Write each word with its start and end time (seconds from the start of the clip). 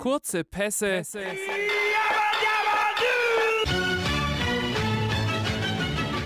Kurze 0.00 0.44
Pässe. 0.44 1.02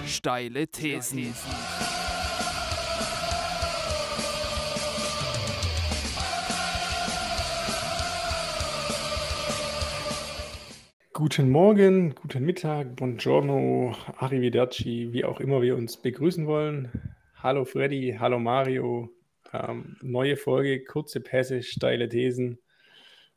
Steile 0.07 0.69
Thesen. 0.69 1.35
Guten 11.13 11.51
Morgen, 11.51 12.15
guten 12.15 12.45
Mittag, 12.45 12.95
buongiorno, 12.95 13.97
arrivederci, 14.19 15.13
wie 15.13 15.25
auch 15.25 15.41
immer 15.41 15.63
wir 15.63 15.75
uns 15.75 15.97
begrüßen 15.97 16.47
wollen. 16.47 16.93
Hallo 17.35 17.65
Freddy, 17.65 18.15
hallo 18.21 18.39
Mario. 18.39 19.11
Ähm, 19.53 19.97
neue 20.01 20.37
Folge, 20.37 20.85
kurze 20.85 21.21
Pässe, 21.21 21.65
steile 21.65 22.09
Thesen. 22.09 22.61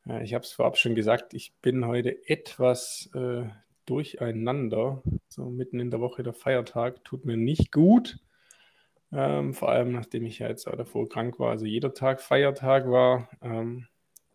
Äh, 0.08 0.24
ich 0.24 0.34
habe 0.34 0.44
es 0.44 0.52
vorab 0.52 0.78
schon 0.78 0.96
gesagt, 0.96 1.34
ich 1.34 1.54
bin 1.62 1.86
heute 1.86 2.28
etwas 2.30 3.10
äh, 3.14 3.46
durcheinander. 3.86 5.04
So 5.30 5.50
mitten 5.50 5.80
in 5.80 5.92
der 5.92 6.02
Woche 6.02 6.24
der 6.24 6.34
Feiertag 6.34 7.04
tut 7.04 7.26
mir 7.26 7.38
nicht 7.38 7.72
gut. 7.72 8.20
Ähm, 9.12 9.54
vor 9.54 9.70
allem 9.70 9.94
nachdem 9.94 10.26
ich 10.26 10.40
ja 10.40 10.50
jetzt 10.50 10.68
auch 10.68 10.76
davor 10.76 11.08
krank 11.08 11.40
war, 11.40 11.52
also 11.52 11.66
jeder 11.66 11.94
Tag 11.94 12.22
Feiertag 12.22 12.90
war, 12.90 13.30
ähm, 13.42 13.88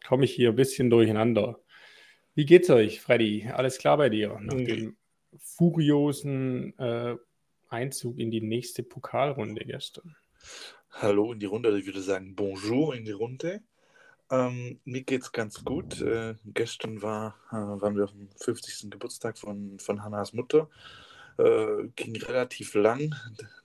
komme 0.07 0.25
ich 0.25 0.33
hier 0.33 0.51
ein 0.51 0.57
bisschen 0.57 0.89
durcheinander. 0.89 1.61
Wie 2.35 2.47
geht's 2.47 2.71
euch, 2.71 3.03
Freddy? 3.03 3.51
Alles 3.53 3.77
klar 3.77 3.99
bei 3.99 4.09
dir? 4.09 4.39
Nach 4.41 4.55
Okay. 4.55 4.77
dem 4.77 4.97
furiosen 5.39 6.79
äh, 6.79 7.17
Einzug 7.69 8.19
in 8.19 8.31
die 8.31 8.41
nächste 8.41 8.83
Pokalrunde 8.83 9.65
gestern. 9.65 10.17
Hallo 10.91 11.33
in 11.33 11.41
die 11.41 11.47
Runde, 11.47 11.79
ich 11.79 11.87
würde 11.87 12.01
sagen 12.01 12.35
Bonjour 12.35 12.95
in 12.95 13.05
die 13.05 13.13
Runde. 13.13 13.63
Ähm, 14.33 14.81
mir 14.87 15.03
geht's 15.03 15.31
ganz 15.31 15.63
gut. 15.63 16.01
Äh, 16.01 16.37
gestern 16.47 17.03
war, 17.03 17.37
äh, 17.51 17.55
waren 17.55 17.97
wir 17.97 18.05
auf 18.05 18.13
dem 18.13 18.31
50. 18.37 18.91
Geburtstag 18.91 19.37
von, 19.39 19.79
von 19.79 20.03
Hannas 20.03 20.33
Mutter. 20.33 20.71
Äh, 21.37 21.89
ging 21.97 22.17
relativ 22.17 22.75
lang, 22.75 23.15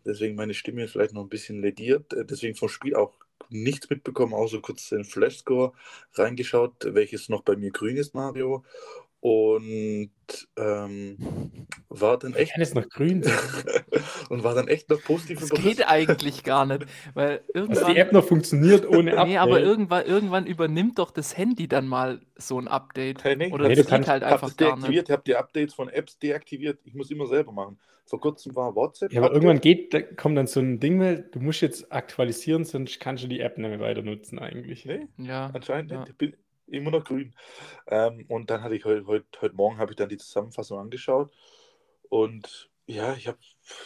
deswegen 0.06 0.36
meine 0.36 0.54
Stimme 0.54 0.88
vielleicht 0.90 1.14
noch 1.14 1.24
ein 1.24 1.30
bisschen 1.30 1.62
lediert. 1.62 2.12
Äh, 2.14 2.26
deswegen 2.26 2.56
vom 2.56 2.68
Spiel 2.68 2.96
auch 2.96 3.14
nichts 3.50 3.90
mitbekommen, 3.90 4.34
außer 4.34 4.60
kurz 4.62 4.90
den 4.90 5.06
Flashscore 5.06 5.72
reingeschaut, 6.16 6.74
welches 6.94 7.30
noch 7.30 7.44
bei 7.44 7.56
mir 7.56 7.72
grün 7.72 7.96
ist, 7.96 8.14
Mario. 8.14 8.66
Und 9.20 10.12
ähm, 10.58 11.18
war 11.90 12.20
dann 12.20 12.34
echt 12.36 12.54
Kann 12.54 12.62
es 12.62 12.74
noch 12.76 12.88
grün 12.88 13.24
und 14.30 14.44
war 14.44 14.54
dann 14.54 14.68
echt 14.68 14.90
noch 14.90 15.02
positiv 15.04 15.40
Das 15.40 15.50
geht 15.50 15.88
eigentlich 15.88 16.44
gar 16.44 16.66
nicht, 16.66 16.86
weil 17.16 17.38
Dass 17.54 17.56
irgendwann. 17.56 17.94
die 17.94 18.00
App 18.00 18.12
noch 18.14 18.24
funktioniert 18.26 18.88
ohne 18.88 19.12
Update. 19.14 19.28
Nee, 19.28 19.38
aber 19.38 19.60
irgendwann, 19.60 20.06
irgendwann 20.06 20.46
übernimmt 20.46 21.00
doch 21.00 21.10
das 21.12 21.36
Handy 21.38 21.68
dann 21.68 21.88
mal 21.88 22.22
so 22.36 22.60
ein 22.60 22.68
Update. 22.68 23.24
Hey, 23.24 23.36
nee. 23.36 23.52
Oder 23.52 23.68
Nee, 23.70 23.76
das 23.76 23.86
du 23.88 23.92
geht 23.92 24.06
kannst- 24.06 24.10
halt 24.10 24.24
Ich 24.24 24.30
einfach 24.30 24.56
gar 24.56 24.78
nicht. 24.78 25.04
ich 25.04 25.12
habe 25.12 25.24
die 25.26 25.36
Updates 25.36 25.74
von 25.74 25.90
Apps 25.90 26.20
deaktiviert. 26.20 26.80
Ich 26.84 26.94
muss 26.94 27.10
immer 27.10 27.26
selber 27.26 27.52
machen. 27.52 27.80
Vor 28.06 28.22
kurzem 28.22 28.56
war 28.56 28.76
WhatsApp. 28.76 29.12
Ja, 29.12 29.20
aber 29.20 29.28
Update. 29.28 29.44
irgendwann 29.44 29.62
geht, 29.62 29.94
da 29.94 30.02
kommt 30.02 30.38
dann 30.38 30.48
so 30.48 30.60
ein 30.60 30.80
Ding, 30.80 31.00
weil 31.00 31.28
du 31.32 31.40
musst 31.40 31.62
jetzt 31.62 31.92
aktualisieren, 31.92 32.64
sonst 32.66 33.00
kannst 33.00 33.24
du 33.24 33.28
die 33.28 33.40
App 33.40 33.58
nicht 33.58 33.68
mehr 33.70 33.80
weiter 33.80 34.02
nutzen 34.04 34.38
eigentlich. 34.40 34.86
Nee, 34.86 35.08
Ja, 35.18 35.50
anscheinend 35.54 35.92
ja. 35.92 36.00
nicht. 36.02 36.10
Ich 36.12 36.18
bin 36.18 36.36
immer 36.68 36.92
noch 36.92 37.04
grün. 37.04 37.34
Ähm, 37.88 38.26
und 38.28 38.50
dann 38.50 38.64
hatte 38.64 38.76
ich 38.76 38.86
heute, 38.86 39.06
heute, 39.08 39.26
heute 39.42 39.56
Morgen 39.56 39.78
habe 39.78 39.92
ich 39.92 39.98
dann 39.98 40.10
die 40.10 40.18
Zusammenfassung 40.18 40.80
angeschaut. 40.80 41.32
Und 42.10 42.70
ja, 42.86 43.14
ich 43.16 43.28
habe 43.28 43.40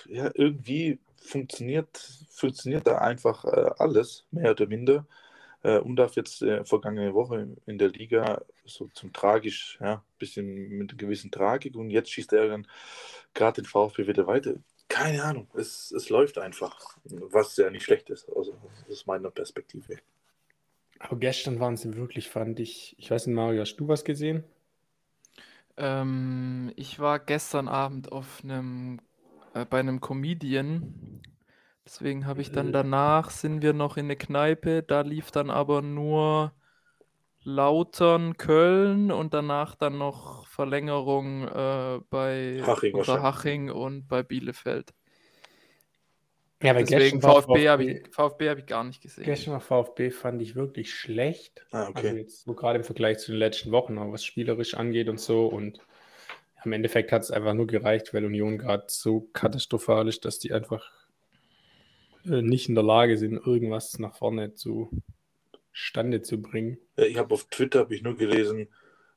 ja 0.07 0.31
irgendwie 0.33 0.99
funktioniert, 1.17 1.97
funktioniert 2.29 2.87
da 2.87 2.99
einfach 2.99 3.45
äh, 3.45 3.71
alles, 3.77 4.25
mehr 4.31 4.51
oder 4.51 4.67
minder. 4.67 5.05
Äh, 5.63 5.77
und 5.77 5.95
darf 5.95 6.15
jetzt 6.15 6.41
äh, 6.41 6.65
vergangene 6.65 7.13
Woche 7.13 7.55
in 7.65 7.77
der 7.77 7.89
Liga 7.89 8.41
so 8.65 8.89
zum 8.93 9.13
tragisch, 9.13 9.77
ja, 9.79 10.03
bisschen 10.17 10.69
mit 10.69 10.91
einer 10.91 10.97
gewissen 10.97 11.31
Tragik 11.31 11.75
und 11.75 11.89
jetzt 11.89 12.11
schießt 12.11 12.33
er 12.33 12.47
dann 12.47 12.67
gerade 13.33 13.61
den 13.61 13.67
VfB 13.67 14.07
wieder 14.07 14.25
weiter. 14.27 14.55
Keine 14.87 15.23
Ahnung, 15.23 15.47
es, 15.55 15.91
es 15.91 16.09
läuft 16.09 16.37
einfach, 16.37 16.97
was 17.03 17.55
ja 17.57 17.69
nicht 17.69 17.83
schlecht 17.83 18.09
ist, 18.09 18.27
also 18.35 18.55
aus 18.89 19.05
meiner 19.05 19.29
Perspektive. 19.29 19.99
Aber 21.03 21.17
gestern 21.19 21.59
waren 21.59 21.75
sie 21.77 21.95
wirklich, 21.97 22.29
fand 22.29 22.59
ich. 22.59 22.95
Ich 22.97 23.11
weiß 23.11 23.27
nicht, 23.27 23.35
Mario, 23.35 23.61
hast 23.61 23.75
du 23.77 23.87
was 23.89 24.03
gesehen? 24.05 24.45
Ähm, 25.77 26.71
ich 26.75 26.99
war 26.99 27.19
gestern 27.19 27.67
Abend 27.67 28.11
auf 28.11 28.41
einem, 28.43 28.99
äh, 29.53 29.65
bei 29.65 29.79
einem 29.79 30.01
Comedian. 30.01 31.21
Deswegen 31.85 32.25
habe 32.27 32.41
ich 32.41 32.51
dann 32.51 32.67
Äh. 32.69 32.73
danach 32.73 33.31
sind 33.31 33.61
wir 33.61 33.73
noch 33.73 33.97
in 33.97 34.05
eine 34.05 34.15
Kneipe. 34.17 34.83
Da 34.83 35.01
lief 35.01 35.31
dann 35.31 35.49
aber 35.49 35.81
nur 35.81 36.53
Lautern, 37.43 38.37
Köln 38.37 39.11
und 39.11 39.33
danach 39.33 39.75
dann 39.75 39.97
noch 39.97 40.47
Verlängerung 40.47 41.47
äh, 41.47 41.99
bei 42.09 42.63
Haching. 42.65 42.93
Unterhaching 42.93 43.71
und 43.71 44.07
bei 44.07 44.23
Bielefeld. 44.23 44.93
Ja, 46.63 46.75
weil 46.75 46.83
Deswegen 46.83 47.19
gestern 47.19 47.23
war 47.23 47.41
VfB 47.41 47.69
habe 47.69 47.83
ich, 47.85 48.07
VfB 48.11 48.49
hab 48.49 48.57
ich 48.59 48.65
gar 48.65 48.83
nicht 48.83 49.01
gesehen. 49.01 49.23
Gestern 49.23 49.53
war 49.53 49.61
VfB 49.61 50.11
fand 50.11 50.41
ich 50.41 50.55
wirklich 50.55 50.93
schlecht. 50.93 51.65
Ah, 51.71 51.85
Also 51.85 51.91
okay. 51.91 52.17
jetzt 52.17 52.43
so 52.43 52.53
gerade 52.53 52.79
im 52.79 52.85
Vergleich 52.85 53.19
zu 53.19 53.31
den 53.31 53.39
letzten 53.39 53.71
Wochen, 53.71 53.97
auch 53.97 54.11
was 54.11 54.23
spielerisch 54.23 54.75
angeht 54.75 55.09
und 55.09 55.19
so. 55.19 55.47
Und 55.47 55.79
im 56.63 56.73
Endeffekt 56.73 57.11
hat 57.11 57.23
es 57.23 57.31
einfach 57.31 57.53
nur 57.53 57.67
gereicht, 57.67 58.13
weil 58.13 58.25
Union 58.25 58.59
gerade 58.59 58.85
so 58.87 59.21
katastrophal 59.33 60.07
ist, 60.07 60.25
dass 60.25 60.37
die 60.37 60.53
einfach 60.53 60.91
äh, 62.25 62.41
nicht 62.41 62.69
in 62.69 62.75
der 62.75 62.83
Lage 62.83 63.17
sind, 63.17 63.33
irgendwas 63.45 63.97
nach 63.97 64.15
vorne 64.15 64.53
zu 64.53 64.91
Stande 65.71 66.21
zu 66.21 66.41
bringen. 66.41 66.77
Ich 66.97 67.17
habe 67.17 67.33
auf 67.33 67.45
Twitter 67.45 67.79
habe 67.79 67.95
ich 67.95 68.03
nur 68.03 68.15
gelesen, 68.15 68.67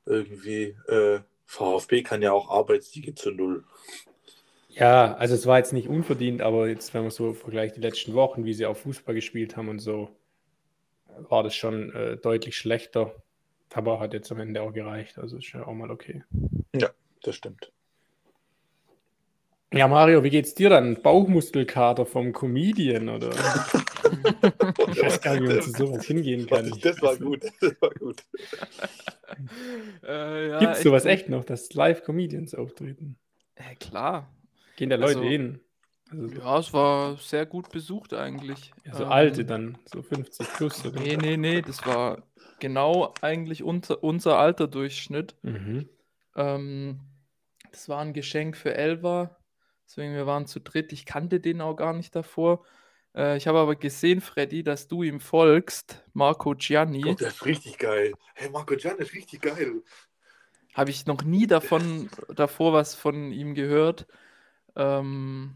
irgendwie 0.05 0.75
äh, 0.87 1.19
VfB 1.45 2.01
kann 2.01 2.21
ja 2.21 2.31
auch 2.31 2.49
Arbeitssiege 2.49 3.13
zu 3.13 3.31
null. 3.31 3.63
Ja, 4.75 5.15
also 5.15 5.35
es 5.35 5.45
war 5.45 5.57
jetzt 5.57 5.71
nicht 5.71 5.87
unverdient, 5.87 6.41
aber 6.41 6.67
jetzt, 6.67 6.93
wenn 6.93 7.03
man 7.03 7.11
so 7.11 7.33
vergleicht 7.33 7.77
die 7.77 7.81
letzten 7.81 8.13
Wochen, 8.13 8.43
wie 8.43 8.53
sie 8.53 8.65
auch 8.65 8.75
Fußball 8.75 9.15
gespielt 9.15 9.55
haben 9.55 9.69
und 9.69 9.79
so, 9.79 10.09
war 11.29 11.43
das 11.43 11.55
schon 11.55 11.93
äh, 11.93 12.17
deutlich 12.17 12.57
schlechter. 12.57 13.15
Aber 13.73 13.99
hat 13.99 14.13
jetzt 14.13 14.31
am 14.31 14.39
Ende 14.39 14.61
auch 14.61 14.73
gereicht. 14.73 15.17
Also 15.17 15.37
ist 15.37 15.51
ja 15.53 15.65
auch 15.65 15.73
mal 15.73 15.91
okay. 15.91 16.23
Das 17.23 17.35
stimmt. 17.35 17.71
Ja, 19.73 19.87
Mario, 19.87 20.23
wie 20.23 20.29
geht's 20.29 20.55
dir 20.55 20.69
dann? 20.69 21.01
Bauchmuskelkater 21.01 22.05
vom 22.05 22.31
Comedian 22.31 23.09
oder? 23.09 23.31
Ich 24.91 25.01
weiß 25.01 25.21
gar 25.21 25.33
nicht, 25.33 25.43
wie 25.43 25.53
man 25.53 25.61
zu 25.61 25.71
sowas 25.71 26.05
hingehen 26.05 26.47
kann. 26.47 26.69
Das, 26.69 26.79
das 26.79 27.01
war 27.01 27.17
gut. 27.17 27.43
Das 27.59 27.81
war 27.81 27.89
gut. 27.91 28.23
Äh, 30.07 30.49
ja, 30.49 30.59
Gibt's 30.59 30.83
sowas 30.83 31.05
echt 31.05 31.27
noch, 31.27 31.43
dass 31.43 31.73
Live-Comedians 31.73 32.55
auftreten? 32.55 33.17
Äh, 33.55 33.75
klar. 33.75 34.29
Gehen 34.75 34.89
da 34.89 34.95
Leute 34.95 35.19
Also, 35.19 35.29
hin? 35.29 35.59
Also 36.09 36.27
so, 36.27 36.35
Ja, 36.35 36.59
es 36.59 36.73
war 36.73 37.17
sehr 37.17 37.45
gut 37.45 37.71
besucht 37.71 38.13
eigentlich. 38.13 38.73
ja, 38.85 38.93
so 38.95 39.05
Ähm, 39.05 39.11
alte 39.11 39.45
dann, 39.45 39.77
so 39.85 40.01
50 40.01 40.47
plus 40.57 40.85
oder? 40.85 40.99
Nee, 41.01 41.17
nee, 41.17 41.37
nee, 41.37 41.61
das 41.61 41.85
war 41.85 42.23
genau 42.59 43.13
eigentlich 43.21 43.63
unser, 43.63 44.03
unser 44.03 44.37
Alterdurchschnitt. 44.37 45.35
Mhm. 45.43 45.89
Ähm, 46.35 46.99
das 47.71 47.89
war 47.89 47.99
ein 47.99 48.13
Geschenk 48.13 48.57
für 48.57 48.75
Elva. 48.75 49.37
Deswegen, 49.87 50.13
wir 50.13 50.25
waren 50.25 50.45
zu 50.47 50.59
dritt. 50.59 50.93
Ich 50.93 51.05
kannte 51.05 51.39
den 51.39 51.61
auch 51.61 51.75
gar 51.75 51.93
nicht 51.93 52.15
davor. 52.15 52.65
Äh, 53.15 53.37
ich 53.37 53.47
habe 53.47 53.59
aber 53.59 53.75
gesehen, 53.75 54.21
Freddy, 54.21 54.63
dass 54.63 54.87
du 54.87 55.03
ihm 55.03 55.19
folgst, 55.19 56.03
Marco 56.13 56.53
Gianni. 56.55 57.01
Gott, 57.01 57.21
der 57.21 57.27
ist 57.29 57.45
richtig 57.45 57.77
geil. 57.77 58.13
Hey, 58.35 58.49
Marco 58.49 58.75
Gian 58.75 58.97
ist 58.97 59.13
richtig 59.13 59.41
geil. 59.41 59.83
Habe 60.73 60.89
ich 60.89 61.05
noch 61.05 61.23
nie 61.23 61.47
davon, 61.47 62.09
davor 62.35 62.73
was 62.73 62.95
von 62.95 63.31
ihm 63.31 63.55
gehört. 63.55 64.07
Ähm, 64.75 65.55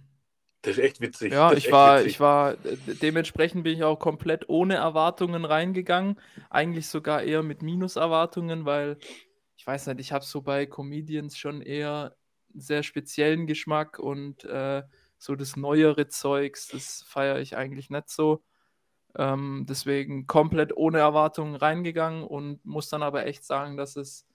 Der 0.63 0.71
ist 0.71 0.79
echt 0.79 1.01
witzig. 1.01 1.33
Ja, 1.33 1.53
ich 1.53 1.71
war, 1.71 1.99
witzig. 1.99 2.13
ich 2.13 2.19
war, 2.19 2.53
äh, 2.53 2.77
dementsprechend 3.01 3.63
bin 3.63 3.73
ich 3.73 3.83
auch 3.83 3.99
komplett 3.99 4.49
ohne 4.49 4.75
Erwartungen 4.75 5.45
reingegangen. 5.45 6.19
Eigentlich 6.49 6.87
sogar 6.87 7.23
eher 7.23 7.43
mit 7.43 7.61
Minuserwartungen, 7.61 8.65
weil 8.65 8.97
ich 9.57 9.67
weiß 9.67 9.87
nicht, 9.87 9.99
ich 9.99 10.11
habe 10.11 10.23
so 10.23 10.41
bei 10.41 10.65
Comedians 10.65 11.37
schon 11.37 11.61
eher 11.61 12.15
einen 12.53 12.61
sehr 12.61 12.83
speziellen 12.83 13.45
Geschmack 13.45 13.99
und 13.99 14.45
äh, 14.45 14.83
so 15.17 15.35
das 15.35 15.57
neuere 15.57 16.07
Zeugs, 16.07 16.69
das 16.69 17.03
feiere 17.05 17.39
ich 17.39 17.57
eigentlich 17.57 17.89
nicht 17.89 18.09
so. 18.09 18.41
Ähm, 19.17 19.65
deswegen 19.67 20.27
komplett 20.27 20.75
ohne 20.77 20.99
Erwartungen 20.99 21.55
reingegangen 21.55 22.23
und 22.23 22.63
muss 22.63 22.89
dann 22.89 23.03
aber 23.03 23.25
echt 23.25 23.43
sagen, 23.43 23.75
dass 23.75 23.95
es 23.95 24.25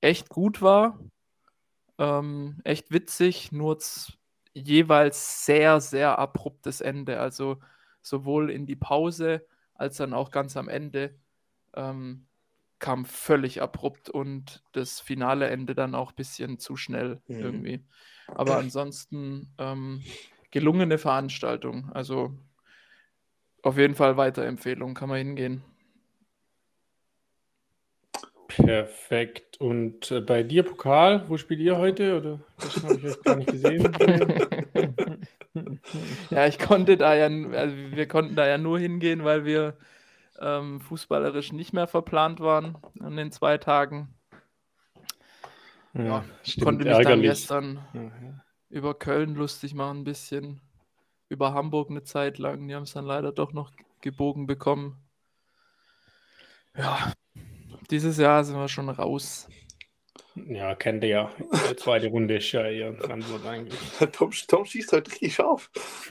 echt 0.00 0.28
gut 0.28 0.62
war. 0.62 0.98
Ähm, 1.98 2.60
echt 2.64 2.92
witzig, 2.92 3.52
nur 3.52 3.78
jeweils 4.52 5.44
sehr, 5.46 5.80
sehr 5.80 6.18
abruptes 6.18 6.80
Ende. 6.80 7.20
Also 7.20 7.58
sowohl 8.02 8.50
in 8.50 8.66
die 8.66 8.76
Pause 8.76 9.46
als 9.74 9.96
dann 9.96 10.12
auch 10.14 10.30
ganz 10.30 10.56
am 10.56 10.68
Ende 10.68 11.14
ähm, 11.74 12.26
kam 12.78 13.04
völlig 13.04 13.62
abrupt 13.62 14.10
und 14.10 14.62
das 14.72 15.00
finale 15.00 15.48
Ende 15.48 15.74
dann 15.74 15.94
auch 15.94 16.10
ein 16.12 16.16
bisschen 16.16 16.58
zu 16.58 16.76
schnell 16.76 17.22
Mhm. 17.28 17.40
irgendwie. 17.40 17.84
Aber 18.28 18.56
ansonsten 18.58 19.52
ähm, 19.58 20.02
gelungene 20.50 20.98
Veranstaltung. 20.98 21.90
Also 21.92 22.36
auf 23.62 23.78
jeden 23.78 23.94
Fall 23.94 24.16
Weiterempfehlung, 24.16 24.94
kann 24.94 25.08
man 25.08 25.18
hingehen. 25.18 25.64
Perfekt. 28.56 29.60
Und 29.60 30.10
äh, 30.10 30.20
bei 30.20 30.42
dir 30.42 30.62
Pokal, 30.62 31.24
wo 31.28 31.36
spielt 31.36 31.60
ihr 31.60 31.76
heute? 31.76 32.18
Oder 32.18 32.40
das 32.58 32.82
habe 32.82 32.94
ich 32.94 33.02
jetzt 33.02 33.24
gar 33.24 33.36
nicht 33.36 33.50
gesehen. 33.50 33.92
ja, 36.30 36.46
ich 36.46 36.58
konnte 36.58 36.96
da 36.96 37.14
ja, 37.14 37.26
also 37.26 37.76
wir 37.76 38.08
konnten 38.08 38.36
da 38.36 38.46
ja 38.46 38.58
nur 38.58 38.78
hingehen, 38.78 39.24
weil 39.24 39.44
wir 39.44 39.76
ähm, 40.40 40.80
fußballerisch 40.80 41.52
nicht 41.52 41.72
mehr 41.72 41.86
verplant 41.86 42.40
waren 42.40 42.76
an 43.00 43.16
den 43.16 43.32
zwei 43.32 43.58
Tagen. 43.58 44.14
Ja, 45.94 46.04
ja 46.04 46.24
stimmt, 46.42 46.64
konnte 46.64 46.84
mich 46.84 46.92
ärgerlich. 46.92 47.08
dann 47.08 47.22
gestern 47.22 47.78
ja, 47.92 48.02
ja. 48.02 48.44
über 48.68 48.94
Köln 48.94 49.34
lustig 49.34 49.74
machen, 49.74 50.00
ein 50.00 50.04
bisschen. 50.04 50.60
Über 51.28 51.54
Hamburg 51.54 51.90
eine 51.90 52.02
Zeit 52.02 52.38
lang. 52.38 52.68
Die 52.68 52.74
haben 52.74 52.82
es 52.82 52.92
dann 52.92 53.06
leider 53.06 53.32
doch 53.32 53.52
noch 53.52 53.72
gebogen 54.00 54.46
bekommen. 54.46 55.02
Ja, 56.76 57.12
dieses 57.94 58.18
Jahr 58.18 58.42
sind 58.42 58.56
wir 58.56 58.68
schon 58.68 58.88
raus. 58.88 59.48
Ja, 60.34 60.74
kennt 60.74 61.04
ihr 61.04 61.10
ja. 61.10 61.30
Die 61.70 61.76
zweite 61.76 62.08
Runde 62.08 62.38
ist 62.38 62.50
ja 62.50 62.66
eher 62.66 62.92
Frankfurt 62.94 63.46
eigentlich. 63.46 63.78
Tom, 64.12 64.32
Tom 64.48 64.64
schießt 64.64 64.92
halt 64.92 65.08
richtig 65.08 65.34
scharf. 65.34 65.70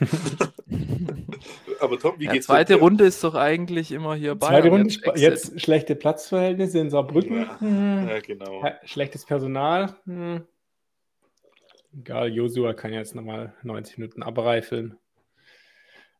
Aber 1.80 1.98
Tom, 1.98 2.14
wie 2.18 2.24
ja, 2.24 2.32
geht's 2.32 2.46
Zweite 2.46 2.76
Runde 2.76 3.04
ist 3.04 3.22
doch 3.22 3.34
eigentlich 3.34 3.92
immer 3.92 4.14
hier 4.14 4.34
bei. 4.34 4.48
Zweite 4.48 4.68
Runde 4.68 4.94
jetzt, 4.94 5.16
jetzt, 5.16 5.60
schlechte 5.60 5.94
Platzverhältnisse 5.94 6.78
in 6.78 6.88
Saarbrücken. 6.88 7.42
Ja, 7.42 7.60
hm. 7.60 8.08
ja 8.08 8.20
genau. 8.20 8.62
Schlechtes 8.84 9.26
Personal. 9.26 9.94
Hm. 10.06 10.46
Egal, 11.92 12.32
Josua 12.32 12.72
kann 12.72 12.94
jetzt 12.94 13.14
nochmal 13.14 13.52
90 13.62 13.98
Minuten 13.98 14.22
abreifeln. 14.22 14.96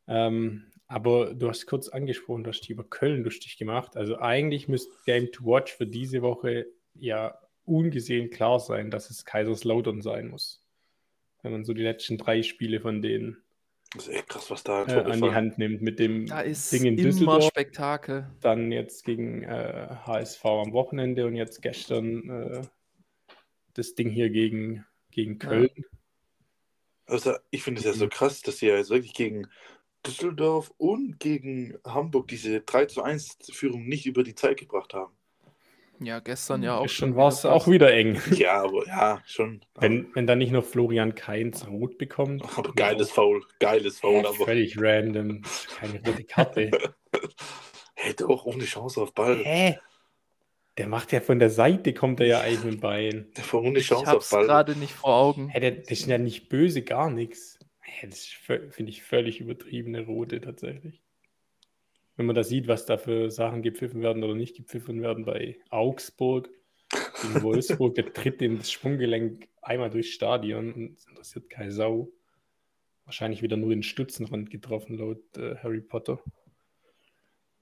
Ähm, 0.06 0.66
aber 0.86 1.34
du 1.34 1.48
hast 1.48 1.66
kurz 1.66 1.88
angesprochen, 1.88 2.44
du 2.44 2.50
hast 2.50 2.60
dich 2.60 2.70
über 2.70 2.84
Köln 2.84 3.24
lustig 3.24 3.56
gemacht. 3.56 3.96
Also 3.96 4.18
eigentlich 4.18 4.68
müsste 4.68 4.92
Game 5.06 5.32
to 5.32 5.44
Watch 5.44 5.72
für 5.72 5.86
diese 5.86 6.22
Woche 6.22 6.66
ja 6.94 7.38
ungesehen 7.64 8.30
klar 8.30 8.60
sein, 8.60 8.90
dass 8.90 9.10
es 9.10 9.24
Kaiserslautern 9.24 10.02
sein 10.02 10.28
muss. 10.28 10.60
Wenn 11.42 11.52
man 11.52 11.64
so 11.64 11.72
die 11.72 11.82
letzten 11.82 12.18
drei 12.18 12.42
Spiele 12.42 12.80
von 12.80 13.02
denen 13.02 13.44
das 13.94 14.08
ist 14.08 14.14
echt 14.14 14.28
krass, 14.28 14.50
was 14.50 14.64
da 14.64 14.84
äh, 14.86 15.04
an 15.04 15.22
die 15.22 15.30
Hand 15.30 15.58
nimmt 15.58 15.80
mit 15.80 16.00
dem 16.00 16.26
da 16.26 16.40
ist 16.40 16.72
Ding 16.72 16.84
in 16.84 16.96
Düsseldorf. 16.96 17.44
Spektakel. 17.44 18.28
Dann 18.40 18.72
jetzt 18.72 19.04
gegen 19.04 19.44
äh, 19.44 19.88
HSV 20.04 20.44
am 20.44 20.72
Wochenende 20.72 21.26
und 21.26 21.36
jetzt 21.36 21.62
gestern 21.62 22.28
äh, 22.28 22.62
das 23.74 23.94
Ding 23.94 24.10
hier 24.10 24.30
gegen, 24.30 24.84
gegen 25.12 25.38
Köln. 25.38 25.70
Ja. 25.76 25.84
Also 27.06 27.34
ich 27.50 27.62
finde 27.62 27.80
es 27.80 27.86
ja 27.86 27.92
so 27.92 28.08
krass, 28.08 28.40
dass 28.40 28.58
sie 28.58 28.66
ja 28.66 28.76
jetzt 28.76 28.90
wirklich 28.90 29.14
gegen 29.14 29.46
Düsseldorf 30.06 30.72
und 30.76 31.18
gegen 31.18 31.78
Hamburg 31.84 32.28
diese 32.28 32.60
3 32.60 32.86
zu 32.86 33.02
1 33.02 33.38
Führung 33.52 33.86
nicht 33.86 34.06
über 34.06 34.22
die 34.22 34.34
Zeit 34.34 34.58
gebracht 34.58 34.94
haben. 34.94 35.14
Ja, 36.00 36.18
gestern 36.20 36.62
ja 36.62 36.76
auch. 36.76 36.88
Schon 36.88 37.16
war 37.16 37.28
es 37.28 37.44
auch 37.44 37.68
wieder 37.68 37.92
eng. 37.92 38.20
Ja, 38.36 38.62
aber 38.64 38.86
ja, 38.86 39.22
schon. 39.26 39.60
Wenn, 39.76 40.08
wenn 40.14 40.26
dann 40.26 40.38
nicht 40.38 40.52
noch 40.52 40.64
Florian 40.64 41.14
Kainz 41.14 41.66
rot 41.66 41.98
bekommt. 41.98 42.42
Aber 42.56 42.72
geiles. 42.72 43.10
Foul, 43.10 43.42
geiles 43.60 44.00
Foul. 44.00 44.22
Ja, 44.22 44.28
aber. 44.28 44.44
Völlig 44.44 44.76
random. 44.78 45.42
Keine 45.78 46.00
rote 46.04 46.24
Karte. 46.24 46.70
hey, 47.94 48.14
doch, 48.14 48.44
ohne 48.44 48.64
Chance 48.64 49.00
auf 49.00 49.14
Ball. 49.14 49.36
Hä? 49.44 49.78
Der 50.76 50.88
macht 50.88 51.12
ja 51.12 51.20
von 51.20 51.38
der 51.38 51.50
Seite, 51.50 51.94
kommt 51.94 52.18
er 52.20 52.26
ja 52.26 52.40
eigentlich 52.42 52.64
mit 52.64 52.80
Bein. 52.80 53.30
Der 53.36 53.52
war 53.52 53.62
ohne 53.62 53.80
Chance 53.80 54.04
ich 54.06 54.16
auf 54.16 54.30
Ball. 54.30 54.46
gerade 54.46 54.76
nicht 54.76 54.92
vor 54.92 55.14
Augen. 55.14 55.48
Hey, 55.48 55.60
der, 55.60 55.70
der 55.70 55.90
ist 55.90 56.06
ja 56.06 56.18
nicht 56.18 56.48
böse, 56.48 56.82
gar 56.82 57.10
nichts. 57.10 57.53
Das 58.02 58.26
finde 58.26 58.90
ich 58.90 59.02
völlig 59.02 59.40
übertriebene 59.40 60.04
Rote 60.06 60.40
tatsächlich. 60.40 61.02
Wenn 62.16 62.26
man 62.26 62.36
da 62.36 62.44
sieht, 62.44 62.68
was 62.68 62.86
da 62.86 62.96
für 62.96 63.30
Sachen 63.30 63.62
gepfiffen 63.62 64.02
werden 64.02 64.22
oder 64.22 64.34
nicht 64.34 64.56
gepfiffen 64.56 65.02
werden 65.02 65.24
bei 65.24 65.58
Augsburg 65.70 66.48
gegen 67.22 67.42
Wolfsburg, 67.42 67.94
der 67.96 68.12
tritt 68.12 68.40
in 68.40 68.58
das 68.58 68.70
Sprunggelenk 68.70 69.48
einmal 69.62 69.90
durchs 69.90 70.10
Stadion 70.10 70.72
und 70.72 70.98
es 70.98 71.06
interessiert 71.06 71.50
keine 71.50 71.72
Sau. 71.72 72.12
Wahrscheinlich 73.04 73.42
wieder 73.42 73.56
nur 73.56 73.70
den 73.70 73.82
Stützenrand 73.82 74.50
getroffen, 74.50 74.96
laut 74.96 75.36
äh, 75.36 75.56
Harry 75.56 75.80
Potter. 75.80 76.20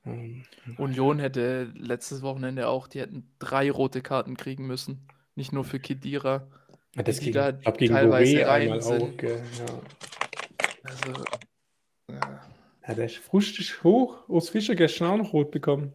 Ähm, 0.05 0.45
Union 0.79 1.19
hätte 1.19 1.73
letztes 1.75 2.23
Wochenende 2.23 2.69
auch, 2.69 2.89
die 2.89 3.01
hätten 3.01 3.31
drei 3.39 3.71
rote 3.71 4.03
Karten 4.03 4.37
kriegen 4.37 4.67
müssen. 4.67 5.09
Nicht 5.35 5.53
nur 5.53 5.65
für 5.65 5.81
Kedira. 5.81 6.47
Ja, 6.95 7.03
das 7.03 7.21
ging, 7.21 7.33
da 7.33 7.53
gegen 7.53 7.95
teilweise 7.95 8.47
rein 8.47 8.81
sind. 8.81 9.03
Auch, 9.03 9.23
ja. 9.23 9.83
Also, 10.93 11.25
ja. 12.11 12.41
ja, 12.87 12.95
der 12.95 13.07
ist 13.07 13.17
frustisch 13.17 13.83
hoch. 13.83 14.29
Urs 14.29 14.49
Fischer 14.49 14.75
gestern 14.75 15.09
auch 15.09 15.17
noch 15.17 15.33
rot 15.33 15.51
bekommen. 15.51 15.93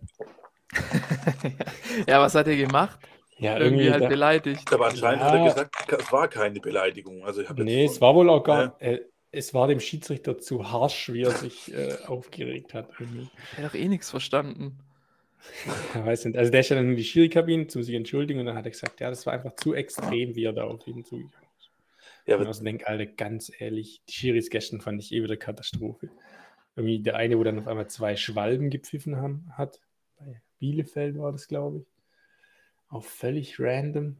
ja, 2.07 2.21
was 2.21 2.35
hat 2.35 2.47
er 2.47 2.55
gemacht? 2.55 2.99
Ja, 3.37 3.57
irgendwie, 3.57 3.85
irgendwie 3.85 3.91
halt 3.91 4.03
da, 4.03 4.07
beleidigt. 4.07 4.73
Aber 4.73 4.87
anscheinend 4.87 5.21
ja. 5.21 5.27
hat 5.27 5.35
er 5.35 5.45
gesagt, 5.45 6.01
es 6.01 6.11
war 6.11 6.27
keine 6.27 6.59
Beleidigung. 6.59 7.23
Also 7.23 7.41
ich 7.41 7.49
nee, 7.51 7.85
es 7.85 8.01
war 8.01 8.15
wohl 8.15 8.29
auch 8.29 8.43
gar. 8.43 8.75
Äh, 8.81 8.99
es 9.31 9.53
war 9.53 9.67
dem 9.67 9.79
Schiedsrichter 9.79 10.39
zu 10.39 10.71
harsch, 10.71 11.13
wie 11.13 11.21
er 11.21 11.31
sich 11.31 11.71
äh, 11.73 11.97
aufgeregt 12.07 12.73
hat. 12.73 12.89
Irgendwie. 12.97 13.29
Er 13.55 13.63
hat 13.63 13.73
doch 13.73 13.79
eh 13.79 13.87
nichts 13.87 14.09
verstanden. 14.09 14.79
Ja, 15.93 16.05
weiß 16.05 16.25
nicht. 16.25 16.37
Also 16.37 16.51
der 16.51 16.61
ist 16.61 16.69
ja 16.69 16.75
dann 16.75 16.89
in 16.89 16.95
die 16.95 17.03
Schiri-Kabine 17.03 17.67
zu 17.67 17.83
sich 17.83 17.93
entschuldigen 17.93 18.39
und 18.39 18.47
dann 18.47 18.57
hat 18.57 18.65
er 18.65 18.71
gesagt, 18.71 18.99
ja, 18.99 19.09
das 19.09 19.25
war 19.25 19.33
einfach 19.33 19.55
zu 19.55 19.73
extrem, 19.73 20.35
wie 20.35 20.45
er 20.45 20.53
da 20.53 20.63
auf 20.63 20.87
ihn 20.87 21.05
zugegangen 21.05 21.46
ja, 22.27 22.35
aber 22.35 22.49
ich 22.49 22.59
denke, 22.59 22.87
Alter, 22.87 23.05
ganz 23.05 23.51
ehrlich, 23.57 24.03
die 24.07 24.13
Schiris 24.13 24.49
gestern 24.49 24.81
fand 24.81 25.01
ich 25.01 25.11
eh 25.13 25.23
wieder 25.23 25.37
Katastrophe. 25.37 26.09
Irgendwie 26.75 26.99
der 26.99 27.15
eine, 27.15 27.39
wo 27.39 27.43
dann 27.43 27.57
auf 27.57 27.67
einmal 27.67 27.87
zwei 27.87 28.15
Schwalben 28.15 28.69
gepfiffen 28.69 29.15
haben, 29.15 29.51
hat. 29.57 29.81
Bei 30.19 30.41
Bielefeld 30.59 31.17
war 31.17 31.31
das, 31.31 31.47
glaube 31.47 31.79
ich. 31.79 31.87
Auch 32.89 33.03
völlig 33.03 33.59
random. 33.59 34.17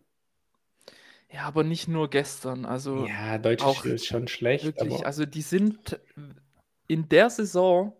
Ja, 1.29 1.41
aber 1.41 1.63
nicht 1.63 1.87
nur 1.87 2.09
gestern. 2.09 2.65
Also 2.65 3.05
ja, 3.05 3.37
Deutsch 3.37 3.85
ist 3.85 4.05
schon 4.05 4.27
schlecht. 4.27 4.63
Wirklich, 4.63 5.05
also 5.05 5.25
die 5.25 5.41
sind 5.41 5.99
in 6.87 7.09
der 7.09 7.29
Saison, 7.29 7.93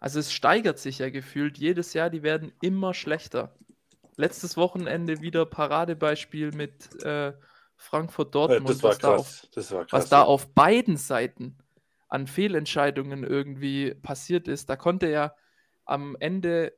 also 0.00 0.18
es 0.18 0.32
steigert 0.32 0.78
sich 0.78 0.98
ja 0.98 1.10
gefühlt 1.10 1.58
jedes 1.58 1.94
Jahr, 1.94 2.10
die 2.10 2.22
werden 2.22 2.52
immer 2.60 2.92
schlechter. 2.92 3.54
Letztes 4.16 4.56
Wochenende 4.56 5.20
wieder 5.20 5.46
Paradebeispiel 5.46 6.52
mit 6.52 7.02
äh, 7.04 7.32
Frankfurt-Dortmund, 7.76 8.68
das 8.68 8.82
was, 8.82 8.98
da 8.98 9.16
auf, 9.16 9.46
das 9.54 9.72
was 9.72 10.08
da 10.08 10.22
auf 10.22 10.52
beiden 10.54 10.96
Seiten 10.96 11.58
an 12.08 12.26
Fehlentscheidungen 12.26 13.24
irgendwie 13.24 13.94
passiert 13.94 14.48
ist. 14.48 14.70
Da 14.70 14.76
konnte 14.76 15.10
ja 15.10 15.34
am 15.84 16.16
Ende, 16.20 16.72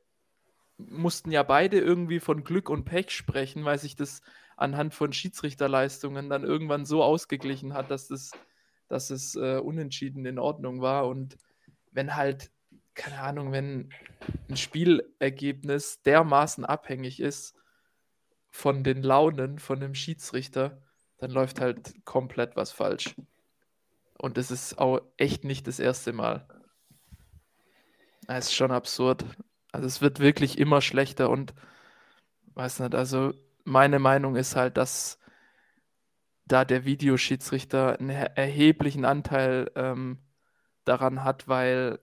mussten 0.78 1.30
ja 1.30 1.42
beide 1.42 1.78
irgendwie 1.78 2.20
von 2.20 2.44
Glück 2.44 2.70
und 2.70 2.84
Pech 2.84 3.10
sprechen, 3.10 3.64
weil 3.64 3.78
sich 3.78 3.96
das 3.96 4.22
anhand 4.56 4.94
von 4.94 5.12
Schiedsrichterleistungen 5.12 6.30
dann 6.30 6.44
irgendwann 6.44 6.86
so 6.86 7.02
ausgeglichen 7.02 7.74
hat, 7.74 7.90
dass, 7.90 8.08
das, 8.08 8.30
dass 8.88 9.10
es 9.10 9.36
äh, 9.36 9.58
unentschieden 9.58 10.24
in 10.24 10.38
Ordnung 10.38 10.80
war. 10.80 11.06
Und 11.06 11.36
wenn 11.92 12.16
halt, 12.16 12.50
keine 12.94 13.20
Ahnung, 13.20 13.52
wenn 13.52 13.90
ein 14.48 14.56
Spielergebnis 14.56 16.00
dermaßen 16.02 16.64
abhängig 16.64 17.20
ist 17.20 17.54
von 18.48 18.82
den 18.82 19.02
Launen 19.02 19.58
von 19.58 19.80
dem 19.80 19.94
Schiedsrichter, 19.94 20.82
dann 21.18 21.30
läuft 21.30 21.60
halt 21.60 22.04
komplett 22.04 22.56
was 22.56 22.72
falsch. 22.72 23.14
Und 24.18 24.36
das 24.36 24.50
ist 24.50 24.78
auch 24.78 25.00
echt 25.16 25.44
nicht 25.44 25.66
das 25.66 25.78
erste 25.78 26.12
Mal. 26.12 26.46
Das 28.26 28.46
ist 28.46 28.54
schon 28.54 28.72
absurd. 28.72 29.24
Also 29.72 29.86
es 29.86 30.00
wird 30.00 30.20
wirklich 30.20 30.58
immer 30.58 30.80
schlechter 30.80 31.30
und 31.30 31.54
weiß 32.54 32.80
nicht, 32.80 32.94
also 32.94 33.34
meine 33.64 33.98
Meinung 33.98 34.36
ist 34.36 34.56
halt, 34.56 34.76
dass 34.76 35.18
da 36.46 36.64
der 36.64 36.84
Videoschiedsrichter 36.84 37.98
einen 37.98 38.10
erheblichen 38.10 39.04
Anteil 39.04 39.70
ähm, 39.74 40.18
daran 40.84 41.24
hat, 41.24 41.48
weil 41.48 41.98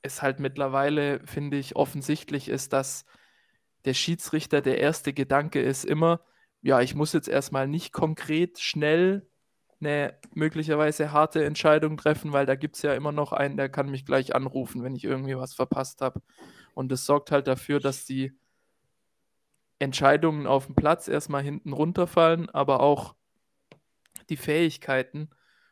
es 0.00 0.22
halt 0.22 0.40
mittlerweile, 0.40 1.24
finde 1.26 1.58
ich, 1.58 1.76
offensichtlich 1.76 2.48
ist, 2.48 2.72
dass 2.72 3.04
der 3.84 3.94
Schiedsrichter 3.94 4.60
der 4.60 4.78
erste 4.78 5.12
Gedanke 5.12 5.60
ist 5.60 5.84
immer, 5.84 6.20
ja, 6.62 6.80
ich 6.80 6.94
muss 6.94 7.12
jetzt 7.12 7.28
erstmal 7.28 7.68
nicht 7.68 7.92
konkret 7.92 8.58
schnell 8.60 9.28
eine 9.80 10.16
möglicherweise 10.32 11.10
harte 11.10 11.44
Entscheidung 11.44 11.96
treffen, 11.96 12.32
weil 12.32 12.46
da 12.46 12.54
gibt 12.54 12.76
es 12.76 12.82
ja 12.82 12.94
immer 12.94 13.10
noch 13.10 13.32
einen, 13.32 13.56
der 13.56 13.68
kann 13.68 13.90
mich 13.90 14.06
gleich 14.06 14.34
anrufen, 14.34 14.84
wenn 14.84 14.94
ich 14.94 15.04
irgendwie 15.04 15.36
was 15.36 15.54
verpasst 15.54 16.00
habe. 16.00 16.22
Und 16.74 16.92
das 16.92 17.04
sorgt 17.04 17.32
halt 17.32 17.48
dafür, 17.48 17.80
dass 17.80 18.04
die 18.04 18.32
Entscheidungen 19.80 20.46
auf 20.46 20.66
dem 20.66 20.76
Platz 20.76 21.08
erstmal 21.08 21.42
hinten 21.42 21.72
runterfallen, 21.72 22.48
aber 22.50 22.80
auch 22.80 23.16
die 24.28 24.36
Fähigkeiten 24.36 25.30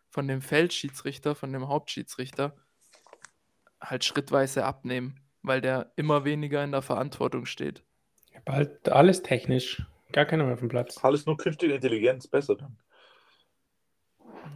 von 0.09 0.27
dem 0.27 0.43
Feldschiedsrichter, 0.43 1.37
von 1.37 1.53
dem 1.53 1.69
Hauptschiedsrichter 1.69 2.57
halt 3.81 4.05
schrittweise 4.05 4.65
abnehmen, 4.65 5.21
weil 5.43 5.61
der 5.61 5.93
immer 5.95 6.25
weniger 6.25 6.65
in 6.65 6.73
der 6.73 6.83
Verantwortung 6.83 7.47
steht. 7.47 7.85
Bald 8.45 8.89
alles 8.89 9.23
technisch. 9.23 9.87
Gar 10.13 10.25
keiner 10.25 10.45
mehr 10.45 10.55
auf 10.55 10.61
dem 10.61 10.69
Platz. 10.69 11.03
Alles 11.03 11.27
nur 11.27 11.37
künstliche 11.37 11.75
Intelligenz, 11.75 12.27
besser 12.27 12.57
dann. 12.57 12.79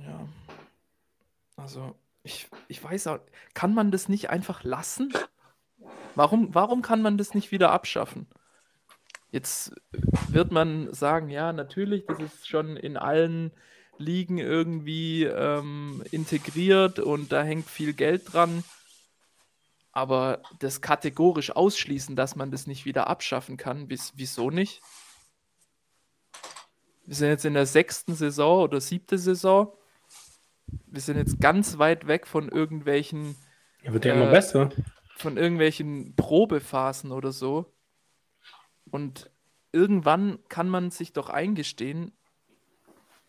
Ja. 0.05 0.29
Also, 1.57 1.95
ich, 2.23 2.49
ich 2.69 2.83
weiß 2.83 3.07
auch, 3.09 3.21
kann 3.55 3.75
man 3.75 3.91
das 3.91 4.09
nicht 4.09 4.31
einfach 4.31 4.65
lassen? 4.65 5.13
Warum, 6.15 6.55
warum 6.55 6.83
kann 6.83 7.03
man 7.03 7.19
das 7.19 7.35
nicht 7.35 7.51
wieder 7.51 7.71
abschaffen? 7.73 8.27
Jetzt 9.31 9.75
wird 10.29 10.53
man 10.53 10.93
sagen, 10.95 11.29
ja, 11.29 11.53
natürlich, 11.53 12.07
das 12.07 12.21
ist 12.21 12.49
schon 12.49 12.77
in 12.77 12.97
allen 12.97 13.53
Ligen 13.99 14.39
irgendwie 14.39 15.25
ähm, 15.25 16.03
integriert 16.11 16.99
und 16.99 17.33
da 17.33 17.43
hängt 17.43 17.69
viel 17.69 17.95
Geld 17.95 18.33
dran. 18.33 18.65
Aber 19.93 20.43
das 20.59 20.81
kategorisch 20.81 21.51
ausschließen, 21.51 22.17
dass 22.17 22.37
man 22.37 22.51
das 22.51 22.67
nicht 22.67 22.85
wieder 22.85 23.09
abschaffen 23.09 23.57
kann, 23.57 23.89
wieso 23.89 24.51
nicht? 24.51 24.81
Wir 27.07 27.15
sind 27.15 27.29
jetzt 27.29 27.45
in 27.45 27.55
der 27.55 27.67
sechsten 27.67 28.15
Saison 28.15 28.63
oder 28.63 28.81
siebte 28.81 29.19
Saison. 29.19 29.73
Wir 30.87 31.01
sind 31.01 31.19
jetzt 31.19 31.41
ganz 31.41 31.79
weit 31.79 32.07
weg 32.07 32.27
von 32.27 32.49
irgendwelchen. 32.49 33.37
Ja, 33.83 33.93
wird 33.93 34.05
ja 34.05 34.15
äh, 34.15 34.17
immer 34.17 34.31
besser. 34.31 34.71
Von 35.17 35.37
irgendwelchen 35.37 36.17
Probephasen 36.17 37.13
oder 37.13 37.31
so. 37.31 37.75
Und 38.91 39.31
irgendwann 39.73 40.39
kann 40.49 40.69
man 40.69 40.91
sich 40.91 41.13
doch 41.13 41.29
eingestehen, 41.29 42.13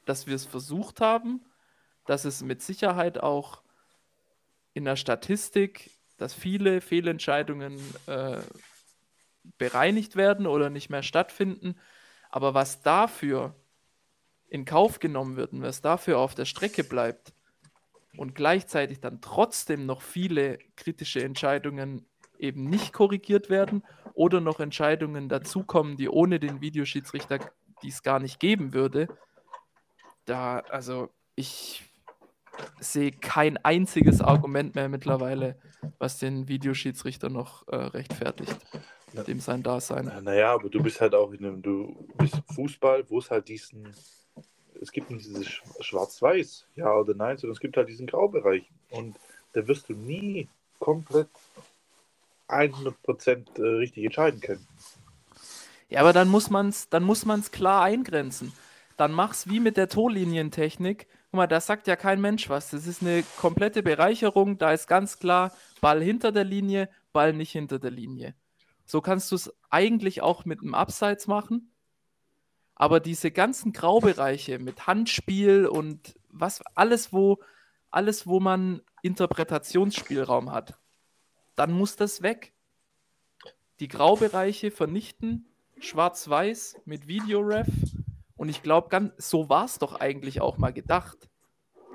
dass 0.05 0.27
wir 0.27 0.35
es 0.35 0.45
versucht 0.45 1.01
haben, 1.01 1.43
dass 2.05 2.23
es 2.25 2.43
mit 2.43 2.61
Sicherheit 2.61 3.21
auch 3.21 3.61
in 4.73 4.85
der 4.85 4.95
Statistik, 4.95 5.91
dass 6.17 6.33
viele 6.33 6.81
Fehlentscheidungen 6.81 7.79
äh, 8.05 8.41
bereinigt 9.57 10.15
werden 10.15 10.47
oder 10.47 10.69
nicht 10.69 10.89
mehr 10.89 11.03
stattfinden. 11.03 11.75
Aber 12.29 12.53
was 12.53 12.81
dafür 12.81 13.55
in 14.47 14.65
Kauf 14.65 14.99
genommen 14.99 15.35
wird 15.35 15.53
und 15.53 15.61
was 15.61 15.81
dafür 15.81 16.19
auf 16.19 16.35
der 16.35 16.45
Strecke 16.45 16.83
bleibt 16.83 17.33
und 18.17 18.35
gleichzeitig 18.35 18.99
dann 19.01 19.21
trotzdem 19.21 19.85
noch 19.85 20.01
viele 20.01 20.59
kritische 20.75 21.23
Entscheidungen 21.23 22.05
eben 22.37 22.65
nicht 22.65 22.93
korrigiert 22.93 23.49
werden 23.49 23.83
oder 24.13 24.41
noch 24.41 24.59
Entscheidungen 24.59 25.29
dazukommen, 25.29 25.97
die 25.97 26.09
ohne 26.09 26.39
den 26.39 26.61
Videoschiedsrichter 26.61 27.39
dies 27.81 28.03
gar 28.03 28.19
nicht 28.19 28.39
geben 28.39 28.73
würde, 28.73 29.07
da, 30.25 30.59
also 30.69 31.09
ich 31.35 31.83
sehe 32.79 33.11
kein 33.11 33.57
einziges 33.57 34.21
Argument 34.21 34.75
mehr 34.75 34.89
mittlerweile, 34.89 35.57
was 35.97 36.19
den 36.19 36.47
Videoschiedsrichter 36.47 37.29
noch 37.29 37.67
äh, 37.67 37.75
rechtfertigt, 37.75 38.57
dem 39.27 39.39
sein 39.39 39.61
Dasein. 39.63 40.11
Naja, 40.23 40.53
aber 40.53 40.69
du 40.69 40.81
bist 40.81 41.01
halt 41.01 41.13
auch 41.13 41.31
in 41.31 41.45
einem, 41.45 41.61
du 41.61 42.07
bist 42.17 42.41
Fußball, 42.53 43.09
wo 43.09 43.19
es 43.19 43.29
halt 43.29 43.49
diesen, 43.49 43.93
es 44.81 44.91
gibt 44.91 45.09
nicht 45.09 45.25
dieses 45.25 45.47
Schwarz-Weiß, 45.79 46.67
ja 46.75 46.93
oder 46.93 47.13
nein, 47.13 47.37
sondern 47.37 47.53
es 47.53 47.59
gibt 47.59 47.77
halt 47.77 47.89
diesen 47.89 48.07
Graubereich 48.07 48.63
und 48.89 49.15
da 49.53 49.67
wirst 49.67 49.89
du 49.89 49.93
nie 49.93 50.47
komplett 50.79 51.29
100% 52.47 53.57
äh, 53.57 53.61
richtig 53.61 54.05
entscheiden 54.05 54.39
können. 54.39 54.67
Ja, 55.89 56.01
aber 56.01 56.13
dann 56.13 56.27
muss 56.27 56.49
man 56.49 56.69
es 56.69 56.89
dann 56.89 57.03
muss 57.03 57.25
man's 57.25 57.51
klar 57.51 57.83
eingrenzen. 57.83 58.53
Dann 58.97 59.11
mach's 59.11 59.47
wie 59.49 59.59
mit 59.59 59.77
der 59.77 59.89
Torlinientechnik. 59.89 61.07
Guck 61.31 61.37
mal, 61.37 61.47
da 61.47 61.59
sagt 61.59 61.87
ja 61.87 61.95
kein 61.95 62.21
Mensch 62.21 62.49
was. 62.49 62.69
Das 62.69 62.87
ist 62.87 63.01
eine 63.01 63.23
komplette 63.37 63.83
Bereicherung. 63.83 64.57
Da 64.57 64.71
ist 64.71 64.87
ganz 64.87 65.19
klar 65.19 65.51
Ball 65.81 66.01
hinter 66.01 66.31
der 66.31 66.45
Linie, 66.45 66.89
Ball 67.11 67.33
nicht 67.33 67.51
hinter 67.51 67.79
der 67.79 67.91
Linie. 67.91 68.35
So 68.85 69.01
kannst 69.01 69.31
du 69.31 69.35
es 69.35 69.53
eigentlich 69.69 70.21
auch 70.21 70.45
mit 70.45 70.61
einem 70.61 70.75
Abseits 70.75 71.27
machen. 71.27 71.71
Aber 72.75 72.99
diese 72.99 73.31
ganzen 73.31 73.71
Graubereiche 73.71 74.59
mit 74.59 74.85
Handspiel 74.85 75.65
und 75.65 76.19
was 76.29 76.61
alles, 76.75 77.13
wo 77.13 77.39
alles, 77.89 78.27
wo 78.27 78.41
man 78.41 78.81
Interpretationsspielraum 79.01 80.51
hat, 80.51 80.77
dann 81.55 81.71
muss 81.71 81.95
das 81.95 82.21
weg. 82.21 82.53
Die 83.79 83.87
Graubereiche 83.87 84.71
vernichten, 84.71 85.47
schwarz-weiß 85.79 86.81
mit 86.85 87.07
Videoref. 87.07 87.67
Und 88.35 88.49
ich 88.49 88.61
glaube, 88.61 89.13
so 89.17 89.47
war 89.47 89.65
es 89.65 89.79
doch 89.79 89.99
eigentlich 89.99 90.41
auch 90.41 90.57
mal 90.57 90.73
gedacht. 90.73 91.29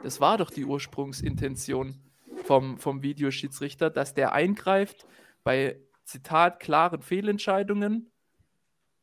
Das 0.02 0.20
war 0.20 0.38
doch 0.38 0.50
die 0.50 0.64
Ursprungsintention 0.64 2.00
vom, 2.44 2.78
vom 2.78 3.02
Videoschiedsrichter, 3.02 3.90
dass 3.90 4.14
der 4.14 4.32
eingreift 4.32 5.06
bei, 5.44 5.78
Zitat, 6.04 6.58
klaren 6.58 7.02
Fehlentscheidungen 7.02 8.10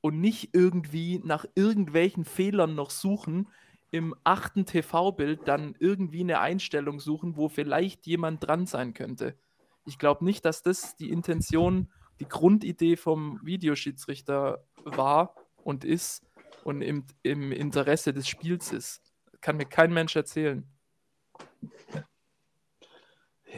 und 0.07 0.21
nicht 0.21 0.51
irgendwie 0.53 1.19
nach 1.25 1.45
irgendwelchen 1.53 2.23
Fehlern 2.23 2.75
noch 2.75 2.91
suchen, 2.91 3.49
im 3.91 4.15
achten 4.23 4.65
TV-Bild 4.65 5.45
dann 5.49 5.75
irgendwie 5.79 6.21
eine 6.21 6.39
Einstellung 6.39 7.01
suchen, 7.01 7.35
wo 7.35 7.49
vielleicht 7.49 8.07
jemand 8.07 8.47
dran 8.47 8.65
sein 8.65 8.93
könnte. 8.93 9.37
Ich 9.85 9.97
glaube 9.97 10.23
nicht, 10.23 10.45
dass 10.45 10.63
das 10.63 10.95
die 10.95 11.09
Intention, 11.09 11.91
die 12.21 12.27
Grundidee 12.29 12.95
vom 12.95 13.41
Videoschiedsrichter 13.43 14.63
war 14.85 15.35
und 15.65 15.83
ist 15.83 16.25
und 16.63 16.81
im, 16.81 17.03
im 17.23 17.51
Interesse 17.51 18.13
des 18.13 18.29
Spiels 18.29 18.71
ist. 18.71 19.01
Kann 19.41 19.57
mir 19.57 19.65
kein 19.65 19.93
Mensch 19.93 20.15
erzählen. 20.15 20.65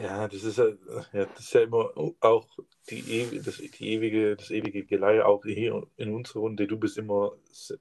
Ja, 0.02 0.28
das 0.28 0.44
ist 0.44 0.58
ja, 0.58 0.66
ja, 1.12 1.26
das 1.26 1.40
ist 1.40 1.52
ja 1.52 1.62
immer 1.62 1.90
auch 2.20 2.46
die, 2.88 3.40
das, 3.44 3.58
die 3.58 3.92
ewige, 3.92 4.36
das 4.36 4.50
ewige 4.50 4.84
Geleihe, 4.84 5.26
auch 5.26 5.44
hier 5.44 5.86
in 5.96 6.14
unserer 6.14 6.40
Runde. 6.40 6.66
Du 6.66 6.78
bist 6.78 6.96
immer 6.96 7.32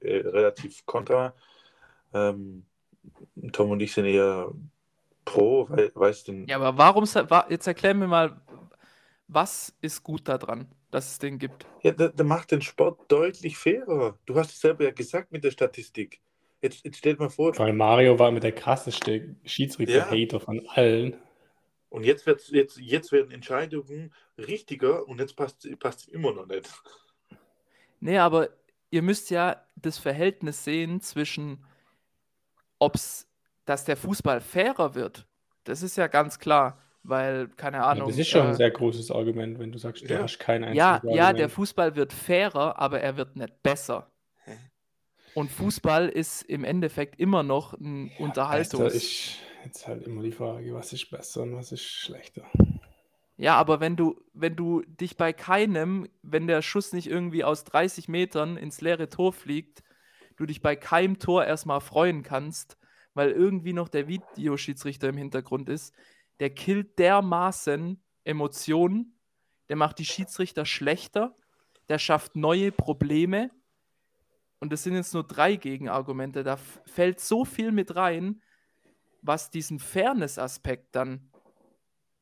äh, 0.01 0.17
relativ 0.17 0.85
kontra. 0.85 1.33
Ähm, 2.13 2.65
Tom 3.53 3.71
und 3.71 3.79
ich 3.81 3.93
sind 3.93 4.05
eher 4.05 4.51
pro, 5.23 5.69
weil, 5.69 5.91
weißt 5.93 6.27
du. 6.27 6.45
Ja, 6.47 6.57
aber 6.57 6.77
warum, 6.77 7.05
jetzt 7.49 7.67
erklär 7.67 7.93
mir 7.93 8.07
mal, 8.07 8.41
was 9.27 9.73
ist 9.81 10.03
gut 10.03 10.27
daran, 10.27 10.67
dass 10.91 11.11
es 11.11 11.19
den 11.19 11.39
gibt? 11.39 11.65
Ja, 11.83 11.91
der, 11.91 12.09
der 12.09 12.25
macht 12.25 12.51
den 12.51 12.61
Sport 12.61 13.11
deutlich 13.11 13.57
fairer. 13.57 14.17
Du 14.25 14.35
hast 14.35 14.51
es 14.51 14.59
selber 14.59 14.83
ja 14.83 14.91
gesagt 14.91 15.31
mit 15.31 15.43
der 15.43 15.51
Statistik. 15.51 16.19
Jetzt, 16.61 16.83
jetzt 16.83 16.97
stellt 16.97 17.19
mal 17.19 17.29
vor. 17.29 17.57
Weil 17.57 17.73
Mario 17.73 18.19
war 18.19 18.31
mit 18.31 18.43
der 18.43 18.51
krasseste 18.51 19.35
Schiedsrichter-Hater 19.45 20.37
ja. 20.37 20.39
von 20.39 20.67
allen. 20.67 21.15
Und 21.89 22.03
jetzt, 22.03 22.25
wird's, 22.25 22.49
jetzt, 22.49 22.77
jetzt 22.77 23.11
werden 23.11 23.31
Entscheidungen 23.31 24.13
richtiger 24.37 25.07
und 25.07 25.19
jetzt 25.19 25.35
passt 25.35 25.65
es 25.65 26.07
immer 26.07 26.31
noch 26.33 26.45
nicht. 26.45 26.69
Nee, 27.99 28.19
aber 28.19 28.49
ihr 28.91 29.01
müsst 29.01 29.29
ja 29.31 29.65
das 29.75 29.97
Verhältnis 29.97 30.63
sehen 30.63 31.01
zwischen, 31.01 31.65
ob 32.77 32.95
es, 32.95 33.27
dass 33.65 33.85
der 33.85 33.97
Fußball 33.97 34.39
fairer 34.39 34.95
wird. 34.95 35.25
Das 35.63 35.81
ist 35.81 35.97
ja 35.97 36.07
ganz 36.07 36.39
klar, 36.39 36.79
weil, 37.03 37.47
keine 37.49 37.83
Ahnung. 37.83 38.03
Ja, 38.03 38.11
das 38.11 38.19
ist 38.19 38.29
schon 38.29 38.45
äh, 38.45 38.49
ein 38.49 38.55
sehr 38.55 38.71
großes 38.71 39.11
Argument, 39.11 39.59
wenn 39.59 39.71
du 39.71 39.79
sagst, 39.79 40.07
du 40.07 40.13
ja. 40.13 40.21
hast 40.21 40.39
kein 40.39 40.63
einziges 40.63 40.77
Ja, 40.77 40.93
Argument. 40.95 41.17
ja, 41.17 41.33
der 41.33 41.49
Fußball 41.49 41.95
wird 41.95 42.13
fairer, 42.13 42.79
aber 42.79 43.01
er 43.01 43.17
wird 43.17 43.35
nicht 43.35 43.63
besser. 43.63 44.11
Und 45.35 45.51
Fußball 45.51 46.09
ist 46.09 46.41
im 46.41 46.63
Endeffekt 46.63 47.19
immer 47.19 47.43
noch 47.43 47.73
ein 47.73 48.07
ja, 48.07 48.13
Unterhaltungs... 48.19 48.83
Also 48.83 48.97
ich, 48.97 49.39
jetzt 49.65 49.87
halt 49.87 50.03
immer 50.03 50.21
die 50.21 50.31
Frage, 50.31 50.73
was 50.73 50.93
ist 50.93 51.09
besser 51.09 51.41
und 51.43 51.55
was 51.55 51.71
ist 51.71 51.83
schlechter. 51.83 52.45
Ja, 53.37 53.55
aber 53.55 53.79
wenn 53.79 53.95
du, 53.95 54.21
wenn 54.33 54.55
du 54.55 54.81
dich 54.81 55.15
bei 55.15 55.31
keinem, 55.31 56.09
wenn 56.21 56.47
der 56.47 56.61
Schuss 56.61 56.91
nicht 56.91 57.07
irgendwie 57.07 57.43
aus 57.43 57.63
30 57.63 58.09
Metern 58.09 58.57
ins 58.57 58.81
leere 58.81 59.09
Tor 59.09 59.31
fliegt, 59.31 59.81
du 60.35 60.45
dich 60.45 60.61
bei 60.61 60.75
keinem 60.75 61.19
Tor 61.19 61.45
erstmal 61.45 61.79
freuen 61.79 62.21
kannst, 62.23 62.77
weil 63.13 63.31
irgendwie 63.31 63.73
noch 63.73 63.87
der 63.87 64.07
Videoschiedsrichter 64.07 65.09
im 65.09 65.17
Hintergrund 65.17 65.69
ist, 65.69 65.93
der 66.39 66.49
killt 66.49 66.99
dermaßen 66.99 68.01
Emotionen, 68.23 69.17
der 69.69 69.75
macht 69.75 69.99
die 69.99 70.05
Schiedsrichter 70.05 70.65
schlechter, 70.65 71.35
der 71.87 71.99
schafft 71.99 72.35
neue 72.35 72.71
Probleme. 72.71 73.51
Und 74.59 74.73
das 74.73 74.83
sind 74.83 74.95
jetzt 74.95 75.13
nur 75.13 75.25
drei 75.25 75.55
Gegenargumente. 75.55 76.43
Da 76.43 76.57
fällt 76.85 77.19
so 77.19 77.45
viel 77.45 77.71
mit 77.71 77.95
rein, 77.95 78.41
was 79.21 79.49
diesen 79.51 79.79
Fairness-Aspekt 79.79 80.95
dann 80.95 81.29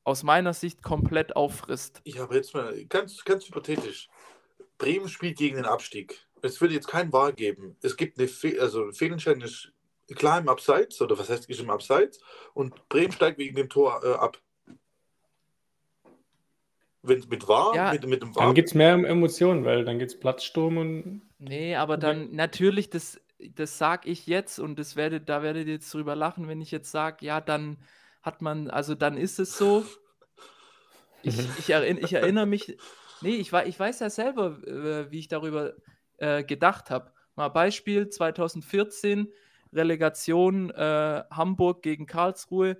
aus 0.04 0.24
meiner 0.24 0.54
Sicht 0.54 0.82
komplett 0.82 1.36
auffrisst. 1.36 2.02
Ja, 2.06 2.24
aber 2.24 2.36
jetzt 2.36 2.54
mal 2.54 2.86
ganz, 2.86 3.24
ganz 3.26 3.46
hypothetisch. 3.46 4.08
Bremen 4.78 5.10
spielt 5.10 5.38
gegen 5.38 5.58
den 5.58 5.66
Abstieg. 5.66 6.26
Es 6.42 6.62
würde 6.62 6.76
jetzt 6.76 6.88
kein 6.88 7.12
Wahl 7.12 7.34
geben. 7.34 7.76
Es 7.82 7.98
gibt 7.98 8.18
eine 8.18 8.28
Fe 8.28 8.58
also 8.62 8.92
Fehlentscheidung 8.92 9.42
ist 9.42 9.74
klar 10.16 10.40
im 10.40 10.48
Abseits, 10.48 11.02
oder 11.02 11.18
was 11.18 11.30
heißt 11.30 11.50
ist 11.50 11.60
im 11.60 11.70
Abseits, 11.70 12.22
und 12.54 12.88
Bremen 12.90 13.12
steigt 13.12 13.38
wegen 13.38 13.56
dem 13.56 13.70
Tor 13.70 14.02
äh, 14.04 14.14
ab. 14.14 14.40
Wenn 17.02 17.20
es 17.20 17.28
mit 17.28 17.48
war, 17.48 17.76
ja, 17.76 17.92
mit, 17.92 18.06
mit 18.08 18.22
dem 18.22 18.36
war. 18.36 18.46
Dann 18.46 18.56
gibt 18.56 18.70
es 18.70 18.76
mehr 18.76 18.94
Emotionen, 18.94 19.66
weil 19.66 19.86
dann 19.86 20.00
gibt 20.00 20.12
es 20.12 20.20
Platzsturm 20.20 20.78
und. 20.78 21.22
Nee, 21.38 21.76
aber 21.76 21.98
dann 21.98 22.34
natürlich, 22.34 22.90
das 22.90 23.20
das 23.40 23.78
sage 23.78 24.10
ich 24.10 24.28
jetzt 24.28 24.60
und 24.60 24.80
das 24.80 24.96
werde, 24.96 25.22
da 25.22 25.44
werdet 25.44 25.68
ihr 25.68 25.74
jetzt 25.74 25.94
drüber 25.94 26.16
lachen, 26.16 26.48
wenn 26.48 26.62
ich 26.62 26.72
jetzt 26.72 26.92
sage, 26.92 27.26
ja, 27.26 27.42
dann 27.42 27.78
hat 28.22 28.42
man, 28.42 28.70
also 28.70 28.96
dann 28.96 29.18
ist 29.18 29.40
es 29.40 29.58
so. 29.58 29.86
Ich, 31.24 31.38
mhm. 31.38 31.50
ich, 31.58 31.70
erinn, 31.70 31.98
ich 31.98 32.14
erinnere 32.14 32.46
mich, 32.46 32.78
nee, 33.22 33.36
ich, 33.36 33.54
ich 33.54 33.80
weiß 33.80 34.00
ja 34.00 34.10
selber, 34.10 34.62
äh, 34.66 35.12
wie 35.12 35.20
ich 35.20 35.28
darüber 35.28 35.74
äh, 36.18 36.44
gedacht 36.44 36.90
habe. 36.90 37.12
Mal 37.36 37.50
Beispiel 37.50 38.10
2014, 38.10 39.32
Relegation 39.74 40.72
äh, 40.72 41.24
Hamburg 41.30 41.84
gegen 41.84 42.06
Karlsruhe, 42.06 42.78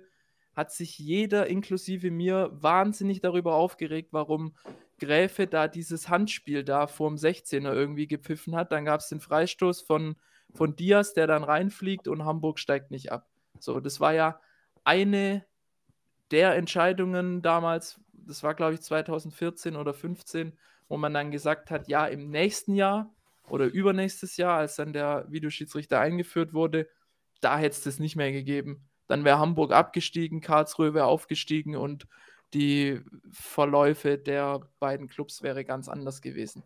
hat 0.54 0.72
sich 0.72 0.98
jeder, 0.98 1.46
inklusive 1.46 2.10
mir, 2.10 2.50
wahnsinnig 2.52 3.20
darüber 3.20 3.54
aufgeregt, 3.54 4.08
warum 4.12 4.56
Gräfe 4.98 5.46
da 5.46 5.68
dieses 5.68 6.08
Handspiel 6.08 6.64
da 6.64 6.88
vorm 6.88 7.14
16er 7.14 7.72
irgendwie 7.72 8.08
gepfiffen 8.08 8.56
hat. 8.56 8.72
Dann 8.72 8.84
gab 8.84 9.00
es 9.00 9.08
den 9.08 9.20
Freistoß 9.20 9.82
von, 9.82 10.16
von 10.54 10.76
Diaz, 10.76 11.14
der 11.14 11.26
dann 11.26 11.44
reinfliegt 11.44 12.08
und 12.08 12.24
Hamburg 12.24 12.58
steigt 12.58 12.90
nicht 12.90 13.12
ab. 13.12 13.28
So, 13.58 13.80
das 13.80 14.00
war 14.00 14.12
ja 14.12 14.40
eine 14.84 15.44
der 16.30 16.54
Entscheidungen 16.56 17.42
damals, 17.42 18.00
das 18.12 18.42
war 18.42 18.54
glaube 18.54 18.74
ich 18.74 18.82
2014 18.82 19.76
oder 19.76 19.94
15, 19.94 20.58
wo 20.88 20.96
man 20.96 21.14
dann 21.14 21.30
gesagt 21.30 21.70
hat, 21.70 21.88
ja, 21.88 22.06
im 22.06 22.30
nächsten 22.30 22.74
Jahr 22.74 23.14
oder 23.48 23.66
übernächstes 23.66 24.36
Jahr, 24.36 24.58
als 24.58 24.76
dann 24.76 24.92
der 24.92 25.26
Videoschiedsrichter 25.28 26.00
eingeführt 26.00 26.52
wurde, 26.52 26.88
da 27.40 27.58
hätte 27.58 27.76
es 27.76 27.82
das 27.82 27.98
nicht 27.98 28.16
mehr 28.16 28.32
gegeben. 28.32 28.88
Dann 29.06 29.24
wäre 29.24 29.38
Hamburg 29.38 29.72
abgestiegen, 29.72 30.40
Karlsruhe 30.40 30.92
wäre 30.92 31.06
aufgestiegen 31.06 31.76
und 31.76 32.06
die 32.54 33.00
Verläufe 33.30 34.18
der 34.18 34.60
beiden 34.78 35.08
Clubs 35.08 35.42
wäre 35.42 35.64
ganz 35.64 35.88
anders 35.88 36.20
gewesen. 36.20 36.62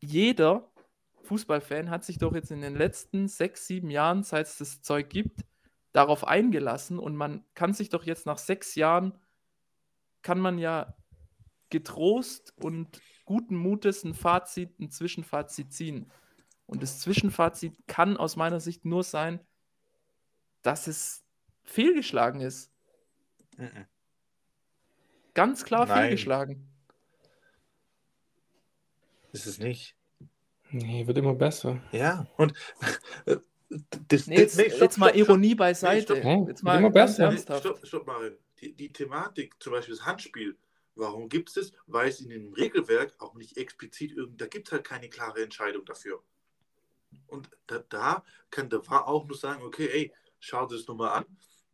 Jeder 0.00 0.70
Fußballfan 1.24 1.90
hat 1.90 2.04
sich 2.04 2.18
doch 2.18 2.34
jetzt 2.34 2.50
in 2.50 2.60
den 2.60 2.74
letzten 2.74 3.28
sechs, 3.28 3.66
sieben 3.66 3.90
Jahren, 3.90 4.22
seit 4.22 4.46
es 4.46 4.58
das 4.58 4.82
Zeug 4.82 5.10
gibt, 5.10 5.44
darauf 5.92 6.26
eingelassen 6.26 6.98
und 6.98 7.16
man 7.16 7.44
kann 7.54 7.74
sich 7.74 7.88
doch 7.88 8.04
jetzt 8.04 8.26
nach 8.26 8.38
sechs 8.38 8.74
Jahren, 8.74 9.18
kann 10.22 10.40
man 10.40 10.58
ja 10.58 10.94
getrost 11.70 12.54
und 12.56 13.00
guten 13.24 13.56
Mutes 13.56 14.04
ein 14.04 14.14
Fazit, 14.14 14.78
ein 14.78 14.90
Zwischenfazit 14.90 15.72
ziehen. 15.72 16.10
Und 16.66 16.82
das 16.82 17.00
Zwischenfazit 17.00 17.76
kann 17.86 18.16
aus 18.16 18.36
meiner 18.36 18.60
Sicht 18.60 18.84
nur 18.84 19.02
sein, 19.02 19.40
dass 20.62 20.86
es 20.86 21.24
fehlgeschlagen 21.64 22.40
ist. 22.40 22.72
Mhm. 23.56 23.86
Ganz 25.34 25.64
klar 25.64 25.86
Nein. 25.86 26.02
fehlgeschlagen. 26.02 26.68
Ist 29.32 29.46
es 29.46 29.58
nicht. 29.58 29.97
Nee, 30.70 31.06
wird 31.06 31.18
immer 31.18 31.34
besser. 31.34 31.80
Ja, 31.92 32.26
und 32.36 32.52
das, 34.08 34.26
nee, 34.26 34.38
jetzt, 34.38 34.56
nee, 34.56 34.68
stopp, 34.70 34.80
jetzt 34.80 34.98
mal 34.98 35.08
stopp, 35.08 35.18
Ironie 35.18 35.48
stopp. 35.48 35.58
beiseite. 35.58 36.20
Nee, 36.22 36.44
jetzt 36.48 36.62
mal 36.62 36.78
immer 36.78 36.90
besser. 36.90 37.36
Stopp, 37.36 37.86
stopp, 37.86 38.06
Mario. 38.06 38.32
Die, 38.60 38.74
die 38.74 38.92
Thematik, 38.92 39.54
zum 39.60 39.72
Beispiel 39.72 39.94
das 39.94 40.04
Handspiel, 40.04 40.56
warum 40.94 41.28
gibt 41.28 41.50
es 41.50 41.54
das? 41.54 41.72
Weil 41.86 42.08
es 42.08 42.20
in 42.20 42.30
dem 42.30 42.52
Regelwerk 42.52 43.14
auch 43.18 43.34
nicht 43.34 43.56
explizit 43.56 44.12
irgend, 44.12 44.40
da 44.40 44.46
gibt 44.46 44.68
es 44.68 44.72
halt 44.72 44.84
keine 44.84 45.08
klare 45.08 45.42
Entscheidung 45.42 45.84
dafür. 45.84 46.22
Und 47.26 47.50
da, 47.66 47.78
da 47.88 48.24
kann 48.50 48.68
der 48.68 48.86
war 48.88 49.06
auch 49.06 49.26
nur 49.26 49.36
sagen, 49.36 49.62
okay, 49.62 49.88
ey, 49.92 50.12
schau 50.40 50.66
das 50.66 50.86
nochmal 50.86 51.10
an. 51.10 51.24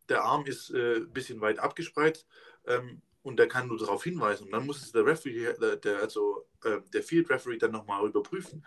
Der 0.09 0.23
Arm 0.23 0.45
ist 0.45 0.69
ein 0.69 1.03
äh, 1.03 1.05
bisschen 1.05 1.41
weit 1.41 1.59
abgespreizt 1.59 2.27
ähm, 2.67 3.01
und 3.25 3.37
der 3.37 3.47
kann 3.47 3.67
nur 3.67 3.79
darauf 3.79 4.03
hinweisen. 4.03 4.45
Und 4.45 4.51
dann 4.51 4.67
muss 4.67 4.83
es 4.83 4.91
der 4.91 5.03
Referee, 5.03 5.51
der, 5.59 5.77
der 5.77 5.97
also 5.97 6.45
äh, 6.63 6.77
der 6.93 7.01
Field 7.01 7.27
Referee 7.27 7.57
dann 7.57 7.71
nochmal 7.71 8.05
überprüfen. 8.05 8.63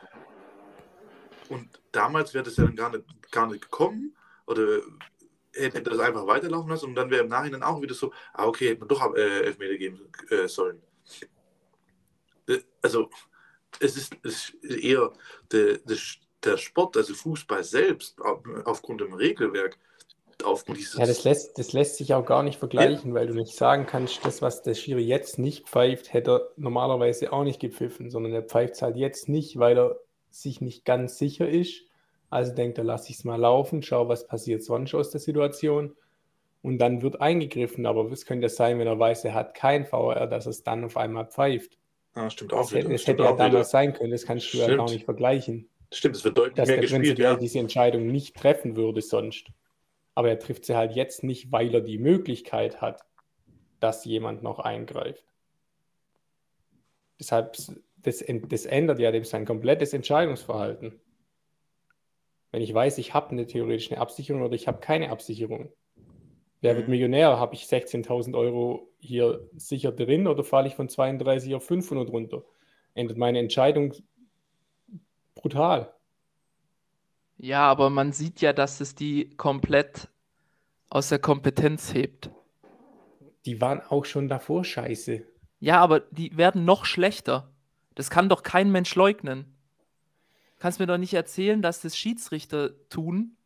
Und 1.48 1.80
damals 1.92 2.34
wäre 2.34 2.42
das 2.42 2.56
ja 2.56 2.64
dann 2.64 2.74
gar 2.74 2.90
nicht, 2.90 3.04
gar 3.30 3.46
nicht 3.46 3.62
gekommen 3.62 4.16
oder 4.46 4.80
hätte 5.54 5.80
das 5.82 6.00
einfach 6.00 6.26
weiterlaufen 6.26 6.70
lassen 6.70 6.86
und 6.86 6.96
dann 6.96 7.08
wäre 7.08 7.22
im 7.22 7.28
Nachhinein 7.28 7.62
auch 7.62 7.80
wieder 7.80 7.94
so, 7.94 8.12
ah, 8.34 8.46
okay, 8.46 8.70
hätte 8.70 8.80
man 8.80 8.88
doch 8.88 9.14
äh, 9.14 9.44
Elfmeter 9.44 9.76
geben 9.76 10.00
äh, 10.28 10.48
sollen. 10.48 10.82
Äh, 12.48 12.58
also, 12.82 13.10
es 13.78 13.96
ist, 13.96 14.16
es 14.24 14.54
ist 14.60 14.82
eher 14.82 15.12
der, 15.52 15.78
der, 16.44 16.56
Sport, 16.56 16.96
also 16.96 17.14
Fußball 17.14 17.62
selbst, 17.62 18.20
aufgrund 18.20 19.02
dem 19.02 19.12
Regelwerk, 19.12 19.78
aufgrund 20.45 20.78
dieses. 20.78 20.97
Ja, 20.97 21.07
das 21.07 21.25
lässt, 21.25 21.59
das 21.59 21.73
lässt 21.73 21.97
sich 21.97 22.14
auch 22.14 22.25
gar 22.25 22.42
nicht 22.42 22.59
vergleichen, 22.59 23.11
ja. 23.11 23.14
weil 23.14 23.26
du 23.26 23.35
nicht 23.35 23.54
sagen 23.54 23.87
kannst, 23.87 24.25
das, 24.25 24.42
was 24.42 24.62
der 24.62 24.75
Schiri 24.75 25.02
jetzt 25.02 25.38
nicht 25.38 25.68
pfeift, 25.68 26.12
hätte 26.12 26.30
er 26.30 26.49
normalerweise 26.57 27.33
auch 27.33 27.45
nicht 27.45 27.61
gepfiffen, 27.61 28.11
sondern 28.11 28.33
er 28.33 28.42
pfeift 28.42 28.74
es 28.74 28.83
halt 28.83 28.96
jetzt 28.96 29.29
nicht, 29.29 29.59
weil 29.59 29.79
er 29.79 29.96
sich 30.31 30.61
nicht 30.61 30.85
ganz 30.85 31.18
sicher 31.18 31.48
ist. 31.48 31.83
Also 32.31 32.55
denkt 32.55 32.79
er, 32.79 32.85
lass 32.85 33.09
ich 33.09 33.16
es 33.16 33.24
mal 33.24 33.40
laufen, 33.40 33.83
schau, 33.83 34.09
was 34.09 34.27
passiert 34.27 34.62
sonst 34.62 34.94
aus 34.94 35.11
der 35.11 35.20
Situation. 35.20 35.96
Und 36.61 36.79
dann 36.79 37.03
wird 37.03 37.20
eingegriffen, 37.20 37.87
aber 37.87 38.11
es 38.11 38.27
könnte 38.27 38.48
sein, 38.48 38.79
wenn 38.79 38.87
er 38.87 38.98
weiß, 38.98 39.24
er 39.24 39.35
hat 39.35 39.55
kein 39.55 39.87
VR, 39.87 40.27
dass 40.27 40.46
es 40.46 40.62
dann 40.64 40.85
auf 40.85 40.96
einmal 40.96 41.27
pfeift. 41.27 41.79
Ah, 42.14 42.29
stimmt 42.29 42.53
auch. 42.53 42.62
Das, 42.62 42.74
wieder. 42.74 42.88
das 42.88 43.07
hätte 43.07 43.22
ja 43.22 43.33
damals 43.33 43.53
wieder. 43.53 43.64
sein 43.64 43.92
können, 43.92 44.11
das 44.11 44.27
kannst 44.27 44.53
du 44.53 44.59
ja 44.59 44.74
gar 44.74 44.90
nicht 44.90 45.05
vergleichen. 45.05 45.68
Stimmt, 45.92 46.16
es 46.16 46.24
wird 46.24 46.37
deutlich 46.37 46.57
dass 46.57 46.68
mehr 46.68 46.79
der 46.79 46.88
gespielt, 46.88 47.18
ja. 47.18 47.37
diese 47.37 47.61
Entscheidung 47.61 48.09
nicht 48.09 48.37
treffen 48.37 48.77
würde 48.77 49.01
sonst. 49.01 49.46
Aber 50.18 50.31
er 50.31 50.40
trifft 50.40 50.64
sie 50.64 50.74
halt 50.74 50.96
jetzt 50.96 51.22
nicht, 51.22 51.52
weil 51.52 51.72
er 51.72 51.81
die 51.81 51.96
Möglichkeit 51.96 52.81
hat, 52.81 53.07
dass 53.78 54.04
jemand 54.04 54.42
noch 54.42 54.59
eingreift. 54.59 55.24
Deshalb, 57.20 57.52
das, 57.52 58.24
das 58.26 58.66
ändert 58.66 58.98
ja 58.98 59.12
dem 59.12 59.22
sein 59.22 59.46
komplettes 59.46 59.92
Entscheidungsverhalten. 59.92 61.00
Wenn 62.50 62.62
ich 62.62 62.74
weiß, 62.74 62.98
ich 62.98 63.14
habe 63.14 63.31
eine 63.31 63.46
theoretische 63.46 63.98
Absicherung 63.98 64.42
oder 64.42 64.57
ich 64.57 64.66
habe 64.66 64.81
keine 64.81 65.11
Absicherung. 65.11 65.72
Wer 66.62 66.74
wird 66.74 66.88
mhm. 66.88 66.94
Millionär? 66.94 67.38
Habe 67.38 67.54
ich 67.54 67.66
16.000 67.66 68.37
Euro 68.37 68.90
hier 68.98 69.48
sicher 69.57 69.92
drin 69.92 70.26
oder 70.26 70.42
falle 70.42 70.66
ich 70.66 70.74
von 70.74 70.88
32 70.88 71.54
auf 71.54 71.64
500 71.64 72.11
runter? 72.11 72.42
Ändert 72.92 73.18
meine 73.18 73.38
Entscheidung 73.38 73.94
brutal. 75.37 75.94
Ja, 77.38 77.68
aber 77.70 77.88
man 77.88 78.12
sieht 78.12 78.40
ja, 78.40 78.53
dass 78.53 78.81
es 78.81 78.94
die 78.94 79.31
komplett 79.37 80.09
aus 80.90 81.09
der 81.09 81.18
Kompetenz 81.18 81.94
hebt. 81.94 82.31
Die 83.46 83.61
waren 83.61 83.81
auch 83.81 84.05
schon 84.05 84.29
davor 84.29 84.64
scheiße. 84.64 85.22
Ja, 85.61 85.81
aber 85.81 86.01
die 86.01 86.37
werden 86.37 86.64
noch 86.64 86.85
schlechter. 86.85 87.51
Das 87.94 88.11
kann 88.11 88.29
doch 88.29 88.42
kein 88.42 88.70
Mensch 88.70 88.94
leugnen. 88.94 89.57
Kannst 90.59 90.81
mir 90.81 90.87
doch 90.87 90.98
nicht 90.98 91.14
erzählen, 91.14 91.62
dass 91.62 91.81
das 91.81 91.96
Schiedsrichter 91.96 92.88
tun 92.88 93.37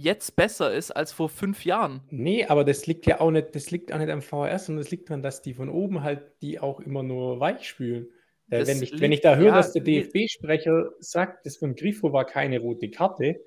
jetzt 0.00 0.34
besser 0.34 0.72
ist 0.72 0.90
als 0.90 1.12
vor 1.12 1.28
fünf 1.28 1.64
Jahren. 1.64 2.00
Nee, 2.10 2.46
aber 2.46 2.64
das 2.64 2.86
liegt 2.86 3.06
ja 3.06 3.20
auch 3.20 3.30
nicht, 3.30 3.54
das 3.54 3.70
liegt 3.70 3.92
auch 3.92 3.98
nicht 3.98 4.10
am 4.10 4.22
VHS, 4.22 4.66
sondern 4.66 4.82
das 4.82 4.90
liegt 4.90 5.10
daran, 5.10 5.22
dass 5.22 5.42
die 5.42 5.54
von 5.54 5.68
oben 5.68 6.02
halt 6.02 6.22
die 6.42 6.58
auch 6.58 6.80
immer 6.80 7.02
nur 7.02 7.38
weich 7.40 7.68
spülen. 7.68 8.08
Äh, 8.50 8.66
wenn, 8.66 8.82
ich, 8.82 9.00
wenn 9.00 9.12
ich 9.12 9.20
da 9.20 9.36
höre, 9.36 9.48
ja, 9.48 9.56
dass 9.56 9.72
der 9.72 9.82
DFB-Sprecher 9.82 10.90
sagt, 10.98 11.46
das 11.46 11.56
von 11.56 11.74
Grifo 11.74 12.12
war 12.12 12.24
keine 12.24 12.60
rote 12.60 12.90
Karte, 12.90 13.40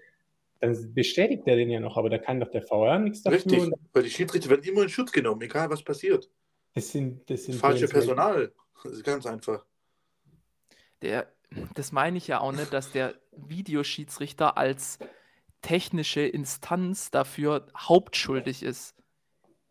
dann 0.59 0.93
bestätigt 0.93 1.43
er 1.45 1.57
den 1.57 1.69
ja 1.69 1.81
noch, 1.81 1.97
aber 1.97 2.09
da 2.09 2.17
kann 2.17 2.39
doch 2.39 2.49
der 2.49 2.61
VR 2.61 2.97
nichts 2.97 3.21
dafür. 3.21 3.51
Richtig, 3.51 3.73
weil 3.91 4.03
die 4.03 4.09
Schiedsrichter 4.09 4.49
werden 4.49 4.63
immer 4.63 4.83
in 4.83 4.89
Schutz 4.89 5.11
genommen, 5.11 5.41
egal 5.41 5.69
was 5.69 5.83
passiert. 5.83 6.29
Das 6.73 6.89
sind, 6.89 7.29
das 7.29 7.43
sind 7.43 7.55
falsche 7.55 7.87
Personal. 7.87 8.53
Das 8.83 8.93
ist 8.93 9.03
ganz 9.03 9.25
einfach. 9.25 9.65
Der, 11.01 11.27
das 11.75 11.91
meine 11.91 12.17
ich 12.17 12.27
ja 12.27 12.39
auch 12.39 12.53
nicht, 12.53 12.71
dass 12.73 12.91
der 12.91 13.13
Videoschiedsrichter 13.35 14.57
als 14.57 14.99
technische 15.61 16.21
Instanz 16.21 17.11
dafür 17.11 17.67
hauptschuldig 17.77 18.63
ist. 18.63 18.95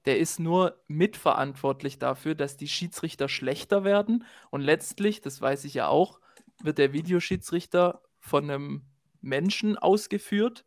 Der 0.05 0.19
ist 0.19 0.41
nur 0.41 0.83
mitverantwortlich 0.89 1.99
dafür, 1.99 2.35
dass 2.35 2.57
die 2.57 2.69
Schiedsrichter 2.69 3.29
schlechter 3.29 3.85
werden. 3.85 4.25
Und 4.51 4.61
letztlich, 4.61 5.21
das 5.21 5.41
weiß 5.41 5.65
ich 5.65 5.75
ja 5.75 5.89
auch, 5.89 6.21
wird 6.63 6.79
der 6.79 6.93
Videoschiedsrichter 6.93 8.03
von 8.19 8.51
einem 8.51 8.83
Menschen 9.21 9.79
ausgeführt, 9.79 10.65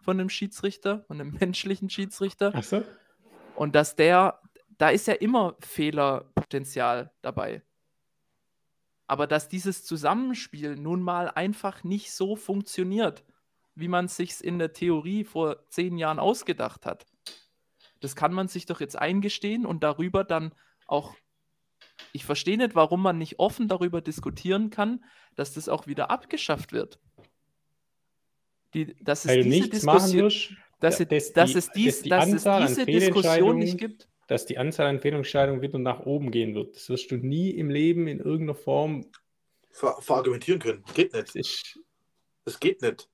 von 0.00 0.18
einem 0.18 0.28
Schiedsrichter, 0.28 1.04
von 1.06 1.20
einem 1.20 1.32
menschlichen 1.40 1.88
Schiedsrichter. 1.90 2.52
Ach 2.54 2.62
so. 2.62 2.82
Und 3.54 3.74
dass 3.74 3.94
der, 3.94 4.40
da 4.78 4.90
ist 4.90 5.06
ja 5.06 5.14
immer 5.14 5.56
Fehlerpotenzial 5.60 7.12
dabei. 7.22 7.62
Aber 9.06 9.26
dass 9.26 9.48
dieses 9.48 9.84
Zusammenspiel 9.84 10.76
nun 10.76 11.02
mal 11.02 11.28
einfach 11.28 11.84
nicht 11.84 12.12
so 12.12 12.36
funktioniert, 12.36 13.22
wie 13.74 13.88
man 13.88 14.06
es 14.06 14.16
sich 14.16 14.42
in 14.42 14.58
der 14.58 14.72
Theorie 14.72 15.24
vor 15.24 15.66
zehn 15.68 15.98
Jahren 15.98 16.18
ausgedacht 16.18 16.86
hat. 16.86 17.06
Das 18.00 18.16
kann 18.16 18.32
man 18.32 18.48
sich 18.48 18.66
doch 18.66 18.80
jetzt 18.80 18.96
eingestehen 18.96 19.66
und 19.66 19.82
darüber 19.82 20.24
dann 20.24 20.54
auch. 20.86 21.14
Ich 22.12 22.24
verstehe 22.24 22.56
nicht, 22.56 22.74
warum 22.74 23.02
man 23.02 23.18
nicht 23.18 23.38
offen 23.38 23.68
darüber 23.68 24.00
diskutieren 24.00 24.70
kann, 24.70 25.04
dass 25.36 25.54
das 25.54 25.68
auch 25.68 25.86
wieder 25.86 26.10
abgeschafft 26.10 26.72
wird. 26.72 26.98
Die, 28.72 28.94
dass 29.02 29.24
es 29.24 29.30
Weil 29.30 29.44
diese 29.44 29.68
Diskussion, 29.68 30.32
dass, 30.80 30.98
ja, 30.98 31.04
dass, 31.04 31.32
dass, 31.32 31.52
die, 31.52 31.58
es, 31.58 31.70
dies, 31.72 32.02
dass 32.02 32.28
es 32.32 32.44
diese 32.44 32.86
Diskussion 32.86 33.58
nicht 33.58 33.78
gibt. 33.78 34.08
Dass 34.26 34.46
die 34.46 34.58
Anzahl 34.58 34.86
an 34.86 35.00
Fehlentscheidungen 35.00 35.60
wieder 35.60 35.78
nach 35.78 36.00
oben 36.00 36.30
gehen 36.30 36.54
wird. 36.54 36.74
Das 36.74 36.88
wirst 36.88 37.10
du 37.10 37.16
nie 37.16 37.50
im 37.50 37.70
Leben 37.70 38.08
in 38.08 38.18
irgendeiner 38.18 38.54
Form 38.54 39.06
ver 39.70 39.96
verargumentieren 40.00 40.60
können. 40.60 40.84
Geht 40.94 41.12
nicht. 41.12 41.28
Das, 41.28 41.34
ist, 41.34 41.80
das 42.44 42.58
geht 42.58 42.80
nicht. 42.82 43.08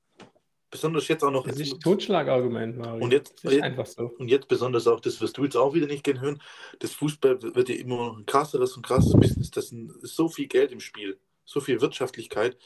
Besonders 0.71 1.09
jetzt 1.09 1.25
auch 1.25 1.33
noch. 1.33 1.47
Das 1.47 1.59
ist 1.59 1.75
ein 1.75 1.81
Totschlagargument, 1.81 2.79
Mario. 2.79 3.03
Und 3.03 3.13
jetzt, 3.13 3.45
das 3.45 3.55
ist 3.55 3.63
einfach 3.63 3.87
so. 3.87 4.15
Und 4.19 4.29
jetzt 4.29 4.47
besonders 4.47 4.87
auch, 4.87 5.01
das 5.01 5.21
wirst 5.21 5.37
du 5.37 5.45
jetzt 5.45 5.57
auch 5.57 5.75
wieder 5.75 5.87
nicht 5.87 6.05
gerne 6.05 6.21
hören, 6.21 6.43
das 6.79 6.93
Fußball 6.93 7.43
wird 7.43 7.69
ja 7.69 7.75
immer 7.75 8.17
ein 8.17 8.27
krasseres 8.27 8.77
und 8.77 8.87
krasseres 8.87 9.21
Business. 9.21 9.51
Das 9.51 9.73
ist 9.73 10.15
so 10.15 10.29
viel 10.29 10.47
Geld 10.47 10.71
im 10.71 10.81
Spiel, 10.81 11.19
so 11.45 11.61
viel 11.61 11.81
Wirtschaftlichkeit 11.81 12.57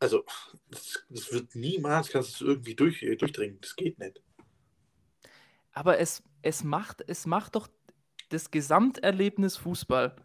also, 0.00 0.24
das, 0.70 1.04
das, 1.08 1.32
wird 1.32 1.54
niemals, 1.54 2.10
kannst 2.10 2.40
du 2.40 2.46
irgendwie 2.46 2.74
durch, 2.74 3.00
durchdringen. 3.00 3.60
Das 3.60 3.74
geht 3.74 3.98
nicht. 3.98 4.20
Aber 5.72 5.98
es, 5.98 6.22
es, 6.42 6.64
macht, 6.64 7.02
es 7.06 7.26
macht 7.26 7.56
doch 7.56 7.68
das 8.28 8.50
Gesamterlebnis 8.50 9.56
Fußball, 9.56 10.16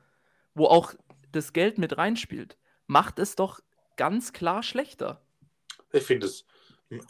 wo 0.53 0.65
auch 0.65 0.93
das 1.31 1.53
Geld 1.53 1.77
mit 1.77 1.97
reinspielt, 1.97 2.57
macht 2.85 3.17
es 3.17 3.35
doch 3.35 3.61
ganz 3.97 4.33
klar 4.33 4.61
schlechter. 4.61 5.25
Ich 5.91 6.03
finde 6.03 6.27
es. 6.27 6.45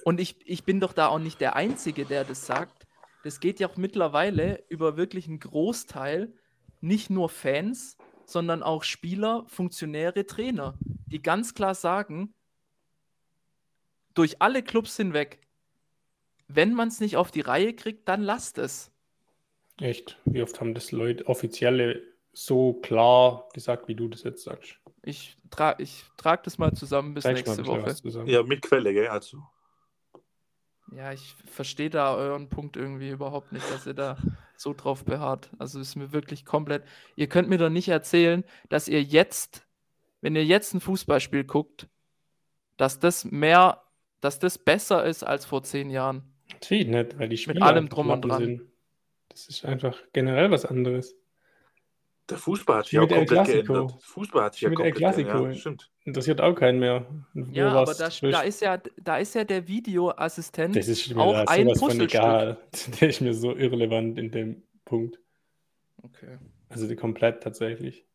Und 0.03 0.19
ich, 0.19 0.37
ich 0.45 0.63
bin 0.63 0.79
doch 0.79 0.93
da 0.93 1.07
auch 1.07 1.19
nicht 1.19 1.41
der 1.41 1.55
Einzige, 1.55 2.05
der 2.05 2.23
das 2.23 2.45
sagt. 2.45 2.87
Das 3.23 3.39
geht 3.39 3.59
ja 3.59 3.69
auch 3.69 3.77
mittlerweile 3.77 4.63
über 4.69 4.97
wirklich 4.97 5.27
einen 5.27 5.39
Großteil, 5.39 6.33
nicht 6.81 7.09
nur 7.09 7.29
Fans, 7.29 7.97
sondern 8.25 8.63
auch 8.63 8.83
Spieler, 8.83 9.45
Funktionäre, 9.47 10.25
Trainer, 10.25 10.77
die 11.07 11.21
ganz 11.21 11.53
klar 11.53 11.75
sagen, 11.75 12.33
durch 14.13 14.41
alle 14.41 14.63
Clubs 14.63 14.97
hinweg, 14.97 15.39
wenn 16.47 16.73
man 16.73 16.89
es 16.89 16.99
nicht 16.99 17.17
auf 17.17 17.31
die 17.31 17.41
Reihe 17.41 17.73
kriegt, 17.73 18.07
dann 18.07 18.21
lasst 18.21 18.57
es. 18.57 18.91
Echt? 19.79 20.19
Wie 20.25 20.43
oft 20.43 20.59
haben 20.59 20.73
das 20.73 20.91
Leute 20.91 21.27
offizielle 21.27 22.03
so 22.31 22.73
klar 22.73 23.47
gesagt, 23.53 23.87
wie 23.87 23.95
du 23.95 24.07
das 24.07 24.23
jetzt 24.23 24.43
sagst? 24.43 24.79
Ich 25.03 25.37
trage 25.49 25.83
ich 25.83 26.03
trag 26.17 26.43
das 26.43 26.57
mal 26.57 26.73
zusammen 26.73 27.13
bis 27.13 27.23
Zeig 27.23 27.35
nächste 27.35 27.65
Woche. 27.65 27.95
Ja, 28.25 28.43
mit 28.43 28.61
Quelle, 28.61 28.93
gell? 28.93 29.07
Also. 29.07 29.43
Ja, 30.95 31.11
ich 31.11 31.35
verstehe 31.45 31.89
da 31.89 32.15
euren 32.15 32.49
Punkt 32.49 32.77
irgendwie 32.77 33.09
überhaupt 33.09 33.51
nicht, 33.51 33.69
dass 33.71 33.87
ihr 33.87 33.93
da 33.93 34.17
so 34.55 34.73
drauf 34.73 35.03
beharrt. 35.05 35.49
Also 35.57 35.79
ist 35.79 35.95
mir 35.95 36.11
wirklich 36.13 36.45
komplett. 36.45 36.83
Ihr 37.15 37.27
könnt 37.27 37.49
mir 37.49 37.57
doch 37.57 37.69
nicht 37.69 37.89
erzählen, 37.89 38.43
dass 38.69 38.87
ihr 38.87 39.01
jetzt, 39.01 39.65
wenn 40.21 40.35
ihr 40.35 40.45
jetzt 40.45 40.73
ein 40.73 40.81
Fußballspiel 40.81 41.45
guckt, 41.45 41.87
dass 42.77 42.99
das 42.99 43.25
mehr, 43.25 43.81
dass 44.21 44.39
das 44.39 44.57
besser 44.57 45.05
ist 45.05 45.23
als 45.23 45.45
vor 45.45 45.63
zehn 45.63 45.89
Jahren. 45.89 46.23
Natürlich 46.51 46.87
nicht, 46.87 47.17
weil 47.17 47.29
die 47.29 47.37
Spieler 47.37 47.65
allem 47.65 47.85
einfach 47.85 47.95
drum 47.95 48.09
und 48.09 48.21
dran. 48.21 48.43
sind. 48.43 48.61
Das 49.29 49.47
ist 49.47 49.65
einfach 49.65 49.97
generell 50.13 50.51
was 50.51 50.65
anderes. 50.65 51.15
Der 52.29 52.37
Fußball 52.37 52.77
hat 52.77 52.85
sich 52.85 52.93
El 52.93 53.07
komplett 53.07 53.27
Clasico. 53.27 53.73
geändert. 53.73 54.01
Fußball 54.01 54.43
hat 54.43 54.53
sich 54.53 54.61
ja 54.61 54.69
komplett 54.69 54.95
geändert. 54.95 55.53
Ja, 55.53 55.53
stimmt. 55.53 55.91
Interessiert 56.05 56.39
auch 56.39 56.55
keinen 56.55 56.79
mehr. 56.79 57.05
Wo 57.33 57.51
Ja, 57.51 57.71
aber 57.73 57.93
da, 57.93 58.09
da, 58.21 58.41
ist 58.41 58.61
ja, 58.61 58.77
da 59.01 59.17
ist 59.17 59.35
ja 59.35 59.43
der 59.43 59.67
Videoassistent 59.67 60.75
das 60.75 60.87
ist 60.87 61.13
mir 61.13 61.21
auch 61.21 61.33
da 61.33 61.43
ein 61.51 61.67
Puzzlestück. 61.67 62.13
egal. 62.13 62.57
Der 63.01 63.09
ist 63.09 63.19
mir 63.21 63.33
so 63.33 63.55
irrelevant 63.55 64.17
in 64.17 64.31
dem 64.31 64.63
Punkt. 64.85 65.19
Okay. 66.01 66.37
Also 66.69 66.87
die 66.87 66.95
komplett 66.95 67.43
tatsächlich. 67.43 68.05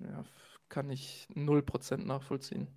Ja, 0.00 0.24
kann 0.68 0.90
ich 0.90 1.26
0% 1.34 2.04
nachvollziehen. 2.04 2.68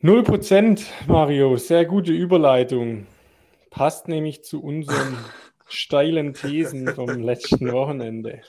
Null 0.00 0.22
Prozent, 0.22 0.86
Mario. 1.08 1.56
Sehr 1.56 1.84
gute 1.84 2.12
Überleitung. 2.12 3.08
Passt 3.70 4.08
nämlich 4.08 4.44
zu 4.44 4.62
unseren 4.62 5.16
steilen 5.68 6.34
Thesen 6.34 6.94
vom 6.94 7.20
letzten 7.20 7.70
Wochenende. 7.72 8.42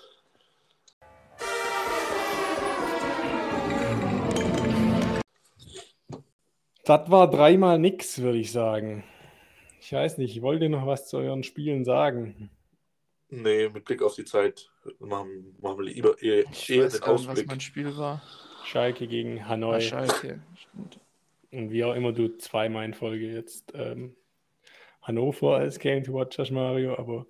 Das 6.86 7.10
war 7.12 7.30
dreimal 7.30 7.78
nix, 7.80 8.20
würde 8.22 8.40
ich 8.40 8.52
sagen. 8.52 9.04
Ich 9.82 9.94
weiß 9.94 10.18
nicht, 10.18 10.36
ich 10.36 10.42
wollte 10.42 10.70
noch 10.70 10.86
was 10.88 11.08
zu 11.08 11.18
euren 11.18 11.44
Spielen 11.44 11.86
sagen. 11.86 12.50
Nee, 13.30 13.70
mit 13.70 13.86
Blick 13.86 14.02
auf 14.02 14.16
die 14.16 14.26
Zeit 14.26 14.72
machen, 15.00 15.56
machen 15.62 15.78
wir 15.80 15.86
lieber 15.86 16.20
eher, 16.22 16.46
Ich 16.52 16.70
eher 16.70 16.86
weiß 16.86 16.94
den 16.94 17.02
kaum, 17.02 17.16
was 17.20 17.28
Ausblick. 17.28 17.48
mein 17.48 17.60
Spiel 17.60 17.96
war. 17.98 18.24
Schalke 18.66 19.08
gegen 19.08 19.40
Ah, 19.42 19.50
Hanoi. 19.50 19.82
Schalke. 19.82 20.42
Stimmt. 20.56 21.00
Und 21.52 21.72
wie 21.72 21.84
auch 21.84 21.94
immer 21.94 22.12
du 22.12 22.38
zweimal 22.38 22.86
in 22.86 22.94
Folge 22.94 23.28
jetzt 23.32 23.72
ähm, 23.76 24.16
Hannover 25.10 25.56
als 25.58 25.80
Game 25.80 26.04
to 26.04 26.14
Watch 26.14 26.38
hast, 26.38 26.52
Mario, 26.52 26.98
aber 26.98 27.26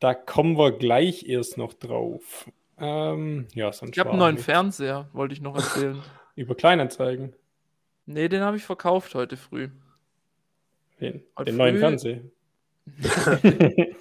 da 0.00 0.14
kommen 0.14 0.58
wir 0.58 0.72
gleich 0.72 1.24
erst 1.26 1.56
noch 1.56 1.72
drauf. 1.72 2.50
Ähm, 2.76 3.46
ja, 3.54 3.72
sonst 3.72 3.92
Ich 3.92 3.98
habe 4.00 4.10
einen 4.10 4.18
neuen 4.18 4.34
nichts. 4.34 4.44
Fernseher, 4.46 5.08
wollte 5.12 5.32
ich 5.32 5.40
noch 5.40 5.54
erzählen. 5.56 6.02
Über 6.34 6.54
Kleinanzeigen. 6.54 7.34
nee, 8.06 8.28
den 8.28 8.42
habe 8.42 8.56
ich 8.56 8.64
verkauft 8.64 9.14
heute 9.14 9.36
früh. 9.36 9.68
Den, 11.00 11.22
Heute 11.36 11.50
den 11.52 11.56
neuen 11.56 11.74
früh- 11.76 11.80
Fernseher. 11.80 12.20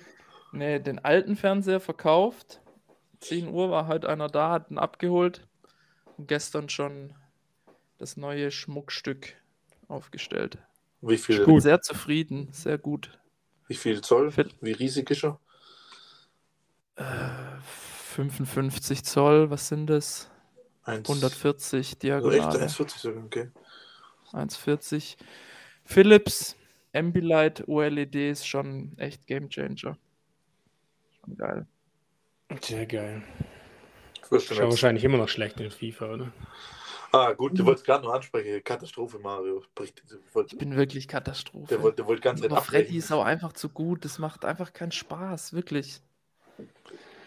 Nee, 0.53 0.79
den 0.79 0.97
alten 1.03 1.35
Fernseher 1.35 1.79
verkauft. 1.79 2.61
10 3.19 3.49
Uhr 3.49 3.69
war 3.69 3.87
heute 3.87 4.07
einer 4.09 4.27
da, 4.29 4.49
hat 4.51 4.71
ihn 4.71 4.77
abgeholt. 4.77 5.45
Und 6.17 6.27
gestern 6.27 6.69
schon 6.69 7.13
das 7.97 8.15
neue 8.17 8.49
Schmuckstück 8.49 9.35
aufgestellt. 9.87 10.57
Wie 11.07 11.17
viel, 11.17 11.43
Gut. 11.45 11.63
Sehr 11.63 11.81
zufrieden, 11.81 12.49
sehr 12.51 12.77
gut. 12.77 13.17
wie 13.67 13.75
viel 13.75 14.01
Zoll? 14.01 14.31
Wie 14.61 14.71
riesig 14.71 15.09
ist 15.11 15.23
er? 15.23 15.39
Äh, 16.95 17.61
55 18.15 19.03
Zoll, 19.03 19.49
was 19.49 19.67
sind 19.67 19.87
das? 19.87 20.29
Eins- 20.83 21.07
140 21.07 21.63
Also 21.73 21.77
echt 21.77 22.03
Diagonale. 22.03 22.59
1,40 22.67 22.97
sogar, 22.99 23.23
okay. 23.25 23.49
1,40. 24.31 25.17
Philips 25.85 26.55
Ambilight 26.93 27.67
OLED 27.67 28.15
ist 28.31 28.47
schon 28.47 28.97
echt 28.97 29.27
Game 29.27 29.49
Changer. 29.49 29.97
Schon 31.21 31.37
geil. 31.37 31.67
Sehr 32.61 32.85
geil. 32.85 33.23
Jetzt- 34.31 34.57
wahrscheinlich 34.59 35.03
immer 35.03 35.17
noch 35.17 35.29
schlecht 35.29 35.59
in 35.59 35.71
FIFA, 35.71 36.13
oder? 36.13 36.33
Ah, 37.11 37.31
gut, 37.33 37.57
du 37.57 37.65
wolltest 37.65 37.85
gerade 37.85 38.03
noch 38.05 38.13
ansprechen. 38.13 38.63
Katastrophe, 38.63 39.19
Mario. 39.19 39.63
Bricht- 39.75 40.03
du 40.09 40.17
wollt- 40.33 40.51
Ich 40.51 40.57
bin 40.59 40.75
wirklich 40.75 41.07
Katastrophe. 41.07 41.67
Der 41.67 41.81
wollte, 41.81 41.95
der 41.97 42.07
wollte 42.07 42.21
ganz 42.21 42.41
Aber 42.43 42.61
Freddy 42.61 42.97
ist 42.97 43.11
auch 43.11 43.23
einfach 43.23 43.53
zu 43.53 43.69
gut. 43.69 44.03
Das 44.05 44.19
macht 44.19 44.43
einfach 44.45 44.73
keinen 44.73 44.91
Spaß, 44.91 45.53
wirklich. 45.53 46.01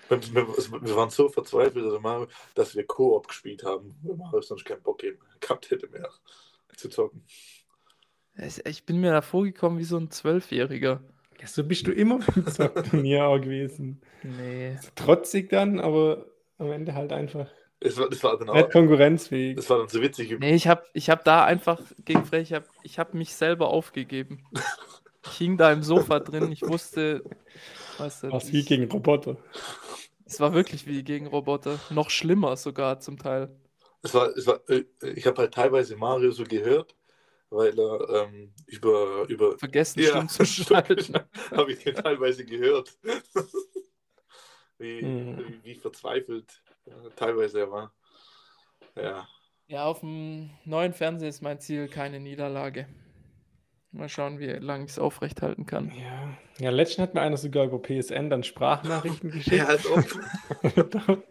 Wir, 0.08 0.20
wir, 0.34 0.46
wir 0.82 0.96
waren 0.96 1.10
so 1.10 1.28
verzweifelt, 1.28 1.84
also 1.84 2.00
Mario, 2.00 2.26
dass 2.54 2.74
wir 2.74 2.84
Koop 2.84 3.28
gespielt 3.28 3.62
haben, 3.64 3.96
weil 4.02 4.16
Mario 4.16 4.40
sonst 4.42 4.64
keinen 4.64 4.82
Bock 4.82 5.02
gehabt 5.40 5.70
hätte 5.70 5.88
mehr 5.88 6.08
zu 6.76 6.88
zocken. 6.88 7.24
Ich, 8.64 8.84
bin 8.84 9.00
mir 9.00 9.12
da 9.12 9.22
vorgekommen 9.22 9.78
wie 9.78 9.84
so 9.84 9.96
ein 9.98 10.10
Zwölfjähriger. 10.10 11.00
So 11.46 11.64
bist 11.64 11.86
du 11.86 11.92
immer 11.92 12.18
beim 12.18 12.46
Zockturnier 12.46 13.24
auch 13.26 13.38
gewesen. 13.40 14.02
Nee. 14.22 14.78
Trotzig 14.94 15.48
dann, 15.50 15.78
aber 15.80 16.26
am 16.58 16.70
Ende 16.72 16.94
halt 16.94 17.12
einfach 17.12 17.48
Es 17.82 17.96
war, 17.98 18.08
das 18.10 18.22
war 18.22 18.38
dann 18.38 18.50
auch, 18.50 18.54
nicht 18.56 18.70
konkurrenzfähig. 18.72 19.56
das 19.56 19.70
war 19.70 19.78
dann 19.78 19.88
so 19.88 20.02
witzig. 20.02 20.38
Nee, 20.38 20.54
ich 20.54 20.68
habe 20.68 20.84
ich 20.92 21.08
hab 21.08 21.24
da 21.24 21.44
einfach 21.44 21.80
gegen 22.04 22.24
Freddy, 22.26 22.42
ich 22.42 22.52
habe 22.52 22.66
ich 22.82 22.98
hab 22.98 23.14
mich 23.14 23.34
selber 23.34 23.68
aufgegeben. 23.68 24.44
Ich 25.24 25.38
hing 25.38 25.56
da 25.56 25.72
im 25.72 25.82
Sofa 25.82 26.20
drin, 26.20 26.52
ich 26.52 26.62
wusste, 26.62 27.22
weißt 27.98 28.24
du, 28.24 28.32
Was 28.32 28.52
wie 28.52 28.60
ich- 28.60 28.66
gegen 28.66 28.90
Roboter. 28.90 29.36
es 30.26 30.40
war 30.40 30.52
wirklich 30.52 30.86
wie 30.86 31.02
gegen 31.02 31.26
Roboter. 31.26 31.78
Noch 31.90 32.10
schlimmer 32.10 32.56
sogar 32.56 33.00
zum 33.00 33.18
Teil. 33.18 33.50
Es 34.02 34.14
war, 34.14 34.28
es 34.36 34.46
war, 34.46 34.60
äh, 34.68 34.84
ich 35.14 35.26
habe 35.26 35.38
halt 35.42 35.54
teilweise 35.54 35.96
Mario 35.96 36.30
so 36.32 36.44
gehört, 36.44 36.96
weil 37.50 37.78
er 37.78 38.24
ähm, 38.28 38.52
über, 38.66 39.24
über 39.28 39.58
Vergessen, 39.58 40.02
stumm 40.02 40.28
zu 40.28 40.44
schalten. 40.46 41.14
habe 41.50 41.72
ich 41.72 41.82
teilweise 41.84 42.44
gehört. 42.44 42.96
wie, 44.78 45.02
Mhm. 45.02 45.38
wie, 45.38 45.64
wie 45.64 45.74
verzweifelt 45.74 46.62
teilweise 47.16 47.60
er 47.60 47.70
war. 47.70 47.92
Ja, 48.96 49.28
Ja, 49.68 49.84
auf 49.84 50.00
dem 50.00 50.50
neuen 50.64 50.92
Fernseher 50.92 51.28
ist 51.28 51.42
mein 51.42 51.60
Ziel 51.60 51.88
keine 51.88 52.18
Niederlage. 52.20 52.86
Mal 53.92 54.08
schauen, 54.08 54.38
wie 54.38 54.46
lange 54.46 54.84
ich 54.84 54.90
es 54.92 54.98
aufrechthalten 55.00 55.66
kann. 55.66 55.90
Ja. 55.96 56.36
ja, 56.58 56.70
letztens 56.70 57.02
hat 57.08 57.14
mir 57.14 57.22
einer 57.22 57.36
sogar 57.36 57.64
über 57.64 57.80
PSN 57.82 58.30
dann 58.30 58.44
Sprachnachrichten 58.44 59.30
geschickt. 59.32 59.56
ja 59.56 59.66
als 59.66 59.84
ob. 59.90 61.24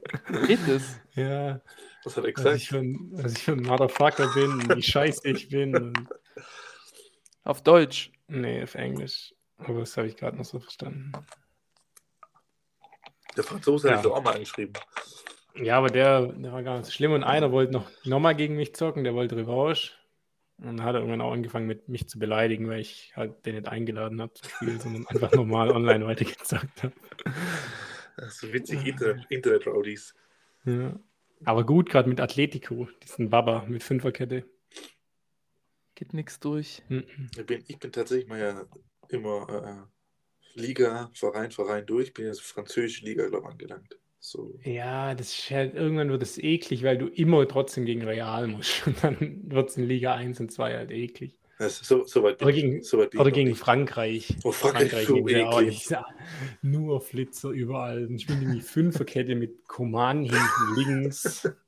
Geht 0.45 0.67
es? 0.67 0.99
ja, 1.15 1.61
Was 2.03 2.17
hat 2.17 2.25
er 2.25 2.31
dass 2.33 2.45
ich, 2.55 2.59
gesagt? 2.59 2.61
für 2.63 2.77
ein, 2.79 3.11
dass 3.15 3.31
ich 3.33 3.43
für 3.43 3.53
ein 3.53 3.61
Motherfucker 3.63 4.27
bin 4.33 4.51
und 4.51 4.75
wie 4.75 4.81
scheiße 4.83 5.25
ich 5.29 5.47
bin. 5.47 5.73
Und, 5.75 6.09
Auf 7.45 7.61
Deutsch. 7.63 8.11
nee, 8.27 8.61
auf 8.61 8.75
Englisch. 8.75 9.33
Aber 9.57 9.79
das 9.79 9.95
habe 9.95 10.07
ich 10.07 10.17
gerade 10.17 10.35
noch 10.37 10.45
so 10.45 10.59
verstanden. 10.59 11.11
Der 13.37 13.43
Franzose 13.45 13.87
Ja. 13.87 13.93
hat 13.93 13.99
ich 14.05 14.09
doch 14.09 14.17
auch 14.17 14.23
mal 14.23 14.33
angeschrieben. 14.33 14.73
Ja, 15.55 15.77
aber 15.77 15.89
der, 15.89 16.27
der 16.27 16.51
war 16.51 16.63
gar 16.63 16.77
nicht 16.77 16.85
so 16.85 16.91
schlimm. 16.91 17.11
Und 17.11 17.23
einer 17.23 17.51
wollte 17.51 17.73
noch, 17.73 17.89
noch 18.05 18.19
mal 18.19 18.33
gegen 18.33 18.55
mich 18.55 18.75
zocken, 18.75 19.03
der 19.03 19.13
wollte 19.13 19.35
Revanche. 19.35 19.93
Und 20.57 20.65
dann 20.65 20.83
hat 20.83 20.95
er 20.95 20.99
irgendwann 20.99 21.21
auch 21.21 21.31
angefangen, 21.31 21.67
mit 21.67 21.87
mich 21.87 22.09
zu 22.09 22.19
beleidigen, 22.19 22.67
weil 22.67 22.81
ich 22.81 23.13
halt 23.15 23.45
den 23.45 23.55
nicht 23.55 23.67
eingeladen 23.67 24.21
habe 24.21 24.33
zum 24.33 24.49
Spiel, 24.49 24.81
sondern 24.81 25.07
einfach 25.07 25.31
normal 25.31 25.71
online 25.75 26.05
weitergezockt 26.05 26.83
habe. 26.83 26.93
Das 28.17 28.33
ist 28.33 28.39
so 28.41 28.53
witzig, 28.53 28.85
Internet, 28.85 29.25
Internet-Rowdies. 29.29 30.13
Ja. 30.65 30.99
Aber 31.45 31.65
gut, 31.65 31.89
gerade 31.89 32.09
mit 32.09 32.19
Atletico, 32.19 32.89
diesen 33.01 33.29
Baba 33.29 33.65
mit 33.67 33.83
Fünferkette. 33.83 34.43
Geht 35.95 36.13
nichts 36.13 36.39
durch. 36.39 36.83
Mhm. 36.89 37.05
Ich 37.37 37.45
bin, 37.45 37.63
ich 37.67 37.79
bin 37.79 37.91
tatsächlich 37.91 38.27
mal 38.27 38.39
ja 38.39 38.65
immer 39.07 39.87
äh, 40.55 40.59
Liga, 40.59 41.09
Verein, 41.13 41.51
Verein 41.51 41.85
durch. 41.85 42.13
Bin 42.13 42.25
jetzt 42.25 42.41
französische 42.41 43.05
Liga, 43.05 43.27
glaube 43.27 43.47
ich, 43.47 43.51
angelangt. 43.51 43.98
So. 44.21 44.59
Ja, 44.63 45.15
das 45.15 45.29
ist 45.37 45.49
halt, 45.51 45.75
irgendwann 45.75 46.09
wird 46.09 46.21
es 46.23 46.37
eklig, 46.37 46.83
weil 46.83 46.97
du 46.97 47.07
immer 47.07 47.47
trotzdem 47.47 47.85
gegen 47.85 48.03
Real 48.03 48.47
musst. 48.47 48.85
Und 48.87 49.03
dann 49.03 49.41
wird 49.45 49.69
es 49.69 49.77
in 49.77 49.85
Liga 49.85 50.13
1 50.13 50.39
und 50.41 50.51
2 50.51 50.75
halt 50.75 50.91
eklig. 50.91 51.37
Also, 51.57 51.83
so, 51.83 52.05
so 52.05 52.23
weit 52.23 52.37
bin 52.37 52.47
Oder 52.47 52.55
ich- 52.55 52.61
gegen, 52.63 52.83
so 52.83 52.97
weit 52.99 53.09
bin 53.11 53.17
ich 53.17 53.21
oder 53.21 53.31
gegen. 53.31 53.55
Frankreich. 53.55 54.35
Oh, 54.43 54.51
Frankreich, 54.51 55.07
so 55.07 55.25
wir 55.25 55.49
auch 55.49 55.59
eklig. 55.61 55.69
nicht. 55.75 55.89
Ja, 55.91 56.05
nur 56.61 57.01
Flitzer 57.01 57.49
überall. 57.49 58.07
Dann 58.07 58.17
spielen 58.19 58.39
die 58.39 58.45
in 58.45 58.53
die 58.53 58.61
Fünferkette 58.61 59.35
mit 59.35 59.67
Koman 59.67 60.23
hinten 60.23 60.75
links. 60.75 61.49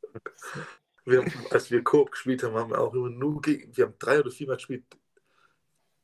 Wir 1.03 1.17
haben, 1.21 1.33
als 1.49 1.71
wir 1.71 1.83
Koop 1.83 2.11
gespielt 2.11 2.43
haben, 2.43 2.53
haben 2.53 2.69
wir 2.69 2.79
auch 2.79 2.93
immer 2.93 3.09
nur 3.09 3.41
gegen, 3.41 3.75
wir 3.75 3.85
haben 3.85 3.95
drei 3.97 4.19
oder 4.19 4.29
viermal 4.29 4.57
gespielt. 4.57 4.83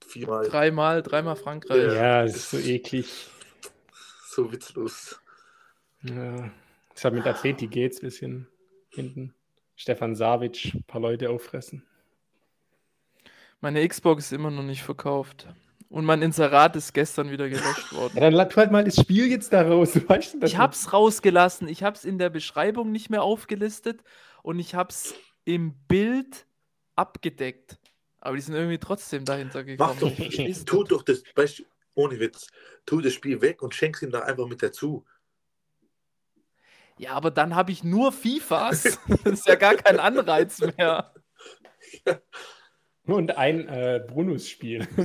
Viermal. 0.03 0.47
Dreimal, 0.49 1.03
dreimal 1.03 1.35
Frankreich. 1.35 1.83
Ja. 1.83 1.93
Ja, 1.93 2.23
das 2.23 2.35
ist 2.35 2.49
so 2.49 2.57
eklig. 2.57 3.27
So 4.27 4.51
witzlos. 4.51 5.19
Ja. 6.03 6.51
Deshalb 6.93 7.13
mit 7.13 7.27
Atleti 7.27 7.67
geht's 7.67 7.97
ein 7.99 8.07
bisschen 8.07 8.47
hinten. 8.89 9.33
Stefan 9.75 10.15
Savic, 10.15 10.73
ein 10.73 10.83
paar 10.83 11.01
Leute 11.01 11.29
auffressen. 11.29 11.85
Meine 13.61 13.87
Xbox 13.87 14.25
ist 14.25 14.31
immer 14.33 14.51
noch 14.51 14.63
nicht 14.63 14.83
verkauft. 14.83 15.47
Und 15.89 16.03
mein 16.05 16.21
Inserat 16.21 16.75
ist 16.75 16.93
gestern 16.93 17.31
wieder 17.31 17.47
gelöscht 17.47 17.91
Ja, 17.91 17.97
worden. 17.97 18.19
dann 18.19 18.33
lad 18.33 18.55
halt 18.57 18.71
mal 18.71 18.83
das 18.83 18.97
Spiel 18.99 19.27
jetzt 19.27 19.53
da 19.53 19.61
raus. 19.61 19.97
Weißt 20.07 20.33
du, 20.35 20.45
Ich 20.45 20.57
hab's 20.57 20.91
rausgelassen. 20.91 21.67
Ich 21.69 21.81
hab's 21.83 22.03
in 22.03 22.17
der 22.17 22.29
Beschreibung 22.29 22.91
nicht 22.91 23.09
mehr 23.09 23.23
aufgelistet 23.23 24.03
und 24.43 24.59
ich 24.59 24.75
hab's 24.75 25.13
im 25.45 25.73
Bild 25.87 26.45
abgedeckt. 26.95 27.79
Aber 28.19 28.35
die 28.35 28.41
sind 28.41 28.55
irgendwie 28.55 28.79
trotzdem 28.79 29.23
dahinter 29.23 29.63
gekommen. 29.63 29.91
Mach 29.93 29.99
doch, 29.99 30.13
tu 30.13 30.21
nicht. 30.23 30.69
doch 30.91 31.03
das, 31.03 31.23
weißt 31.35 31.59
du, 31.59 31.63
ohne 31.95 32.19
Witz, 32.19 32.47
tu 32.85 32.99
das 32.99 33.13
Spiel 33.13 33.41
weg 33.41 33.61
und 33.61 33.73
schenk's 33.73 34.01
ihm 34.01 34.11
da 34.11 34.21
einfach 34.21 34.47
mit 34.47 34.61
dazu. 34.61 35.05
Ja, 36.97 37.11
aber 37.13 37.31
dann 37.31 37.55
habe 37.55 37.71
ich 37.71 37.83
nur 37.83 38.11
FIFAs. 38.11 38.99
Das 39.23 39.33
ist 39.33 39.47
ja 39.47 39.55
gar 39.55 39.75
kein 39.75 39.99
Anreiz 39.99 40.59
mehr. 40.77 41.13
Und 43.05 43.37
ein 43.37 43.67
äh, 43.67 44.03
Brunus-Spiel. 44.05 44.87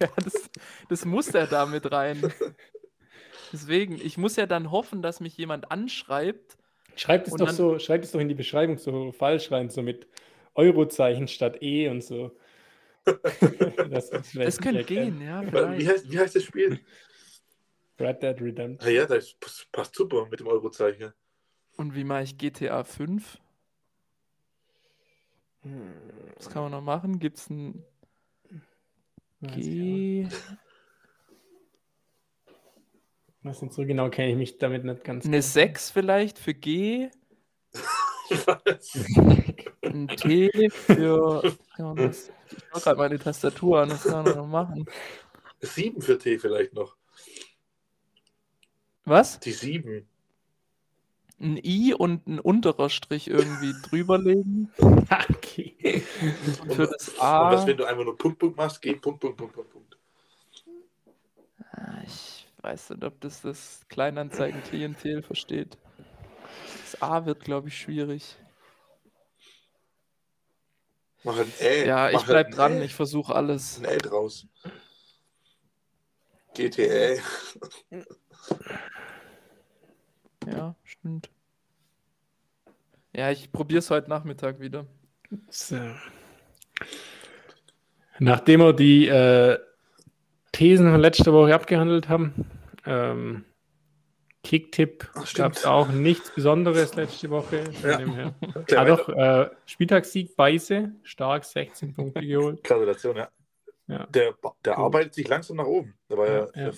Ja, 0.00 0.06
das, 0.22 0.48
das 0.88 1.04
muss 1.04 1.26
er 1.34 1.48
da 1.48 1.66
mit 1.66 1.90
rein. 1.90 2.32
Deswegen, 3.52 3.96
ich 4.00 4.16
muss 4.16 4.36
ja 4.36 4.46
dann 4.46 4.70
hoffen, 4.70 5.02
dass 5.02 5.18
mich 5.18 5.36
jemand 5.36 5.72
anschreibt. 5.72 6.56
Schreibt 6.94 7.26
es 7.26 7.34
doch 7.34 7.46
dann- 7.46 7.56
so, 7.56 7.80
schreibt 7.80 8.04
es 8.04 8.12
doch 8.12 8.20
in 8.20 8.28
die 8.28 8.36
Beschreibung 8.36 8.78
so 8.78 9.10
falsch 9.10 9.50
rein, 9.50 9.68
so 9.68 9.82
mit 9.82 10.06
Eurozeichen 10.54 11.26
statt 11.26 11.60
E 11.62 11.88
und 11.88 12.04
so. 12.04 12.30
das 13.90 14.10
Das 14.34 14.58
könnte 14.60 14.84
gehen, 14.84 15.20
ja, 15.20 15.42
Wie 15.42 15.50
vielleicht. 15.50 15.88
heißt, 15.88 16.12
wie 16.12 16.18
heißt 16.20 16.36
das 16.36 16.44
Spiel? 16.44 16.78
Red 18.00 18.22
Dead 18.22 18.40
Redemption. 18.40 18.88
Ah 18.88 18.90
ja, 18.90 19.06
das 19.06 19.36
passt, 19.70 19.94
super 19.94 20.26
mit 20.30 20.40
dem 20.40 20.46
Eurozeichen. 20.46 21.12
Und 21.76 21.94
wie 21.94 22.04
mache 22.04 22.22
ich 22.22 22.38
GTA 22.38 22.84
5? 22.84 23.38
Was 26.36 26.48
kann 26.48 26.62
man 26.62 26.72
noch 26.72 26.80
machen? 26.80 27.18
Gibt 27.18 27.38
es 27.38 27.50
ein 27.50 27.84
G? 29.42 30.26
Was 33.42 33.60
denn 33.60 33.70
so 33.70 33.86
genau 33.86 34.10
kenne 34.10 34.32
ich 34.32 34.36
mich 34.36 34.58
damit 34.58 34.84
nicht 34.84 35.04
ganz. 35.04 35.24
Eine 35.24 35.42
6 35.42 35.90
vielleicht 35.90 36.38
für 36.38 36.54
G? 36.54 37.10
Was? 38.30 38.98
Ein 39.82 40.08
T 40.08 40.70
für. 40.70 41.42
Kann 41.76 41.86
man 41.86 41.96
das, 41.96 42.30
ich 42.50 42.58
schaue 42.70 42.80
gerade 42.82 42.98
meine 42.98 43.18
Tastatur 43.18 43.80
an, 43.80 43.90
was 43.90 44.04
kann 44.04 44.24
man 44.24 44.36
noch 44.36 44.46
machen? 44.46 44.86
Sieben 45.60 46.00
für 46.00 46.18
T 46.18 46.38
vielleicht 46.38 46.74
noch. 46.74 46.96
Was? 49.10 49.40
Die 49.40 49.50
sieben. 49.50 50.08
Ein 51.40 51.58
I 51.64 51.94
und 51.94 52.26
ein 52.28 52.38
unterer 52.38 52.90
Strich 52.90 53.28
irgendwie 53.28 53.74
drüberlegen. 53.82 54.72
okay. 55.28 56.04
Und 56.62 56.74
für 56.74 56.86
das 56.86 57.08
Und 57.08 57.20
A. 57.20 57.50
was, 57.50 57.66
wenn 57.66 57.76
du 57.76 57.84
einfach 57.84 58.04
nur 58.04 58.16
Punkt, 58.16 58.38
Punkt 58.38 58.56
machst? 58.56 58.80
G, 58.80 58.94
Punkt, 58.94 59.20
Punkt, 59.20 59.36
Punkt, 59.36 59.52
Punkt, 59.54 59.70
Punkt. 59.72 59.98
Ah, 61.72 62.02
Ich 62.06 62.46
weiß 62.62 62.90
nicht, 62.90 63.02
ob 63.04 63.20
das 63.20 63.42
das 63.42 63.80
Kleinanzeigen-Klientel 63.88 65.22
versteht. 65.22 65.76
Das 66.84 67.02
A 67.02 67.26
wird, 67.26 67.40
glaube 67.40 67.68
ich, 67.68 67.78
schwierig. 67.78 68.36
Mach 71.24 71.36
ein 71.36 71.52
Ä. 71.60 71.86
Ja, 71.86 72.10
mach 72.12 72.20
ich 72.20 72.26
bleib 72.26 72.50
dran, 72.52 72.80
Ä. 72.80 72.84
ich 72.84 72.94
versuche 72.94 73.34
alles. 73.34 73.78
Ein 73.78 73.86
Ä 73.86 73.98
draus. 73.98 74.46
GTA. 76.54 77.20
Ja, 80.46 80.74
stimmt. 80.84 81.30
Ja, 83.14 83.30
ich 83.30 83.50
probiere 83.52 83.80
es 83.80 83.90
heute 83.90 84.08
Nachmittag 84.08 84.60
wieder. 84.60 84.86
So. 85.48 85.76
Nachdem 88.18 88.60
wir 88.60 88.72
die 88.72 89.06
äh, 89.08 89.58
Thesen 90.52 90.90
von 90.90 91.00
letzter 91.00 91.32
Woche 91.32 91.54
abgehandelt 91.54 92.08
haben, 92.08 92.46
ähm, 92.86 93.44
Kicktipp 94.42 95.10
gab 95.34 95.52
es 95.52 95.64
auch 95.66 95.88
nichts 95.88 96.30
Besonderes 96.34 96.94
letzte 96.94 97.28
Woche. 97.30 97.64
Ja. 97.82 97.98
dem 97.98 98.14
her. 98.14 98.34
Klar, 98.66 98.82
Ah, 98.82 98.88
doch, 98.88 99.08
äh, 99.10 99.50
Spieltagssieg 99.66 100.34
Beiße, 100.36 100.92
stark 101.02 101.44
16 101.44 101.94
Punkte 101.94 102.26
geholt. 102.26 102.64
Gratulation, 102.64 103.16
ja. 103.16 103.28
Ja. 103.86 104.06
Der, 104.06 104.34
der 104.64 104.78
arbeitet 104.78 105.14
sich 105.14 105.28
langsam 105.28 105.56
nach 105.56 105.66
oben. 105.66 105.94
Der 106.08 106.16
war 106.16 106.26
ja, 106.28 106.46
Ja, 106.54 106.68
ja. 106.68 106.70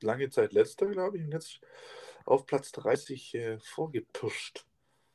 lange 0.00 0.28
Zeit 0.30 0.52
letzter, 0.52 0.86
glaube 0.86 1.18
ich, 1.18 1.24
und 1.24 1.32
jetzt 1.32 1.60
auf 2.24 2.46
Platz 2.46 2.72
30 2.72 3.34
äh, 3.34 3.58
vorgepusht. 3.58 4.64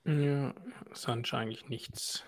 Ja, 0.06 0.54
sonst 0.94 1.34
eigentlich 1.34 1.68
nichts. 1.70 2.24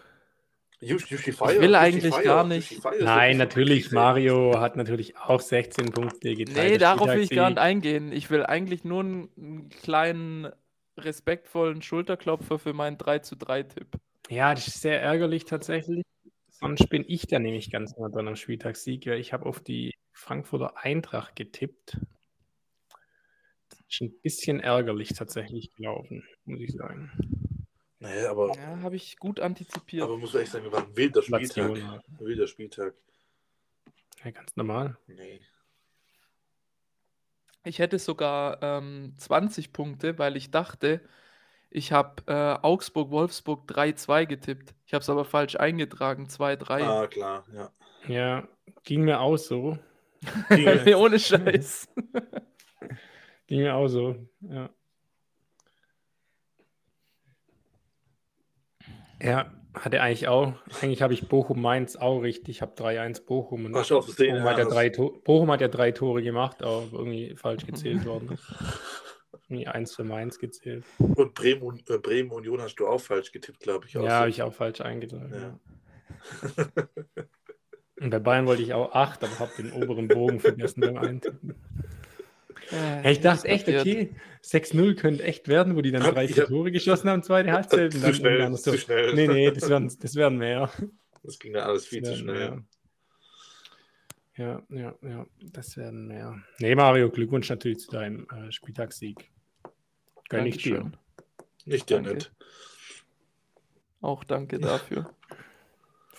Yush- 0.81 1.09
Yushi 1.11 1.29
Ich 1.29 1.35
Fire, 1.35 1.49
will 1.61 1.69
Yushi 1.69 1.75
eigentlich 1.75 2.13
Fire, 2.13 2.23
gar 2.23 2.43
nicht- 2.47 2.83
Nein, 2.99 3.37
natürlich. 3.37 3.91
Mario 3.91 4.59
hat 4.59 4.75
natürlich 4.75 5.15
auch 5.17 5.39
16 5.39 5.91
Punkte 5.91 6.35
geteilt. 6.35 6.71
Nee, 6.71 6.77
darauf 6.79 7.07
will 7.07 7.21
ich 7.21 7.29
gar 7.29 7.49
nicht 7.49 7.59
eingehen. 7.59 8.11
Ich 8.11 8.29
will 8.31 8.43
eigentlich 8.43 8.83
nur 8.83 9.01
einen, 9.01 9.29
einen 9.37 9.69
kleinen, 9.69 10.51
respektvollen 10.97 11.81
Schulterklopfer 11.81 12.59
für 12.59 12.73
meinen 12.73 12.97
3 12.97 13.19
zu 13.19 13.35
3 13.37 13.63
Tipp. 13.63 13.87
Ja, 14.29 14.53
das 14.53 14.67
ist 14.67 14.81
sehr 14.81 15.01
ärgerlich 15.01 15.45
tatsächlich. 15.45 16.03
Sonst 16.49 16.87
bin 16.89 17.05
ich 17.07 17.27
da 17.27 17.39
nämlich 17.39 17.71
ganz 17.71 17.95
nah 17.97 18.09
dran 18.09 18.27
am 18.27 18.35
Spieltagssieg, 18.35 19.05
weil 19.07 19.19
ich 19.19 19.33
habe 19.33 19.45
auf 19.45 19.59
die 19.61 19.93
Frankfurter 20.13 20.77
Eintracht 20.77 21.35
getippt. 21.35 21.97
Ist 23.91 24.01
ein 24.01 24.13
bisschen 24.21 24.59
ärgerlich 24.61 25.09
tatsächlich 25.09 25.73
gelaufen, 25.75 26.23
muss 26.45 26.61
ich 26.61 26.71
sagen. 26.71 27.11
Nee, 27.99 28.25
aber, 28.25 28.55
Ja, 28.55 28.79
habe 28.81 28.95
ich 28.95 29.17
gut 29.17 29.39
antizipiert. 29.41 30.03
aber 30.03 30.17
muss 30.17 30.31
man 30.33 30.41
echt 30.43 30.53
sagen, 30.53 30.71
war 30.71 30.85
ein 30.87 30.95
wilder 30.95 31.21
Spieltag. 31.21 31.71
Ein 31.75 32.01
wilder 32.19 32.47
Spieltag. 32.47 32.93
ja, 34.23 34.31
ganz 34.31 34.55
normal. 34.55 34.97
Nee. 35.07 35.41
Ich 37.63 37.79
hätte 37.79 37.99
sogar 37.99 38.63
ähm, 38.63 39.13
20 39.17 39.71
Punkte, 39.73 40.17
weil 40.17 40.35
ich 40.37 40.49
dachte, 40.51 41.01
ich 41.69 41.91
habe 41.91 42.23
äh, 42.27 42.65
Augsburg-Wolfsburg 42.65 43.69
3-2 43.69 44.25
getippt. 44.25 44.73
Ich 44.85 44.93
habe 44.93 45.01
es 45.03 45.09
aber 45.09 45.25
falsch 45.25 45.57
eingetragen, 45.57 46.27
2-3. 46.27 46.81
Ah, 46.83 47.07
klar, 47.07 47.45
ja. 47.53 47.71
Ja, 48.07 48.47
ging 48.83 49.01
mir 49.03 49.19
auch 49.19 49.37
so. 49.37 49.77
Ging- 50.49 50.95
Ohne 50.95 51.19
Scheiß. 51.19 51.89
Ging 53.51 53.63
mir 53.63 53.75
auch 53.75 53.89
so, 53.89 54.15
ja. 54.39 54.69
Ja, 59.21 59.51
hatte 59.73 59.99
eigentlich 59.99 60.29
auch. 60.29 60.53
Eigentlich 60.81 61.01
habe 61.01 61.13
ich 61.13 61.27
Bochum-Mainz 61.27 61.97
auch 61.97 62.19
richtig. 62.19 62.55
Ich 62.55 62.61
habe 62.61 62.81
3-1 62.81 63.25
Bochum. 63.25 63.65
Und 63.65 63.75
Ach, 63.75 63.83
schon 63.83 64.05
Bochum, 64.05 64.25
ja, 64.37 64.43
hat 64.43 64.57
ja 64.57 64.63
drei 64.63 64.89
Bochum 64.89 65.51
hat 65.51 65.59
ja 65.59 65.67
drei 65.67 65.91
Tore 65.91 66.23
gemacht, 66.23 66.63
aber 66.63 66.85
irgendwie 66.93 67.35
falsch 67.35 67.65
gezählt 67.65 68.05
worden. 68.05 68.37
irgendwie 69.49 69.67
eins 69.67 69.93
für 69.97 70.05
Mainz 70.05 70.39
gezählt. 70.39 70.85
Und 70.97 71.33
Bremen, 71.33 71.61
und- 71.61 71.89
äh, 71.89 71.97
Bremen 71.97 72.31
Union 72.31 72.61
hast 72.61 72.75
du 72.75 72.87
auch 72.87 73.01
falsch 73.01 73.33
getippt, 73.33 73.59
glaube 73.59 73.85
ich. 73.85 73.97
auch 73.97 74.03
Ja, 74.03 74.11
habe 74.11 74.29
ich 74.29 74.41
auch 74.43 74.53
falsch 74.53 74.79
eingetragen. 74.79 75.33
Ja. 75.33 75.59
Ja. 76.57 76.67
Und 77.99 78.09
bei 78.11 78.19
Bayern 78.19 78.47
wollte 78.47 78.63
ich 78.63 78.73
auch 78.73 78.95
8, 78.95 79.25
aber 79.25 79.39
habe 79.39 79.51
den 79.57 79.73
oberen 79.73 80.07
Bogen 80.07 80.39
vergessen 80.39 80.79
beim 80.79 80.95
Eintippen. 80.97 81.53
Ja, 82.71 83.09
ich 83.09 83.19
dachte 83.19 83.47
echt, 83.47 83.67
okay, 83.67 84.15
6-0 84.43 84.95
könnte 84.95 85.23
echt 85.23 85.47
werden, 85.47 85.75
wo 85.75 85.81
die 85.81 85.91
dann 85.91 86.01
drei, 86.03 86.27
hab- 86.27 86.47
Tore 86.47 86.71
geschossen 86.71 87.09
haben, 87.09 87.23
zweite 87.23 87.51
Halbzeit. 87.51 87.91
Zu 87.93 87.99
dann 87.99 88.13
schnell, 88.13 88.55
zu 88.55 88.77
schnell. 88.77 89.13
Nee, 89.13 89.27
nee, 89.27 89.51
das 89.51 89.69
werden, 89.69 89.91
das 89.99 90.15
werden 90.15 90.37
mehr. 90.37 90.71
Das 91.23 91.37
ging 91.37 91.53
ja 91.53 91.65
alles 91.65 91.85
viel 91.85 92.01
zu 92.03 92.15
schnell. 92.15 92.51
mehr. 92.51 92.63
Ja, 94.37 94.63
ja, 94.69 94.95
ja, 95.01 95.25
das 95.51 95.75
werden 95.77 96.07
mehr. 96.07 96.41
Nee, 96.59 96.73
Mario, 96.75 97.09
Glückwunsch 97.09 97.49
natürlich 97.49 97.79
zu 97.79 97.91
deinem 97.91 98.27
äh, 98.29 98.51
Spieltagssieg. 98.51 99.29
Gönn 100.29 100.45
ich 100.45 100.57
dir. 100.57 100.75
Dankeschön. 100.75 100.97
Nicht 101.65 101.89
der 101.89 101.97
Danke. 101.97 102.13
nicht. 102.15 102.31
Auch 103.99 104.23
danke 104.23 104.59
dafür. 104.59 105.13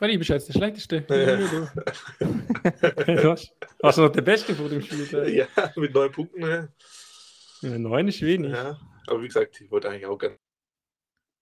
Freddy, 0.02 0.18
bist 0.18 0.30
du 0.30 0.34
jetzt 0.34 0.48
der 0.48 0.54
Schlechteste? 0.54 0.96
Ja. 1.08 1.36
du 3.06 3.24
warst, 3.28 3.54
warst 3.78 3.98
du 3.98 4.02
noch 4.02 4.10
der 4.10 4.22
Beste 4.22 4.52
vor 4.52 4.68
dem 4.68 4.82
Spieltag? 4.82 5.28
Ja, 5.32 5.46
mit 5.76 5.94
neun 5.94 6.10
Punkten. 6.10 6.40
Ne? 6.40 6.72
Ja, 7.60 7.78
neun 7.78 8.08
ist 8.08 8.20
wenig. 8.20 8.50
Ja, 8.50 8.80
aber 9.06 9.22
wie 9.22 9.28
gesagt, 9.28 9.60
ich 9.60 9.70
wollte 9.70 9.88
eigentlich 9.88 10.06
auch 10.06 10.18
ganz 10.18 10.34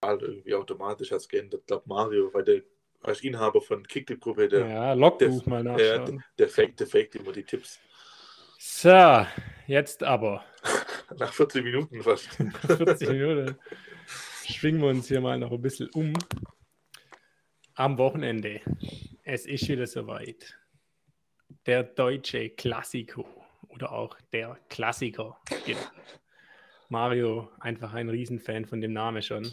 irgendwie 0.05 0.55
automatisch 0.55 1.11
als 1.11 1.27
geändert. 1.27 1.62
Ich 1.62 1.68
glaube, 1.68 1.85
Mario, 1.87 2.35
weil 2.35 2.44
der 2.44 2.61
als 3.01 3.23
Inhaber 3.23 3.62
von 3.62 3.83
Kicktip-Gruppe, 3.83 4.49
der, 4.49 4.66
Ja, 4.66 4.92
Logbuch 4.92 5.46
mal 5.46 5.64
der, 5.64 5.99
nachschauen. 6.01 6.23
der, 6.38 6.49
fake, 6.51 6.77
der 6.77 6.87
fake 6.87 7.14
immer 7.14 7.33
die 7.33 7.44
Tipps. 7.44 7.81
So, 8.59 9.25
jetzt 9.68 10.03
aber. 10.03 10.44
Nach 11.18 11.33
40 11.33 11.64
Minuten 11.64 12.03
fast. 12.03 12.29
40 12.66 13.09
Minuten. 13.09 13.57
Schwingen 14.44 14.83
wir 14.83 14.90
uns 14.90 15.09
hier 15.09 15.23
mal 15.23 15.38
noch 15.38 15.51
ein 15.51 15.62
bisschen 15.62 15.88
um. 15.94 16.12
Am 17.74 17.98
Wochenende. 17.98 18.61
Es 19.22 19.46
ist 19.46 19.68
wieder 19.68 19.87
soweit. 19.87 20.56
Der 21.66 21.83
deutsche 21.83 22.50
Klassiko 22.50 23.26
oder 23.68 23.92
auch 23.92 24.16
der 24.33 24.59
Klassiker. 24.68 25.38
genannt. 25.64 26.20
Mario, 26.88 27.48
einfach 27.61 27.94
ein 27.94 28.09
Riesenfan 28.09 28.66
von 28.66 28.80
dem 28.80 28.92
Namen 28.92 29.22
schon. 29.22 29.50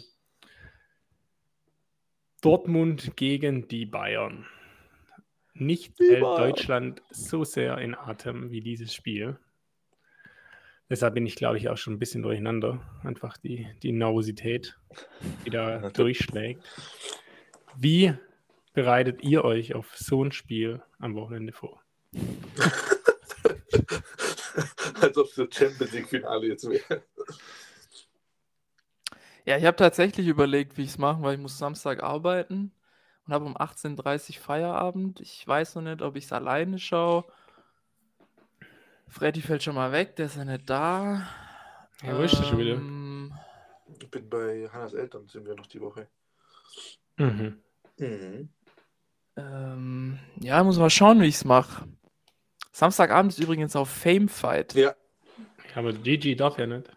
Dortmund 2.40 3.16
gegen 3.16 3.68
die 3.68 3.86
Bayern. 3.86 4.46
Nicht 5.54 5.98
hält. 5.98 6.22
Deutschland 6.22 7.02
so 7.10 7.44
sehr 7.44 7.78
in 7.78 7.94
Atem 7.94 8.50
wie 8.50 8.60
dieses 8.60 8.94
Spiel. 8.94 9.38
Deshalb 10.90 11.14
bin 11.14 11.26
ich, 11.26 11.36
glaube 11.36 11.58
ich, 11.58 11.68
auch 11.68 11.76
schon 11.76 11.94
ein 11.94 11.98
bisschen 11.98 12.22
durcheinander. 12.22 12.80
Einfach 13.04 13.36
die, 13.36 13.66
die 13.82 13.92
Nervosität, 13.92 14.78
die 15.44 15.50
da 15.50 15.90
durchschlägt. 15.90 16.62
Wie 17.80 18.12
bereitet 18.72 19.22
ihr 19.22 19.44
euch 19.44 19.76
auf 19.76 19.96
so 19.96 20.24
ein 20.24 20.32
Spiel 20.32 20.82
am 20.98 21.14
Wochenende 21.14 21.52
vor? 21.52 21.80
Als 25.00 25.16
ob 25.16 25.26
es 25.28 25.36
das 25.36 25.46
Champions 25.52 25.92
League-Finale 25.92 26.48
jetzt 26.48 26.68
wäre. 26.68 27.04
Ja, 29.44 29.56
ich 29.58 29.64
habe 29.64 29.76
tatsächlich 29.76 30.26
überlegt, 30.26 30.76
wie 30.76 30.82
ich 30.82 30.90
es 30.90 30.98
mache, 30.98 31.22
weil 31.22 31.34
ich 31.36 31.40
muss 31.40 31.56
Samstag 31.56 32.02
arbeiten 32.02 32.72
und 33.26 33.32
habe 33.32 33.44
um 33.44 33.56
18.30 33.56 34.30
Uhr 34.30 34.42
Feierabend. 34.42 35.20
Ich 35.20 35.46
weiß 35.46 35.76
noch 35.76 35.82
nicht, 35.82 36.02
ob 36.02 36.16
ich 36.16 36.24
es 36.24 36.32
alleine 36.32 36.80
schaue. 36.80 37.26
Freddy 39.06 39.40
fällt 39.40 39.62
schon 39.62 39.76
mal 39.76 39.92
weg, 39.92 40.16
der 40.16 40.26
ist 40.26 40.36
ja 40.36 40.44
nicht 40.44 40.68
da. 40.68 41.28
Ja, 42.02 42.18
wo 42.18 42.22
ist 42.22 42.36
der 42.36 42.42
schon 42.42 42.58
wieder? 42.58 42.72
Ähm, 42.72 43.32
Ich 44.00 44.10
bin 44.10 44.28
bei 44.28 44.68
Hannas 44.72 44.94
Eltern, 44.94 45.28
sind 45.28 45.46
wir 45.46 45.54
noch 45.54 45.68
die 45.68 45.80
Woche. 45.80 46.08
Mhm. 47.18 47.62
Mhm. 47.98 48.48
ähm, 49.36 50.18
ja, 50.40 50.62
muss 50.64 50.78
mal 50.78 50.90
schauen, 50.90 51.20
wie 51.20 51.26
ich 51.26 51.36
es 51.36 51.44
mache. 51.44 51.86
Samstagabend 52.72 53.32
ist 53.32 53.40
übrigens 53.40 53.74
auf 53.74 53.90
Fame 53.90 54.28
Fight. 54.28 54.74
Ja, 54.74 54.94
Aber 55.74 55.92
Gigi 55.92 56.36
darf 56.36 56.58
ja 56.58 56.66
nicht. 56.66 56.90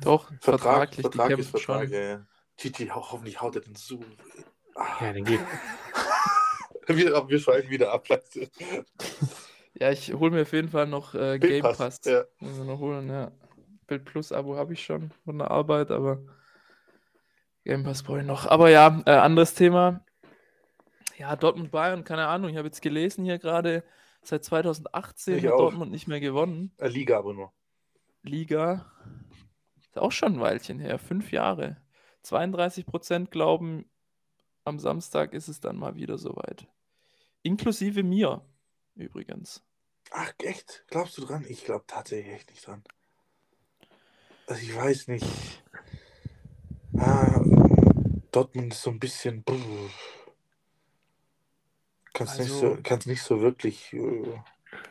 Doch, 0.00 0.28
Vertrag, 0.40 0.94
vertraglich, 0.94 1.00
Vertrag 1.02 1.28
die 1.28 1.32
ist 1.34 1.52
kämpfen 1.52 1.66
Vertrag, 1.66 1.84
schon. 1.84 1.92
ja, 1.92 2.00
ja. 2.00 2.26
Titi, 2.56 2.86
ho 2.88 2.96
hoffentlich 3.12 3.40
haut 3.40 3.56
er 3.56 3.62
den 3.62 3.74
so. 3.74 4.00
Ja, 5.00 5.12
den 5.12 5.24
geht. 5.24 5.40
wir, 6.86 7.28
wir 7.28 7.38
schreiben 7.38 7.70
wieder 7.70 7.92
ab. 7.92 8.06
Ja, 9.74 9.90
ich 9.90 10.12
hole 10.12 10.30
mir 10.30 10.42
auf 10.42 10.52
jeden 10.52 10.68
Fall 10.68 10.86
noch 10.86 11.14
äh, 11.14 11.38
Game 11.38 11.62
Bildpass, 11.62 11.78
Pass. 11.78 12.00
Ja. 12.04 12.24
Muss 12.38 12.58
ich 12.58 12.64
noch 12.64 12.78
holen, 12.78 13.08
ja. 13.08 13.30
Bild 13.86 14.04
Plus 14.04 14.32
Abo 14.32 14.56
habe 14.56 14.72
ich 14.72 14.84
schon 14.84 15.10
von 15.24 15.38
der 15.38 15.50
Arbeit, 15.50 15.90
aber 15.90 16.20
Game 17.70 17.84
Pass 17.84 18.02
brauche 18.02 18.18
ich 18.18 18.26
noch. 18.26 18.46
Aber 18.46 18.68
ja, 18.68 19.00
äh, 19.06 19.12
anderes 19.12 19.54
Thema. 19.54 20.04
Ja, 21.18 21.36
Dortmund 21.36 21.70
Bayern, 21.70 22.02
keine 22.02 22.26
Ahnung. 22.26 22.50
Ich 22.50 22.56
habe 22.56 22.66
jetzt 22.66 22.82
gelesen 22.82 23.24
hier 23.24 23.38
gerade, 23.38 23.84
seit 24.24 24.44
2018 24.44 25.38
Ich 25.38 25.46
hat 25.46 25.52
auch. 25.52 25.58
Dortmund 25.58 25.92
nicht 25.92 26.08
mehr 26.08 26.18
gewonnen. 26.18 26.72
Äh, 26.78 26.88
Liga 26.88 27.16
aber 27.18 27.32
nur. 27.32 27.52
Liga. 28.24 28.90
Ist 29.78 29.96
auch 29.96 30.10
schon 30.10 30.34
ein 30.34 30.40
Weilchen 30.40 30.80
her, 30.80 30.98
fünf 30.98 31.30
Jahre. 31.30 31.76
32 32.22 32.86
Prozent 32.86 33.30
glauben, 33.30 33.88
am 34.64 34.80
Samstag 34.80 35.32
ist 35.32 35.46
es 35.46 35.60
dann 35.60 35.76
mal 35.76 35.94
wieder 35.94 36.18
soweit. 36.18 36.66
Inklusive 37.42 38.02
mir, 38.02 38.44
übrigens. 38.96 39.62
Ach, 40.10 40.32
echt? 40.42 40.82
Glaubst 40.88 41.16
du 41.18 41.24
dran? 41.24 41.46
Ich 41.48 41.64
glaube 41.64 41.84
tatsächlich 41.86 42.34
echt 42.34 42.50
nicht 42.50 42.66
dran. 42.66 42.82
Also 44.48 44.60
ich 44.60 44.74
weiß 44.74 45.06
nicht. 45.06 45.62
Ah, 46.98 47.40
Dortmund 48.30 48.72
ist 48.72 48.82
so 48.82 48.90
ein 48.90 48.98
bisschen. 48.98 49.44
Kannst, 52.12 52.38
nicht, 52.38 52.50
Also- 52.50 52.74
so, 52.74 52.78
kannst 52.82 53.06
nicht 53.06 53.22
so 53.22 53.40
wirklich 53.40 53.92
äh, 53.92 54.24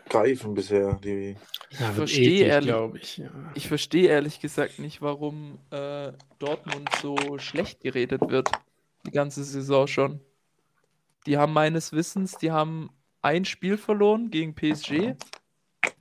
greifen 0.10 0.54
bisher. 0.54 0.94
Die, 0.96 1.36
Ja, 1.72 1.80
wird 1.88 1.96
verstehe 1.96 2.46
ehrlich- 2.46 3.02
ich. 3.02 3.18
Ja. 3.18 3.30
Ich 3.56 3.68
verstehe 3.68 4.08
ehrlich 4.10 4.40
gesagt 4.40 4.80
nicht, 4.80 5.02
warum 5.02 5.60
äh, 5.72 6.14
Dortmund 6.40 6.90
so 7.02 7.16
schlecht 7.38 7.82
geredet 7.82 8.22
wird. 8.30 8.50
Die 9.06 9.12
ganze 9.12 9.44
Saison 9.44 9.88
schon. 9.88 10.20
Die 11.26 11.38
haben 11.38 11.54
meines 11.54 11.92
Wissens, 11.94 12.38
die 12.38 12.52
haben 12.52 12.90
ein 13.22 13.44
Spiel 13.46 13.78
verloren 13.78 14.32
gegen 14.32 14.56
PSG. 14.56 15.16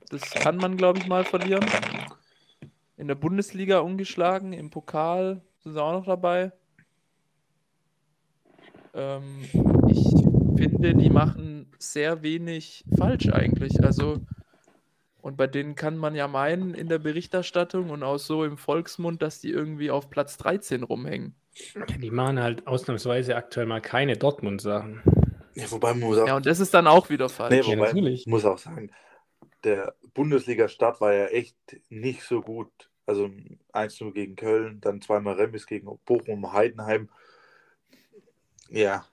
Das 0.09 0.21
kann 0.31 0.57
man, 0.57 0.77
glaube 0.77 0.99
ich, 0.99 1.07
mal 1.07 1.23
verlieren. 1.25 1.65
In 2.97 3.07
der 3.07 3.15
Bundesliga 3.15 3.79
ungeschlagen, 3.79 4.53
im 4.53 4.69
Pokal 4.69 5.41
sind 5.59 5.73
sie 5.73 5.81
auch 5.83 5.91
noch 5.91 6.05
dabei. 6.05 6.51
Ähm, 8.93 9.43
ich 9.87 10.03
finde, 10.57 10.95
die 10.95 11.09
machen 11.09 11.71
sehr 11.77 12.21
wenig 12.23 12.83
falsch 12.97 13.29
eigentlich. 13.29 13.83
Also, 13.83 14.21
und 15.21 15.37
bei 15.37 15.47
denen 15.47 15.75
kann 15.75 15.97
man 15.97 16.15
ja 16.15 16.27
meinen 16.27 16.73
in 16.73 16.87
der 16.87 16.99
Berichterstattung 16.99 17.89
und 17.89 18.03
auch 18.03 18.17
so 18.17 18.43
im 18.43 18.57
Volksmund, 18.57 19.21
dass 19.21 19.39
die 19.39 19.51
irgendwie 19.51 19.91
auf 19.91 20.09
Platz 20.09 20.37
13 20.37 20.83
rumhängen. 20.83 21.35
Die 21.99 22.11
machen 22.11 22.41
halt 22.41 22.67
ausnahmsweise 22.67 23.35
aktuell 23.35 23.65
mal 23.65 23.81
keine 23.81 24.15
Dortmund-Sachen. 24.17 25.01
ja, 25.55 25.69
wobei 25.71 25.89
man 25.93 26.01
muss 26.01 26.17
auch, 26.17 26.27
Ja, 26.27 26.35
und 26.35 26.45
das 26.45 26.59
ist 26.59 26.73
dann 26.73 26.87
auch 26.87 27.09
wieder 27.09 27.27
nee, 27.27 27.33
falsch. 27.33 27.67
Ja, 27.67 27.77
wobei, 27.77 27.87
natürlich. 27.87 28.27
muss 28.27 28.45
auch 28.45 28.57
sagen, 28.57 28.91
der 29.63 29.95
Bundesliga-Start 30.13 31.01
war 31.01 31.13
ja 31.13 31.25
echt 31.27 31.57
nicht 31.89 32.23
so 32.23 32.41
gut. 32.41 32.71
Also 33.05 33.29
1-0 33.73 34.13
gegen 34.13 34.35
Köln, 34.35 34.81
dann 34.81 35.01
zweimal 35.01 35.35
Remis 35.35 35.65
gegen 35.65 35.87
Bochum, 36.05 36.53
Heidenheim. 36.53 37.09
Ja. 38.69 39.05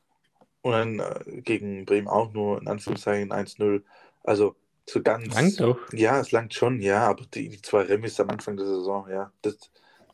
Und 0.63 0.73
dann 0.73 0.99
äh, 0.99 1.41
gegen 1.43 1.85
Bremen 1.85 2.09
auch 2.09 2.33
nur 2.33 2.61
in 2.61 2.69
Anführungszeichen 2.69 3.33
1-0. 3.33 3.83
Also 4.25 4.57
so 4.89 5.03
ganz. 5.03 5.35
Langt 5.35 5.61
doch. 5.61 5.79
Ja, 5.93 6.21
es 6.21 6.33
langt 6.33 6.55
schon, 6.55 6.81
ja, 6.81 7.07
aber 7.09 7.25
die, 7.35 7.49
die 7.49 7.63
zwei 7.63 7.83
Remis 7.83 8.21
am 8.21 8.31
Anfang 8.31 8.57
der 8.57 8.67
Saison, 8.67 9.09
ja, 9.09 9.33
das, 9.43 9.59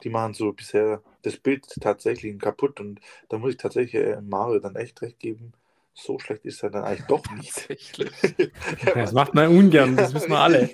die 0.03 0.11
machen 0.11 0.35
so 0.35 0.53
bisher 0.53 1.03
das 1.23 1.37
Bild 1.37 1.67
tatsächlich 1.81 2.39
kaputt 2.39 2.81
und 2.81 3.01
da 3.29 3.39
muss 3.39 3.53
ich 3.53 3.57
tatsächlich 3.57 4.03
äh, 4.03 4.21
Mario 4.21 4.59
dann 4.61 4.77
echt 4.77 5.01
recht 5.03 5.19
geben. 5.19 5.53
So 5.95 6.19
schlecht 6.19 6.45
ist 6.47 6.63
er 6.63 6.71
dann 6.71 6.85
eigentlich 6.85 7.07
doch 7.07 7.25
nicht. 7.33 7.69
Ja, 8.87 8.95
Das 8.95 9.13
macht 9.13 9.35
man 9.35 9.49
ungern, 9.49 9.97
das 9.97 10.15
wissen 10.15 10.31
wir 10.31 10.39
alle. 10.39 10.71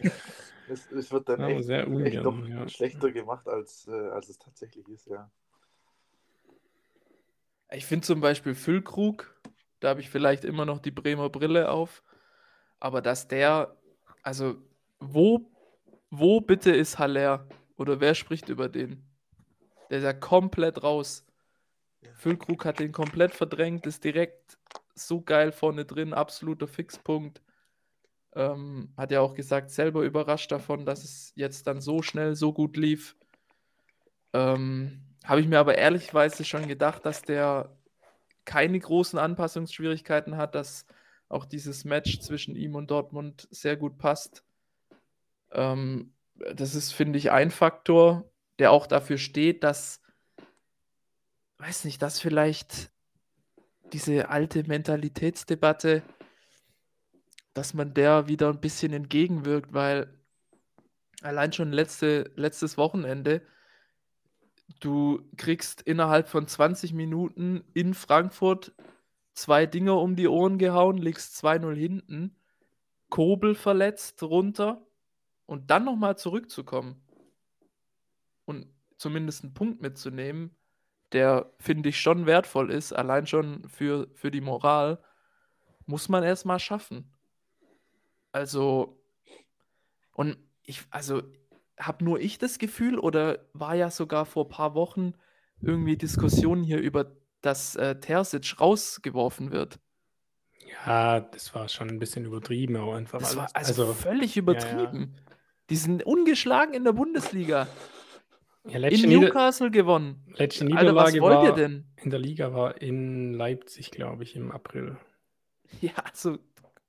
Es, 0.70 0.90
es 0.92 1.10
wird 1.10 1.28
dann 1.28 1.40
Ja, 1.40 1.48
echt, 1.48 1.64
sehr 1.64 1.80
echt 1.80 1.88
ungern, 1.88 2.22
doch 2.22 2.48
ja. 2.48 2.68
schlechter 2.68 3.10
gemacht, 3.10 3.48
als, 3.48 3.88
äh, 3.88 3.92
als 4.10 4.28
es 4.28 4.38
tatsächlich 4.38 4.86
ist, 4.88 5.06
ja. 5.06 5.30
Ich 7.70 7.86
finde 7.86 8.06
zum 8.06 8.20
Beispiel 8.20 8.54
Füllkrug, 8.54 9.34
da 9.80 9.90
habe 9.90 10.00
ich 10.00 10.08
vielleicht 10.08 10.44
immer 10.44 10.64
noch 10.64 10.78
die 10.78 10.90
Bremer 10.90 11.28
Brille 11.28 11.70
auf, 11.70 12.02
aber 12.80 13.02
dass 13.02 13.28
der, 13.28 13.76
also 14.22 14.56
wo, 15.00 15.50
wo 16.10 16.40
bitte 16.40 16.70
ist 16.74 16.98
Haller? 16.98 17.46
Oder 17.76 18.00
wer 18.00 18.14
spricht 18.14 18.48
über 18.48 18.68
den? 18.68 19.04
Der 19.90 19.98
ist 19.98 20.04
ja 20.04 20.12
komplett 20.12 20.82
raus. 20.82 21.24
Füllkrug 22.14 22.64
hat 22.64 22.80
den 22.80 22.92
komplett 22.92 23.34
verdrängt, 23.34 23.86
ist 23.86 24.02
direkt 24.02 24.58
so 24.94 25.20
geil 25.20 25.52
vorne 25.52 25.84
drin, 25.84 26.12
absoluter 26.12 26.66
Fixpunkt. 26.66 27.42
Ähm, 28.34 28.92
hat 28.96 29.10
ja 29.10 29.20
auch 29.20 29.34
gesagt, 29.34 29.70
selber 29.70 30.02
überrascht 30.02 30.50
davon, 30.50 30.84
dass 30.84 31.04
es 31.04 31.32
jetzt 31.36 31.66
dann 31.66 31.80
so 31.80 32.02
schnell, 32.02 32.34
so 32.34 32.52
gut 32.52 32.76
lief. 32.76 33.16
Ähm, 34.32 35.07
Habe 35.28 35.42
ich 35.42 35.46
mir 35.46 35.58
aber 35.58 35.76
ehrlichweise 35.76 36.42
schon 36.42 36.66
gedacht, 36.68 37.04
dass 37.04 37.20
der 37.20 37.76
keine 38.46 38.80
großen 38.80 39.18
Anpassungsschwierigkeiten 39.18 40.38
hat, 40.38 40.54
dass 40.54 40.86
auch 41.28 41.44
dieses 41.44 41.84
Match 41.84 42.20
zwischen 42.20 42.56
ihm 42.56 42.74
und 42.74 42.90
Dortmund 42.90 43.46
sehr 43.50 43.76
gut 43.76 43.98
passt. 43.98 44.42
Ähm, 45.52 46.14
das 46.54 46.74
ist, 46.74 46.94
finde 46.94 47.18
ich, 47.18 47.30
ein 47.30 47.50
Faktor, 47.50 48.24
der 48.58 48.72
auch 48.72 48.86
dafür 48.86 49.18
steht, 49.18 49.64
dass, 49.64 50.00
weiß 51.58 51.84
nicht, 51.84 52.00
dass 52.00 52.20
vielleicht 52.20 52.90
diese 53.92 54.30
alte 54.30 54.64
Mentalitätsdebatte, 54.66 56.02
dass 57.52 57.74
man 57.74 57.92
der 57.92 58.28
wieder 58.28 58.48
ein 58.48 58.62
bisschen 58.62 58.94
entgegenwirkt, 58.94 59.74
weil 59.74 60.18
allein 61.20 61.52
schon 61.52 61.70
letzte, 61.70 62.30
letztes 62.34 62.78
Wochenende, 62.78 63.42
du 64.80 65.22
kriegst 65.36 65.82
innerhalb 65.82 66.28
von 66.28 66.46
20 66.46 66.92
Minuten 66.92 67.64
in 67.74 67.94
Frankfurt 67.94 68.72
zwei 69.32 69.66
Dinger 69.66 70.00
um 70.00 70.16
die 70.16 70.28
Ohren 70.28 70.58
gehauen, 70.58 70.98
liegst 70.98 71.42
2-0 71.44 71.74
hinten, 71.74 72.36
Kobel 73.08 73.54
verletzt 73.54 74.22
runter 74.22 74.86
und 75.46 75.70
dann 75.70 75.84
nochmal 75.84 76.18
zurückzukommen 76.18 77.00
und 78.44 78.66
zumindest 78.96 79.44
einen 79.44 79.54
Punkt 79.54 79.80
mitzunehmen, 79.80 80.56
der 81.12 81.50
finde 81.58 81.88
ich 81.88 82.00
schon 82.00 82.26
wertvoll 82.26 82.70
ist, 82.70 82.92
allein 82.92 83.26
schon 83.26 83.68
für, 83.68 84.08
für 84.14 84.30
die 84.30 84.40
Moral, 84.40 85.02
muss 85.86 86.08
man 86.08 86.22
erstmal 86.22 86.58
schaffen. 86.58 87.10
Also, 88.32 89.02
und 90.12 90.36
ich, 90.64 90.84
also, 90.90 91.22
habe 91.78 92.04
nur 92.04 92.20
ich 92.20 92.38
das 92.38 92.58
Gefühl 92.58 92.98
oder 92.98 93.38
war 93.52 93.74
ja 93.74 93.90
sogar 93.90 94.26
vor 94.26 94.46
ein 94.46 94.50
paar 94.50 94.74
Wochen 94.74 95.14
irgendwie 95.60 95.96
Diskussionen 95.96 96.62
hier 96.62 96.78
über, 96.78 97.16
dass 97.40 97.76
äh, 97.76 97.98
Terzic 98.00 98.60
rausgeworfen 98.60 99.50
wird. 99.52 99.78
Ja, 100.86 101.20
das 101.20 101.54
war 101.54 101.68
schon 101.68 101.88
ein 101.88 101.98
bisschen 101.98 102.24
übertrieben, 102.24 102.76
auch 102.76 102.94
einfach. 102.94 103.20
Das 103.20 103.36
war 103.36 103.48
alles. 103.54 103.78
also, 103.78 103.92
völlig 103.94 104.36
übertrieben. 104.36 105.14
Die 105.70 105.76
sind 105.76 106.04
ungeschlagen 106.04 106.74
in 106.74 106.84
der 106.84 106.92
Bundesliga. 106.92 107.68
ja, 108.64 108.78
letzte, 108.78 109.04
In 109.04 109.08
Nieder 109.10 109.20
Newcastle 109.28 109.70
gewonnen. 109.70 110.24
letzte 110.34 110.64
Alter, 110.64 110.94
was 110.94 111.12
Niederlage 111.12 111.20
wollt 111.20 111.42
ihr 111.42 111.48
war 111.50 111.56
denn? 111.56 111.86
in 111.96 112.10
der 112.10 112.18
Liga 112.18 112.54
war 112.54 112.80
in 112.80 113.32
Leipzig, 113.34 113.90
glaube 113.90 114.22
ich, 114.24 114.36
im 114.36 114.50
April. 114.50 114.96
Ja, 115.82 115.92
also 116.02 116.38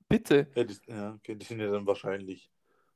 bitte. 0.07 0.47
Ja, 0.55 0.63
die, 0.63 0.77
ja, 0.87 1.13
okay, 1.13 1.35
die 1.35 1.45
sind 1.45 1.59
ja 1.59 1.69
dann 1.69 1.85
wahrscheinlich. 1.85 2.49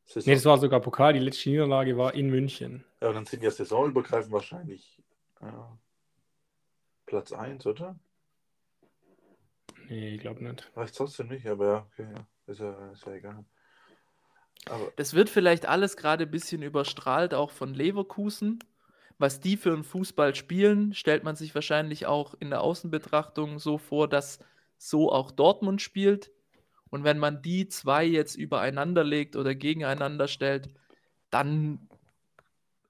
Saison, 0.05 0.29
Nee, 0.29 0.35
das 0.35 0.45
war 0.45 0.57
sogar 0.57 0.79
Pokal. 0.79 1.13
Die 1.13 1.19
letzte 1.19 1.49
Niederlage 1.49 1.97
war 1.97 2.13
in 2.13 2.29
München. 2.29 2.83
ja, 3.01 3.09
und 3.09 3.15
dann 3.15 3.25
sind 3.25 3.43
ja 3.43 3.51
saisonübergreifend 3.51 4.31
wahrscheinlich 4.33 5.01
ja, 5.41 5.77
Platz 7.05 7.31
1, 7.31 7.65
oder? 7.65 7.97
Nee, 9.89 10.15
ich 10.15 10.21
glaube 10.21 10.43
nicht. 10.43 10.69
Weiß 10.75 10.91
trotzdem 10.93 11.27
nicht, 11.27 11.45
aber 11.47 11.65
ja, 11.67 11.87
okay, 11.91 12.07
ja. 12.15 12.27
Ist 12.47 12.59
ja, 12.59 12.91
ist 12.91 13.05
ja 13.05 13.13
egal. 13.13 13.45
Aber 14.69 14.91
Das 14.95 15.13
wird 15.13 15.29
vielleicht 15.29 15.65
alles 15.65 15.97
gerade 15.97 16.25
ein 16.25 16.31
bisschen 16.31 16.61
überstrahlt, 16.61 17.33
auch 17.33 17.51
von 17.51 17.73
Leverkusen. 17.73 18.59
Was 19.17 19.39
die 19.39 19.57
für 19.57 19.71
einen 19.71 19.83
Fußball 19.83 20.35
spielen, 20.35 20.93
stellt 20.93 21.23
man 21.23 21.35
sich 21.35 21.53
wahrscheinlich 21.55 22.05
auch 22.07 22.33
in 22.39 22.49
der 22.49 22.61
Außenbetrachtung 22.61 23.59
so 23.59 23.77
vor, 23.77 24.07
dass 24.09 24.39
so 24.77 25.11
auch 25.11 25.31
Dortmund 25.31 25.81
spielt. 25.81 26.31
Und 26.93 27.03
wenn 27.03 27.17
man 27.17 27.41
die 27.41 27.67
zwei 27.67 28.05
jetzt 28.05 28.35
übereinander 28.35 29.03
legt 29.03 29.35
oder 29.35 29.55
gegeneinander 29.55 30.27
stellt, 30.27 30.69
dann 31.31 31.89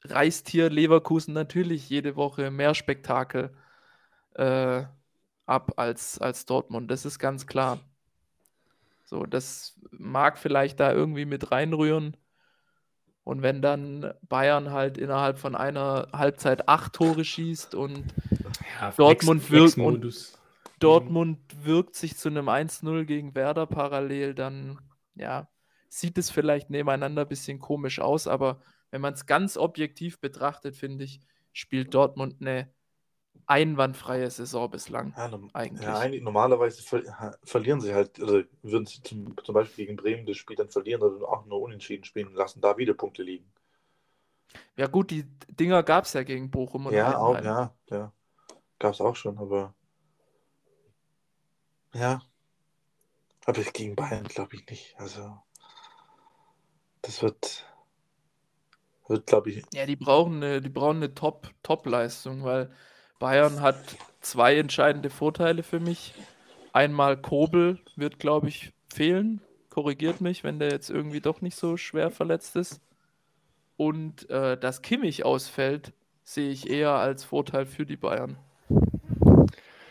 reißt 0.03 0.49
hier 0.49 0.69
Leverkusen 0.69 1.33
natürlich 1.33 1.89
jede 1.89 2.17
Woche 2.17 2.51
mehr 2.51 2.75
Spektakel 2.75 3.55
äh, 4.33 4.83
ab 5.45 5.71
als, 5.77 6.19
als 6.19 6.45
Dortmund. 6.45 6.91
Das 6.91 7.05
ist 7.05 7.17
ganz 7.17 7.47
klar. 7.47 7.79
So, 9.05 9.25
das 9.25 9.79
mag 9.91 10.37
vielleicht 10.37 10.81
da 10.81 10.91
irgendwie 10.91 11.23
mit 11.23 11.53
reinrühren. 11.53 12.17
Und 13.23 13.41
wenn 13.41 13.61
dann 13.61 14.13
Bayern 14.27 14.71
halt 14.71 14.97
innerhalb 14.97 15.39
von 15.39 15.55
einer 15.55 16.09
Halbzeit 16.11 16.67
acht 16.67 16.91
Tore 16.91 17.23
schießt 17.23 17.73
und 17.73 18.03
Ja, 18.81 18.91
Dortmund 18.91 19.49
wirkt 19.49 19.77
und-. 19.77 20.33
Dortmund 20.84 21.39
wirkt 21.63 21.95
sich 21.95 22.17
zu 22.17 22.29
einem 22.29 22.49
1-0 22.49 23.05
gegen 23.05 23.36
Werder 23.36 23.65
parallel, 23.65 24.34
dann 24.34 24.79
ja, 25.15 25.47
sieht 25.89 26.17
es 26.17 26.29
vielleicht 26.29 26.69
nebeneinander 26.69 27.23
ein 27.23 27.27
bisschen 27.27 27.59
komisch 27.59 27.99
aus, 27.99 28.27
aber 28.27 28.61
wenn 28.91 29.01
man 29.01 29.13
es 29.13 29.25
ganz 29.25 29.57
objektiv 29.57 30.19
betrachtet, 30.19 30.75
finde 30.75 31.05
ich, 31.05 31.19
spielt 31.51 31.93
Dortmund 31.93 32.36
eine 32.41 32.71
einwandfreie 33.45 34.29
Saison 34.29 34.69
bislang. 34.69 35.13
ja, 35.17 35.39
eigentlich. 35.53 35.88
ja, 35.88 35.99
eigentlich, 35.99 36.21
normalerweise 36.21 36.81
ver 36.81 37.38
verlieren 37.43 37.81
sie 37.81 37.93
halt, 37.93 38.19
oder 38.19 38.43
würden 38.61 38.86
sie 38.86 39.01
zum, 39.01 39.36
zum 39.43 39.53
Beispiel 39.53 39.86
gegen 39.86 39.97
Bremen 39.97 40.25
das 40.25 40.38
Spiel 40.38 40.55
dann 40.55 40.69
verlieren 40.69 41.01
oder 41.01 41.27
auch 41.27 41.45
nur 41.45 41.61
unentschieden 41.61 42.03
spielen 42.03 42.27
und 42.27 42.36
lassen 42.36 42.61
da 42.61 42.77
wieder 42.77 42.93
Punkte 42.93 43.23
liegen. 43.23 43.51
Ja, 44.75 44.88
gut, 44.88 45.11
die 45.11 45.25
Dinger 45.49 45.84
gab 45.84 46.05
es 46.05 46.13
ja 46.13 46.23
gegen 46.23 46.49
Bochum 46.49 46.88
und 46.88 46.93
Ja, 46.93 47.17
auch, 47.17 47.41
ja, 47.41 47.73
ja. 47.89 48.11
Gab 48.79 48.93
es 48.93 49.01
auch 49.01 49.15
schon, 49.15 49.38
aber 49.38 49.73
ja. 51.93 52.21
Aber 53.45 53.61
gegen 53.61 53.95
Bayern 53.95 54.25
glaube 54.25 54.55
ich 54.55 54.65
nicht. 54.67 54.95
Also 54.97 55.37
das 57.01 57.21
wird, 57.21 57.65
wird 59.07 59.27
glaube 59.27 59.51
ich, 59.51 59.63
Ja, 59.73 59.85
die 59.85 59.95
brauchen 59.95 60.43
eine, 60.43 60.61
eine 60.63 61.13
Top, 61.13 61.51
Top-Leistung, 61.61 62.43
weil 62.43 62.71
Bayern 63.19 63.61
hat 63.61 63.77
zwei 64.21 64.57
entscheidende 64.57 65.09
Vorteile 65.09 65.63
für 65.63 65.79
mich. 65.79 66.13
Einmal 66.71 67.17
Kobel 67.17 67.79
wird, 67.95 68.19
glaube 68.19 68.47
ich, 68.47 68.73
fehlen. 68.91 69.41
Korrigiert 69.69 70.21
mich, 70.21 70.43
wenn 70.43 70.59
der 70.59 70.71
jetzt 70.71 70.89
irgendwie 70.89 71.21
doch 71.21 71.41
nicht 71.41 71.57
so 71.57 71.77
schwer 71.77 72.09
verletzt 72.11 72.55
ist. 72.55 72.81
Und 73.75 74.29
äh, 74.29 74.57
dass 74.57 74.81
Kimmich 74.81 75.25
ausfällt, 75.25 75.93
sehe 76.23 76.51
ich 76.51 76.69
eher 76.69 76.91
als 76.91 77.23
Vorteil 77.23 77.65
für 77.65 77.85
die 77.85 77.97
Bayern. 77.97 78.37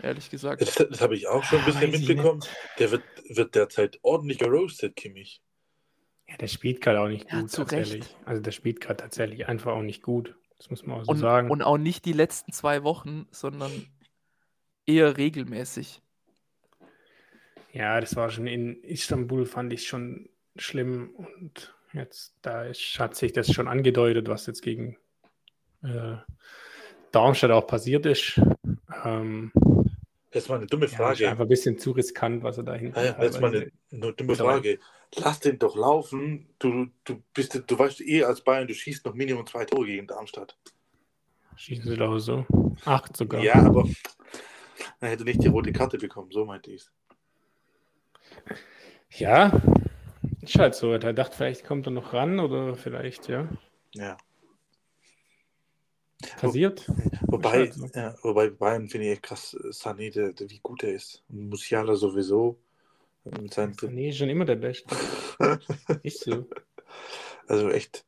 Ehrlich 0.03 0.31
gesagt. 0.31 0.61
das, 0.63 0.75
das 0.75 1.01
habe 1.01 1.15
ich 1.15 1.29
auch 1.29 1.45
schon 1.45 1.59
ein 1.61 1.65
Ah, 1.65 1.67
bisschen 1.67 1.93
weiß 1.93 2.01
mitbekommen. 2.01 2.41
Der 2.79 2.91
wird, 2.91 3.03
wird 3.29 3.55
derzeit 3.55 3.99
ordentlich 4.03 4.39
geroastet, 4.39 4.97
Kimmich. 4.97 5.41
Ja, 6.29 6.37
der 6.37 6.49
spielt 6.49 6.81
gerade 6.81 7.01
auch 7.01 7.09
nicht 7.09 7.31
Ja, 7.31 7.41
gut, 7.41 7.51
zu 7.51 7.59
tatsächlich. 7.59 8.03
Recht. 8.05 8.17
Also 8.25 8.43
der 8.43 8.51
spielt 8.53 8.81
gerade 8.81 8.97
tatsächlich 8.97 9.47
einfach 9.47 9.73
auch 9.73 9.83
nicht 9.83 10.03
gut. 10.03 10.35
Das 10.59 10.71
muss 10.71 10.85
man 10.87 11.01
auch 11.01 11.05
so 11.05 11.13
Und, 11.13 11.19
sagen. 11.19 11.51
und 11.51 11.63
auch 11.63 11.79
nicht 11.79 12.05
die 12.05 12.13
letzten 12.13 12.53
zwei 12.53 12.83
Wochen, 12.85 13.27
sondern 13.31 13.71
eher 14.87 15.17
regelmäßig. 15.17 16.01
Ja, 17.73 18.01
das 18.01 18.17
war 18.17 18.31
schon 18.31 18.47
in 18.47 18.83
Istanbul, 18.83 19.47
fand 19.47 19.73
ich 19.73 19.87
schon 19.87 20.29
schlimm. 20.57 21.11
Und 21.17 21.75
jetzt, 21.93 22.35
da 22.43 22.65
ist, 22.65 22.99
hat 22.99 23.15
sich 23.17 23.33
das 23.33 23.53
schon 23.53 23.69
angedeutet, 23.69 24.29
was 24.29 24.47
jetzt 24.47 24.63
gegen 24.63 24.97
äh, 25.83 26.17
Darmstadt 27.13 27.51
auch 27.51 27.67
passiert 27.67 28.07
ist. 28.07 28.41
Ähm, 29.05 29.53
Jetzt 30.33 30.49
mal 30.49 30.57
eine 30.57 30.67
dumme 30.67 30.87
ja, 30.87 30.91
ist 30.91 30.97
Frage. 30.97 31.29
einfach 31.29 31.45
ein 31.45 31.49
bisschen 31.49 31.79
zu 31.79 31.91
riskant, 31.91 32.43
was 32.43 32.57
er 32.57 32.65
da 32.65 32.75
hinten 32.75 32.99
ja, 32.99 33.23
jetzt 33.23 33.41
mal 33.41 33.55
eine, 33.55 33.71
eine 33.93 34.13
dumme. 34.15 34.35
Frage. 34.35 34.79
Lass 35.17 35.41
den 35.41 35.59
doch 35.59 35.77
laufen. 35.77 36.49
Du, 36.59 36.87
du 37.05 37.23
bist, 37.35 37.63
du 37.67 37.79
weißt 37.79 38.01
eh 38.01 38.25
als 38.25 38.41
Bayern, 38.41 38.67
du 38.67 38.75
schießt 38.75 39.05
noch 39.05 39.15
Minimum 39.15 39.47
zwei 39.47 39.67
Tore 39.67 39.87
gegen 39.87 40.07
Darmstadt. 40.07 40.57
Schießen 41.57 41.85
sie 41.85 41.97
doch 41.99 42.19
so. 42.19 42.47
Acht 42.87 43.15
sogar. 43.15 43.43
Ja, 43.43 43.57
aber 43.57 43.87
er 45.01 45.11
hätte 45.11 45.25
nicht 45.25 45.43
die 45.43 45.49
rote 45.49 45.73
Karte 45.73 45.99
bekommen, 45.99 46.31
so 46.31 46.47
meinte 46.47 46.71
ich 46.71 46.83
es. 46.83 46.93
Ja, 49.11 49.61
ist 50.41 50.59
halt 50.59 50.75
so. 50.75 50.93
Er 50.93 51.13
dachte, 51.13 51.37
vielleicht 51.37 51.65
kommt 51.65 51.87
er 51.87 51.91
noch 51.91 52.15
ran 52.15 52.41
oder 52.41 52.75
vielleicht, 52.75 53.29
ja. 53.29 53.49
Ja. 53.95 54.17
Passiert. 56.39 56.89
Wobei, 57.27 57.71
ja, 57.95 58.15
wobei 58.23 58.51
Bayern 58.51 58.89
finde 58.89 59.07
ich 59.07 59.13
echt 59.15 59.23
krass, 59.23 59.57
Sané, 59.71 60.13
der, 60.13 60.33
der, 60.33 60.51
wie 60.51 60.61
gut 60.61 60.83
er 60.83 60.93
ist. 60.93 61.23
Und 61.29 61.49
Musiala 61.49 61.95
sowieso. 61.95 62.59
Mit 63.25 63.55
seinen, 63.55 63.77
Nee, 63.91 64.11
ist 64.11 64.19
schon 64.19 64.29
immer 64.29 64.45
der 64.45 64.57
Beste. 64.57 64.95
Ist 66.03 66.25
so. 66.25 66.49
also 67.47 67.71
echt. 67.71 68.05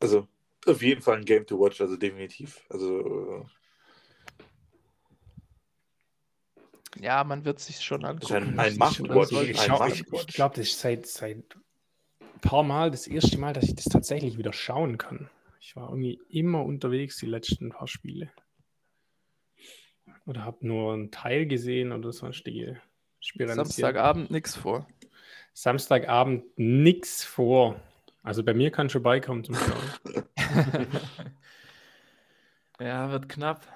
Also 0.00 0.26
auf 0.66 0.82
jeden 0.82 1.00
Fall 1.00 1.18
ein 1.18 1.24
Game 1.24 1.46
to 1.46 1.58
watch, 1.60 1.80
also 1.80 1.96
definitiv. 1.96 2.64
Also 2.68 3.46
Ja, 7.00 7.22
man 7.24 7.44
wird 7.44 7.60
sich 7.60 7.80
schon 7.84 8.04
angucken. 8.04 8.34
ein, 8.34 8.58
ein 8.58 8.76
müssen. 8.76 9.06
Must-Watch. 9.06 9.32
Ich, 9.50 9.60
ein 9.60 9.66
schau- 9.66 9.86
ich, 9.86 10.04
ich 10.12 10.26
glaube, 10.28 10.56
das 10.56 10.66
ist 10.68 10.80
seit, 10.80 11.06
seit 11.06 11.36
ein 11.36 12.40
paar 12.40 12.62
Mal 12.62 12.90
das 12.90 13.06
erste 13.06 13.38
Mal, 13.38 13.52
dass 13.52 13.64
ich 13.64 13.74
das 13.74 13.84
tatsächlich 13.84 14.38
wieder 14.38 14.52
schauen 14.52 14.98
kann. 14.98 15.30
Ich 15.66 15.74
war 15.74 15.88
irgendwie 15.88 16.20
immer 16.28 16.64
unterwegs 16.64 17.16
die 17.16 17.26
letzten 17.26 17.70
paar 17.70 17.88
Spiele. 17.88 18.30
Oder 20.24 20.44
habe 20.44 20.64
nur 20.64 20.92
einen 20.94 21.10
Teil 21.10 21.46
gesehen 21.46 21.90
oder 21.90 22.12
sonstige 22.12 22.80
Spiranzien. 23.18 23.64
Samstagabend 23.64 24.30
nichts 24.30 24.54
vor. 24.54 24.86
Samstagabend 25.54 26.44
nix 26.56 27.24
vor. 27.24 27.80
Also 28.22 28.44
bei 28.44 28.54
mir 28.54 28.70
kann 28.70 28.88
schon 28.90 29.02
beikommen 29.02 29.42
zum 29.42 29.56
Schauen. 29.56 30.26
Ja, 32.78 33.10
wird 33.10 33.28
knapp. 33.28 33.66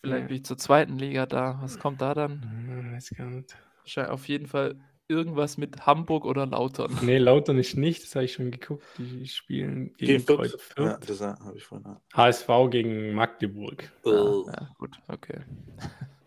Vielleicht 0.00 0.22
Ja. 0.22 0.26
bin 0.28 0.36
ich 0.36 0.44
zur 0.46 0.56
zweiten 0.56 0.96
Liga 0.96 1.26
da. 1.26 1.58
Was 1.60 1.78
kommt 1.78 2.00
da 2.00 2.14
dann? 2.14 2.40
Hm, 2.40 2.94
weiß 2.94 3.10
gar 3.18 3.26
nicht. 3.28 3.54
Auf 3.98 4.28
jeden 4.28 4.46
Fall 4.46 4.76
irgendwas 5.08 5.56
mit 5.58 5.86
Hamburg 5.86 6.24
oder 6.24 6.46
Lautern. 6.46 6.98
Nee, 7.02 7.18
Lautern 7.18 7.58
ist 7.58 7.76
nicht, 7.76 8.02
das 8.02 8.14
habe 8.14 8.24
ich 8.24 8.32
schon 8.32 8.50
geguckt. 8.50 8.84
Die 8.98 9.26
spielen 9.28 9.94
gegen 9.96 10.24
Gegen 10.24 10.24
Fürth. 10.24 10.74
Ja, 10.78 10.98
das 10.98 11.20
habe 11.20 11.56
ich 11.56 11.64
vorhin. 11.64 11.96
HSV 12.14 12.48
gegen 12.70 13.14
Magdeburg. 13.14 13.90
Ja, 14.04 14.10
Oh, 14.12 14.46
ja, 14.46 14.70
gut, 14.78 14.96
okay. 15.08 15.40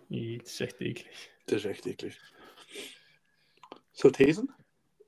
Das 0.10 0.52
ist 0.52 0.62
echt 0.62 0.82
eklig. 0.82 1.08
das 1.46 1.58
ist 1.58 1.66
echt 1.66 1.88
eklig. 1.88 2.18
So, 3.92 4.10
Thesen? 4.10 4.50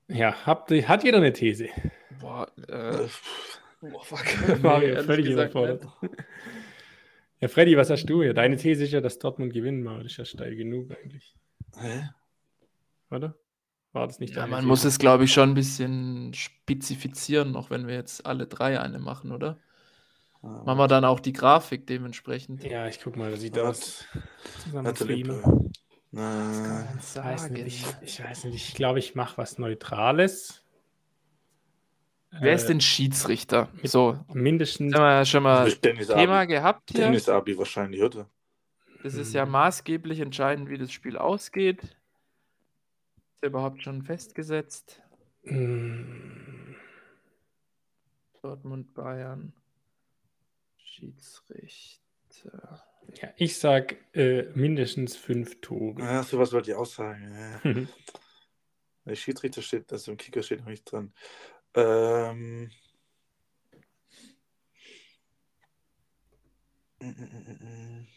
Ja, 0.07 0.45
habt, 0.45 0.71
ihr- 0.71 0.87
hat 0.87 1.03
jeder 1.03 1.17
eine 1.17 1.31
These? 1.33 1.69
Boah, 2.19 2.51
Äh, 2.67 3.05
äh, 3.05 3.07
boah 3.79 4.03
fuck. 4.03 4.25
Mario, 4.61 4.89
ehrlich 4.89 5.05
völlig 5.05 5.25
gesagt 5.27 5.51
überfordert. 5.51 5.87
Ja, 7.39 7.47
Freddy, 7.47 7.75
was 7.77 7.89
hast 7.89 8.05
du 8.05 8.21
hier? 8.21 8.33
Deine 8.33 8.57
These 8.57 8.83
ist 8.83 8.91
ja, 8.91 9.01
dass 9.01 9.17
Dortmund 9.17 9.53
gewinnen 9.53 9.81
mag. 9.81 10.03
Das 10.03 10.11
ist 10.11 10.17
ja 10.17 10.25
steil 10.25 10.55
genug 10.55 10.91
eigentlich, 10.91 11.33
hä? 11.79 12.09
oder? 13.09 13.35
War 13.93 14.07
das 14.07 14.19
nicht 14.19 14.35
Ja, 14.35 14.47
man 14.47 14.65
muss 14.65 14.85
es, 14.85 14.99
glaube 14.99 15.25
ich, 15.25 15.33
schon 15.33 15.49
ein 15.51 15.53
bisschen 15.55 16.33
spezifizieren, 16.33 17.55
auch 17.55 17.69
wenn 17.69 17.87
wir 17.87 17.95
jetzt 17.95 18.25
alle 18.25 18.47
drei 18.47 18.79
eine 18.79 18.99
machen, 18.99 19.31
oder? 19.31 19.57
Machen 20.41 20.79
wir 20.79 20.87
dann 20.87 21.05
auch 21.05 21.19
die 21.19 21.33
Grafik 21.33 21.85
dementsprechend. 21.87 22.63
Ja, 22.63 22.87
ich 22.87 22.99
guck 23.01 23.15
mal, 23.15 23.29
das 23.31 23.41
sieht 23.41 23.59
aus. 23.59 24.05
Zusammen 24.63 24.95
Streamer. 24.95 25.35
Lippe. 25.35 25.71
Ich 26.99 27.15
weiß 27.15 27.49
nicht, 27.51 27.85
ich, 28.01 28.23
weiß 28.23 28.45
nicht, 28.45 28.69
ich 28.69 28.73
glaube, 28.75 28.99
ich 28.99 29.15
mache 29.15 29.37
was 29.37 29.57
Neutrales. 29.59 30.63
Wer 32.39 32.53
ist 32.53 32.63
Äh, 32.63 32.67
denn 32.67 32.81
Schiedsrichter? 32.81 33.69
So, 33.83 34.17
Mindestens. 34.33 34.93
haben 34.95 35.01
wir 35.03 35.11
ja 35.11 35.25
schon 35.25 35.43
mal 35.43 35.71
Thema 35.71 36.39
Abi. 36.41 36.53
gehabt 36.53 36.91
hier. 36.91 37.01
Dennis 37.05 37.29
Abi 37.29 37.57
wahrscheinlich, 37.57 38.01
oder? 38.01 38.27
Das 39.03 39.15
ist 39.15 39.33
ja 39.33 39.45
maßgeblich 39.45 40.19
entscheidend, 40.19 40.69
wie 40.69 40.77
das 40.77 40.91
Spiel 40.91 41.17
ausgeht. 41.17 41.81
Ist 43.41 43.45
ja 43.45 43.49
überhaupt 43.49 43.81
schon 43.81 44.03
festgesetzt. 44.03 45.01
Mm, 45.45 46.75
Dortmund, 48.43 48.93
Bayern. 48.93 49.51
Schiedsrichter. 50.77 52.03
Ja, 53.19 53.33
ich 53.37 53.57
sag 53.57 53.97
äh, 54.13 54.43
mindestens 54.53 55.15
fünf 55.15 55.59
Tore. 55.59 55.99
Ja, 56.03 56.21
sowas 56.21 56.53
wollte 56.53 56.69
ich 56.69 56.77
auch 56.77 56.85
sagen. 56.85 57.33
Ja. 57.63 57.73
Der 59.05 59.15
Schiedsrichter 59.15 59.63
steht, 59.63 59.91
also 59.91 60.11
im 60.11 60.17
Kicker 60.17 60.43
steht 60.43 60.59
noch 60.59 60.67
nicht 60.67 60.83
dran. 60.83 61.11
Ähm. 61.73 62.69
mm, 66.99 67.07
mm, 67.07 67.57
mm. 67.59 68.07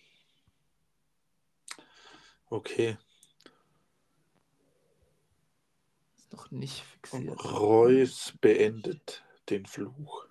Okay. 2.51 2.99
Ist 6.24 6.24
noch 6.35 6.51
nicht 6.51 6.85
Und 7.11 7.23
fixiert. 7.23 7.45
Reus 7.45 8.35
beendet 8.41 9.23
den 9.51 9.67
Fluch. 9.67 10.27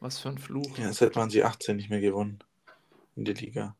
Was 0.00 0.18
für 0.18 0.28
ein 0.28 0.38
Fluch. 0.38 0.78
Ja, 0.78 0.92
seit 0.92 1.16
waren 1.16 1.30
sie 1.30 1.42
18 1.42 1.76
nicht 1.76 1.90
mehr 1.90 2.00
gewonnen 2.00 2.38
in 3.16 3.24
der 3.24 3.34
Liga. 3.34 3.74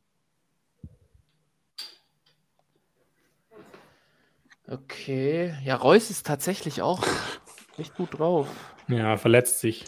Okay. 4.66 5.55
Ja, 5.64 5.77
Reus 5.77 6.11
ist 6.11 6.27
tatsächlich 6.27 6.83
auch 6.83 7.07
echt 7.79 7.95
gut 7.95 8.19
drauf. 8.19 8.49
Ja, 8.89 9.16
verletzt 9.19 9.61
sich. 9.61 9.85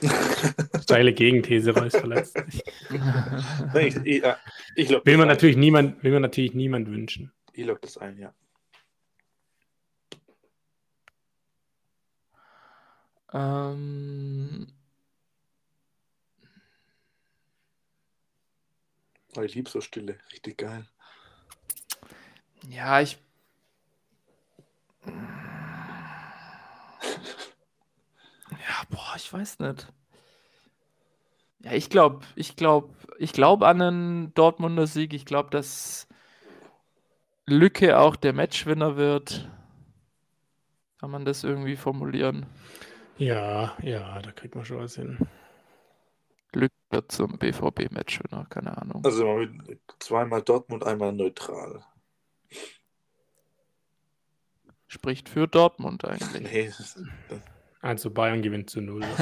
Steile 0.82 1.14
Gegenthese, 1.14 1.74
Reus 1.74 1.96
verletzt 1.96 2.36
sich. 2.50 2.62
Ich, 3.74 3.96
ich, 4.04 4.22
ja, 4.22 4.36
ich 4.76 4.90
Will 4.90 5.16
man 5.16 5.28
natürlich 5.28 5.56
niemand, 5.56 6.02
will 6.04 6.12
man 6.12 6.22
natürlich 6.22 6.54
niemand 6.54 6.88
wünschen. 6.88 7.32
Ich 7.52 7.64
log 7.64 7.80
das 7.80 7.96
ein, 7.96 8.18
ja. 8.18 8.34
Ähm, 13.32 14.66
Oh, 19.36 19.42
ich 19.42 19.54
liebe 19.54 19.68
so 19.70 19.80
Stille. 19.80 20.18
Richtig 20.32 20.58
geil. 20.58 20.86
ja, 22.68 23.00
ich. 23.00 23.18
Ja, 28.50 28.82
boah, 28.90 29.14
ich 29.16 29.32
weiß 29.32 29.58
nicht. 29.60 29.86
Ja, 31.62 31.72
ich 31.72 31.90
glaube, 31.90 32.24
ich 32.36 32.56
glaube, 32.56 32.94
ich 33.18 33.32
glaube 33.32 33.66
an 33.68 33.82
einen 33.82 34.34
Dortmunder 34.34 34.86
Sieg. 34.86 35.12
Ich 35.12 35.24
glaube, 35.26 35.50
dass 35.50 36.08
Lücke 37.46 37.98
auch 37.98 38.16
der 38.16 38.32
Matchwinner 38.32 38.96
wird. 38.96 39.50
Kann 40.98 41.10
man 41.10 41.24
das 41.24 41.44
irgendwie 41.44 41.76
formulieren? 41.76 42.46
Ja, 43.20 43.76
ja, 43.82 44.20
da 44.22 44.32
kriegt 44.32 44.54
man 44.54 44.64
schon 44.64 44.78
was 44.78 44.94
hin. 44.94 45.18
Glück 46.52 46.72
wird 46.88 47.12
zum 47.12 47.38
BVB-Matchwinner, 47.38 48.46
keine 48.48 48.78
Ahnung. 48.78 49.04
Also 49.04 49.26
mal 49.26 49.46
mit 49.46 49.80
zweimal 49.98 50.40
Dortmund, 50.40 50.84
einmal 50.84 51.12
neutral. 51.12 51.84
Spricht 54.88 55.28
für 55.28 55.46
Dortmund 55.46 56.04
eigentlich. 56.04 56.50
Nee, 56.50 56.66
das 56.66 56.98
das, 57.28 57.40
Also 57.82 58.10
Bayern 58.10 58.40
gewinnt 58.40 58.70
zu 58.70 58.80
null. 58.80 59.02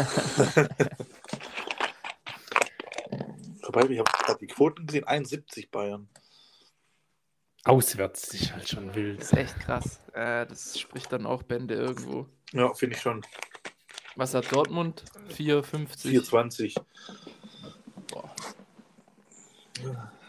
vorbei, 3.72 3.92
ich 3.92 3.98
habe 3.98 4.10
gerade 4.10 4.38
die 4.38 4.46
Quoten 4.46 4.86
gesehen. 4.86 5.04
71 5.04 5.70
Bayern. 5.70 6.08
Auswärts 7.64 8.32
ist 8.32 8.52
halt 8.52 8.68
schon 8.68 8.94
wild. 8.94 9.20
Das 9.20 9.32
ist 9.32 9.38
echt 9.38 9.60
krass. 9.60 10.00
Äh, 10.12 10.46
das 10.46 10.78
spricht 10.78 11.12
dann 11.12 11.26
auch 11.26 11.42
Bände 11.42 11.74
irgendwo. 11.74 12.26
Ja, 12.52 12.72
finde 12.72 12.94
ich 12.96 13.02
schon. 13.02 13.22
Was 14.18 14.34
hat 14.34 14.50
Dortmund? 14.52 15.04
4,50. 15.30 16.08
420. 16.08 16.74
Boah. 18.08 18.34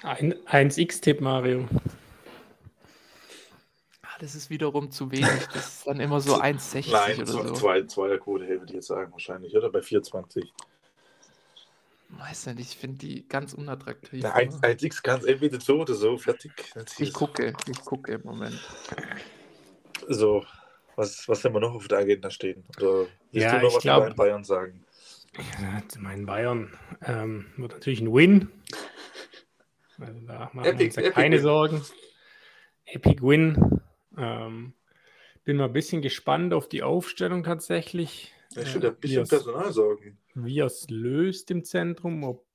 Ein 0.03 0.35
1x-Tipp, 0.45 1.21
Mario. 1.21 1.67
Ah, 4.03 4.07
das 4.19 4.35
ist 4.35 4.51
wiederum 4.51 4.91
zu 4.91 5.11
wenig. 5.11 5.27
Das 5.51 5.77
ist 5.77 5.87
dann 5.87 5.99
immer 5.99 6.21
so 6.21 6.35
1,60 6.39 6.91
Nein, 6.91 7.15
oder 7.15 7.25
so. 7.25 7.53
zwei, 7.55 7.81
Zweierquote, 7.81 8.47
würde 8.47 8.65
ich 8.67 8.73
jetzt 8.73 8.87
sagen, 8.87 9.11
wahrscheinlich. 9.11 9.55
Oder 9.57 9.71
bei 9.71 9.81
420. 9.81 10.53
Weiß 12.09 12.45
nicht, 12.45 12.59
ich 12.59 12.77
finde 12.77 12.97
die 12.99 13.27
ganz 13.27 13.55
unattraktiv. 13.55 14.21
Na, 14.21 14.33
1, 14.33 14.61
1x 14.61 15.01
kannst 15.01 15.27
entweder 15.27 15.59
so 15.59 15.81
oder 15.81 15.95
so, 15.95 16.15
fertig. 16.15 16.51
ich 16.99 17.11
gucke, 17.11 17.55
ich 17.67 17.81
gucke 17.81 18.13
im 18.13 18.21
Moment. 18.23 18.59
So, 20.07 20.45
was, 20.99 21.27
was 21.27 21.43
haben 21.43 21.55
wir 21.55 21.59
noch 21.61 21.73
auf 21.73 21.87
der 21.87 21.99
Agenda 21.99 22.29
stehen? 22.29 22.63
Oder 22.77 23.07
willst 23.31 23.45
Ja, 23.45 23.57
du 23.59 23.65
noch 23.65 23.75
was 23.75 23.81
glaub- 23.81 24.05
über 24.05 24.15
Bayern 24.15 24.43
sagen? 24.43 24.85
Ja, 25.61 25.81
mein 25.99 26.25
Bayern 26.25 26.77
ähm, 27.05 27.47
wird 27.57 27.71
natürlich 27.73 28.01
ein 28.01 28.13
Win. 28.13 28.49
Also 29.99 30.19
da 30.27 30.49
machen 30.53 30.63
wir 30.63 30.71
Epic- 30.73 30.85
uns 30.85 30.95
ja 30.95 31.01
Epic 31.03 31.13
keine 31.15 31.35
Win. 31.37 31.41
Sorgen. 31.43 31.81
Epic 32.85 33.21
Win. 33.21 33.81
Ähm, 34.17 34.73
bin 35.43 35.57
mal 35.57 35.65
ein 35.65 35.73
bisschen 35.73 36.01
gespannt 36.01 36.53
auf 36.53 36.67
die 36.67 36.83
Aufstellung 36.83 37.43
tatsächlich. 37.43 38.33
Ich 38.55 38.73
würde 38.73 38.89
ein 38.89 38.95
wie 38.95 38.99
bisschen 39.01 39.23
es- 39.23 39.29
Personal 39.29 39.71
sorgen. 39.71 40.17
wie 40.35 40.59
er 40.59 40.65
es 40.65 40.89
löst 40.89 41.51
im 41.51 41.63
Zentrum, 41.63 42.23
ob 42.23 42.45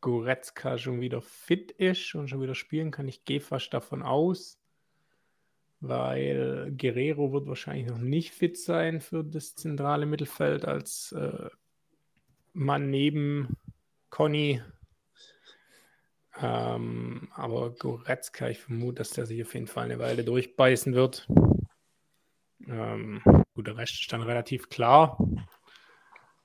Goretzka 0.00 0.78
schon 0.78 1.00
wieder 1.00 1.20
fit 1.22 1.72
ist 1.72 2.14
und 2.14 2.28
schon 2.28 2.40
wieder 2.40 2.54
spielen 2.54 2.90
kann. 2.92 3.08
Ich 3.08 3.24
gehe 3.24 3.40
fast 3.40 3.74
davon 3.74 4.02
aus, 4.02 4.58
weil 5.80 6.72
Guerrero 6.76 7.32
wird 7.32 7.46
wahrscheinlich 7.46 7.86
noch 7.86 7.98
nicht 7.98 8.34
fit 8.34 8.58
sein 8.58 9.00
für 9.00 9.22
das 9.22 9.54
zentrale 9.54 10.06
Mittelfeld 10.06 10.64
als 10.64 11.12
äh, 11.12 11.50
Mann 12.52 12.90
neben 12.90 13.56
Conny. 14.10 14.62
Ähm, 16.38 17.28
aber 17.34 17.70
Goretzka, 17.70 18.48
ich 18.48 18.58
vermute, 18.58 18.96
dass 18.96 19.10
der 19.10 19.26
sich 19.26 19.42
auf 19.42 19.54
jeden 19.54 19.66
Fall 19.66 19.84
eine 19.84 19.98
Weile 19.98 20.24
durchbeißen 20.24 20.94
wird. 20.94 21.26
Ähm, 22.66 23.22
gut, 23.54 23.66
der 23.66 23.76
Rest 23.76 24.00
ist 24.00 24.12
dann 24.12 24.22
relativ 24.22 24.68
klar. 24.68 25.18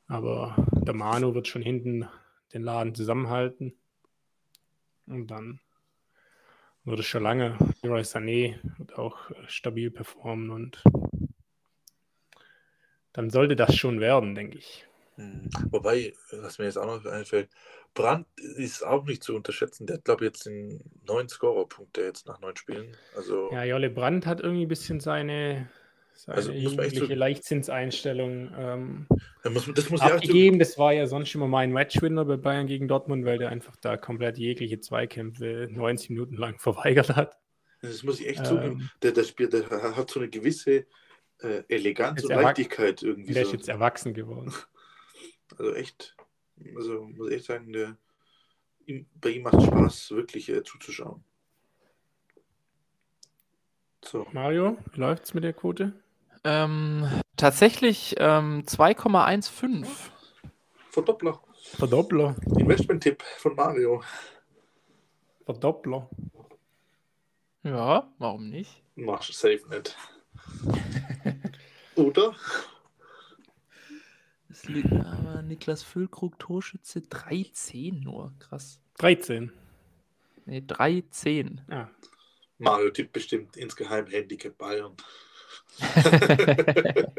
Aber 0.07 0.55
der 0.85 0.93
Manu 0.93 1.33
wird 1.33 1.47
schon 1.47 1.61
hinten 1.61 2.07
den 2.53 2.63
Laden 2.63 2.93
zusammenhalten. 2.95 3.73
Und 5.07 5.27
dann 5.27 5.59
wird 6.83 6.99
es 6.99 7.05
schon 7.05 7.23
lange. 7.23 7.57
Leroy 7.81 8.01
Sané 8.01 8.59
wird 8.77 8.97
auch 8.97 9.29
äh, 9.31 9.35
stabil 9.47 9.91
performen 9.91 10.49
und 10.49 10.83
dann 13.13 13.29
sollte 13.29 13.55
das 13.55 13.75
schon 13.75 13.99
werden, 13.99 14.35
denke 14.35 14.57
ich. 14.57 14.87
Hm. 15.15 15.49
Wobei, 15.69 16.13
was 16.31 16.57
mir 16.57 16.65
jetzt 16.65 16.77
auch 16.77 16.85
noch 16.85 17.05
einfällt, 17.05 17.49
Brandt 17.93 18.27
ist 18.37 18.85
auch 18.85 19.03
nicht 19.03 19.23
zu 19.23 19.35
unterschätzen. 19.35 19.85
Der 19.85 19.97
hat, 19.97 20.05
glaube 20.05 20.23
ich, 20.23 20.31
jetzt 20.31 20.45
den 20.45 20.81
neun 21.05 21.27
Scorerpunkte 21.27 22.01
jetzt 22.01 22.25
nach 22.25 22.39
neun 22.39 22.55
Spielen. 22.55 22.95
Also, 23.15 23.51
Ja, 23.51 23.63
Jolle 23.65 23.89
Brandt 23.89 24.25
hat 24.25 24.39
irgendwie 24.39 24.65
ein 24.65 24.69
bisschen 24.69 25.01
seine, 25.01 25.69
seine 26.13 26.35
Also 26.37 26.51
jugendliche 26.51 27.07
so- 27.07 27.13
Leichtzinseinstellung 27.13 28.51
ähm, 28.57 29.07
muss, 29.49 29.69
das 29.73 29.89
muss 29.89 30.01
ich 30.01 30.05
auch 30.07 30.11
abgegeben. 30.15 30.59
Das 30.59 30.77
war 30.77 30.93
ja 30.93 31.07
sonst 31.07 31.33
immer 31.35 31.47
mein 31.47 31.71
Matchwinner 31.71 32.25
bei 32.25 32.37
Bayern 32.37 32.67
gegen 32.67 32.87
Dortmund, 32.87 33.25
weil 33.25 33.37
der 33.37 33.49
einfach 33.49 33.75
da 33.77 33.97
komplett 33.97 34.37
jegliche 34.37 34.79
Zweikämpfe 34.79 35.67
90 35.71 36.09
Minuten 36.11 36.35
lang 36.35 36.59
verweigert 36.59 37.15
hat. 37.15 37.37
Das 37.81 38.03
muss 38.03 38.19
ich 38.19 38.27
echt 38.27 38.39
Ähm. 38.39 38.45
zugeben. 38.45 38.91
Der, 39.01 39.11
der, 39.11 39.23
spielt, 39.23 39.53
der 39.53 39.67
hat 39.69 40.09
so 40.11 40.19
eine 40.19 40.29
gewisse 40.29 40.85
äh, 41.41 41.63
Eleganz 41.67 42.23
und 42.23 42.29
Leichtigkeit 42.29 43.01
irgendwie. 43.01 43.33
Der 43.33 43.43
ist 43.43 43.49
So. 43.49 43.55
jetzt 43.55 43.69
erwachsen 43.69 44.13
geworden. 44.13 44.53
Also 45.57 45.73
echt, 45.73 46.15
also 46.77 47.03
muss 47.03 47.27
ich 47.29 47.35
echt 47.35 47.45
sagen, 47.45 47.73
der, 47.73 47.97
bei 49.15 49.31
ihm 49.31 49.43
macht 49.43 49.61
Spaß, 49.61 50.11
wirklich 50.11 50.47
äh, 50.47 50.63
zuzuschauen. 50.63 51.25
So, 54.11 54.27
Mario, 54.33 54.77
wie 54.91 54.99
läuft's 54.99 55.33
mit 55.33 55.45
der 55.45 55.53
Quote? 55.53 55.93
Ähm, 56.43 57.07
tatsächlich 57.37 58.15
ähm, 58.17 58.63
2,15. 58.65 59.85
Verdoppler. 60.89 61.41
Verdoppler. 61.77 62.35
Investment-Tipp 62.57 63.23
von 63.37 63.55
Mario. 63.55 64.03
Verdoppler. 65.45 66.09
Ja, 67.63 68.11
warum 68.17 68.49
nicht? 68.49 68.83
Machst 68.95 69.29
du 69.29 69.33
safe 69.33 69.61
nicht. 69.69 69.95
Oder? 71.95 72.35
Das 74.49 74.63
Bundesliga, 74.63 75.41
Niklas 75.43 75.83
Füllkrug, 75.83 76.37
Torschütze 76.37 76.99
13 76.99 78.01
nur. 78.01 78.33
Krass. 78.39 78.81
13. 78.97 79.53
Nee, 80.45 80.63
13. 80.67 81.61
Ja. 81.69 81.89
Mario 82.61 82.89
tippt 82.91 83.13
bestimmt 83.13 83.57
insgeheim 83.57 84.05
Handicap 84.07 84.57
Bayern. 84.57 84.95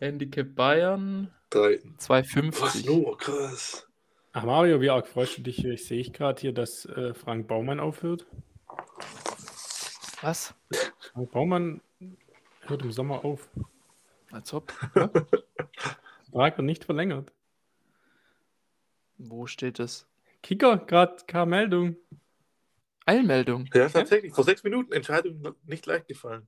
Handicap 0.00 0.54
Bayern 0.54 1.32
Drei. 1.50 1.80
Was 1.96 2.04
250. 2.06 2.86
nur? 2.86 3.18
Krass. 3.18 3.86
Ach 4.32 4.44
Mario, 4.44 4.80
wie 4.80 4.90
arg 4.90 5.08
freust 5.08 5.38
du 5.38 5.42
dich? 5.42 5.64
Ich 5.64 5.86
sehe 5.86 6.00
ich 6.00 6.12
gerade 6.12 6.40
hier, 6.40 6.52
dass 6.52 6.84
äh, 6.84 7.14
Frank 7.14 7.48
Baumann 7.48 7.80
aufhört. 7.80 8.26
Was? 10.20 10.54
Frank 11.12 11.30
Baumann 11.32 11.80
hört 12.66 12.82
im 12.82 12.92
Sommer 12.92 13.24
auf. 13.24 13.48
Als 14.30 14.52
ob. 14.52 14.72
Ja? 14.94 15.10
Vertrag 16.30 16.58
wird 16.58 16.66
nicht 16.66 16.84
verlängert. 16.84 17.32
Wo 19.16 19.46
steht 19.46 19.80
es? 19.80 20.06
Kicker, 20.42 20.76
gerade 20.76 21.24
kam 21.26 21.48
Meldung. 21.48 21.96
Eilmeldung. 23.08 23.68
Ja, 23.74 23.88
tatsächlich. 23.88 24.34
Vor 24.34 24.44
sechs 24.44 24.62
Minuten 24.64 24.92
Entscheidung 24.92 25.54
nicht 25.64 25.86
leicht 25.86 26.08
gefallen. 26.08 26.46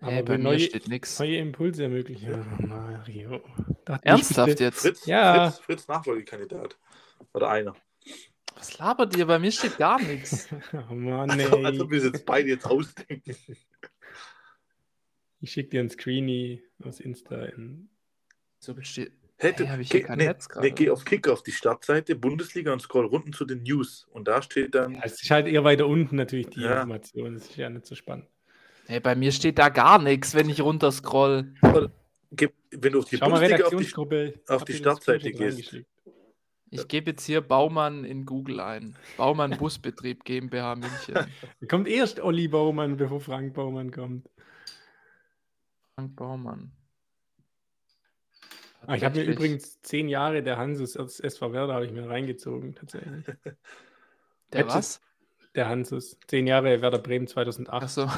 Aber 0.00 0.10
Hey, 0.10 0.22
mir 0.22 0.38
neue- 0.38 0.60
steht 0.60 0.88
nichts. 0.88 1.18
Neue 1.18 1.36
Impulse 1.38 1.84
ermöglichen. 1.84 2.30
Ja, 2.30 2.44
Mario. 2.66 3.40
Da 3.84 3.94
hat 3.94 4.04
Ernsthaft 4.04 4.60
jetzt? 4.60 4.80
Fritz, 4.80 5.06
Ja. 5.06 5.50
Fritz, 5.50 5.64
Fritz 5.64 5.88
Nachfolgekandidat. 5.88 6.78
Oder 7.32 7.50
einer. 7.50 7.74
Was 8.54 8.78
labert 8.78 9.16
ihr? 9.16 9.26
Bei 9.26 9.38
mir 9.38 9.50
steht 9.50 9.76
gar 9.78 10.00
nichts. 10.00 10.48
Oh 10.90 10.94
Mann, 10.94 11.30
Also, 11.30 11.56
ey. 11.58 11.64
als 11.64 11.80
ob 11.80 11.90
wir 11.90 11.98
es 11.98 12.04
jetzt 12.04 12.24
beide 12.24 12.48
jetzt 12.48 12.66
ausdenken. 12.66 13.34
Ich 15.40 15.52
schicke 15.52 15.70
dir 15.70 15.80
ein 15.80 15.90
Screenie 15.90 16.62
aus 16.82 17.00
Insta. 17.00 17.44
In... 17.46 17.88
So 18.60 18.74
besteht. 18.74 19.12
Hätte, 19.36 19.66
Hey, 19.66 19.80
ich 19.80 19.90
hier 19.90 20.00
geh, 20.00 20.06
kein 20.06 20.18
nee, 20.18 20.26
Netz 20.26 20.48
gerade? 20.48 20.66
nee, 20.66 20.72
geh 20.72 20.90
auf 20.90 21.04
Kick 21.04 21.28
auf 21.28 21.42
die 21.42 21.50
Startseite, 21.52 22.14
Bundesliga 22.14 22.72
und 22.72 22.80
scroll 22.80 23.06
unten 23.06 23.32
zu 23.32 23.44
den 23.44 23.62
News. 23.62 24.06
Und 24.12 24.28
da 24.28 24.40
steht 24.42 24.74
dann, 24.74 24.94
Es 25.02 25.20
ist 25.22 25.30
halt 25.30 25.46
eher 25.48 25.64
weiter 25.64 25.86
unten 25.86 26.16
natürlich 26.16 26.48
die 26.50 26.60
Ja. 26.60 26.74
Information. 26.82 27.34
Das 27.34 27.44
ist 27.48 27.56
ja 27.56 27.68
nicht 27.68 27.86
so 27.86 27.94
spannend. 27.94 28.28
Hey, 28.86 29.00
bei 29.00 29.14
mir 29.14 29.32
steht 29.32 29.58
da 29.58 29.70
gar 29.70 30.00
nichts, 30.00 30.34
wenn 30.34 30.48
ich 30.48 30.60
runterscroll. 30.60 31.52
gib- 32.32 32.52
wenn 32.70 32.92
du 32.92 32.98
auf 33.00 33.06
die 33.06 33.16
Schau 33.16 33.28
mal, 33.28 33.40
Bundesliga 33.40 33.66
auf 33.66 33.74
die, 33.76 34.34
auf 34.48 34.64
die 34.64 34.74
Startseite 34.74 35.32
gehst. 35.32 35.76
Ich 36.70 36.88
gebe 36.88 37.10
jetzt 37.12 37.24
hier 37.24 37.40
Baumann 37.40 38.04
in 38.04 38.26
Google 38.26 38.60
ein. 38.60 38.96
Baumann 39.16 39.50
Busbetrieb 39.58 40.24
GmbH 40.24 40.74
München. 40.76 41.14
Kommt 41.68 41.88
erst 41.88 42.20
Olli 42.20 42.48
Baumann, 42.48 42.96
bevor 42.96 43.20
Frank 43.20 43.54
Baumann 43.54 43.90
kommt. 43.90 44.28
Frank 45.96 46.16
Baumann. 46.16 46.72
Ah, 48.86 48.96
ich 48.96 49.04
habe 49.04 49.18
mir 49.18 49.24
übrigens 49.24 49.80
zehn 49.82 50.08
Jahre 50.08 50.42
der 50.42 50.58
Hansus 50.58 50.96
aus 50.96 51.20
SV 51.20 51.52
Werder 51.52 51.74
habe 51.74 51.86
ich 51.86 51.92
mir 51.92 52.08
reingezogen, 52.08 52.74
tatsächlich. 52.74 53.24
Der 54.52 54.64
Matches- 54.64 54.74
was? 54.74 55.00
Der 55.54 55.68
Hansus. 55.68 56.18
Zehn 56.26 56.46
Jahre 56.46 56.82
Werder 56.82 56.98
Bremen 56.98 57.26
2008. 57.26 57.82
Achso. 57.84 58.10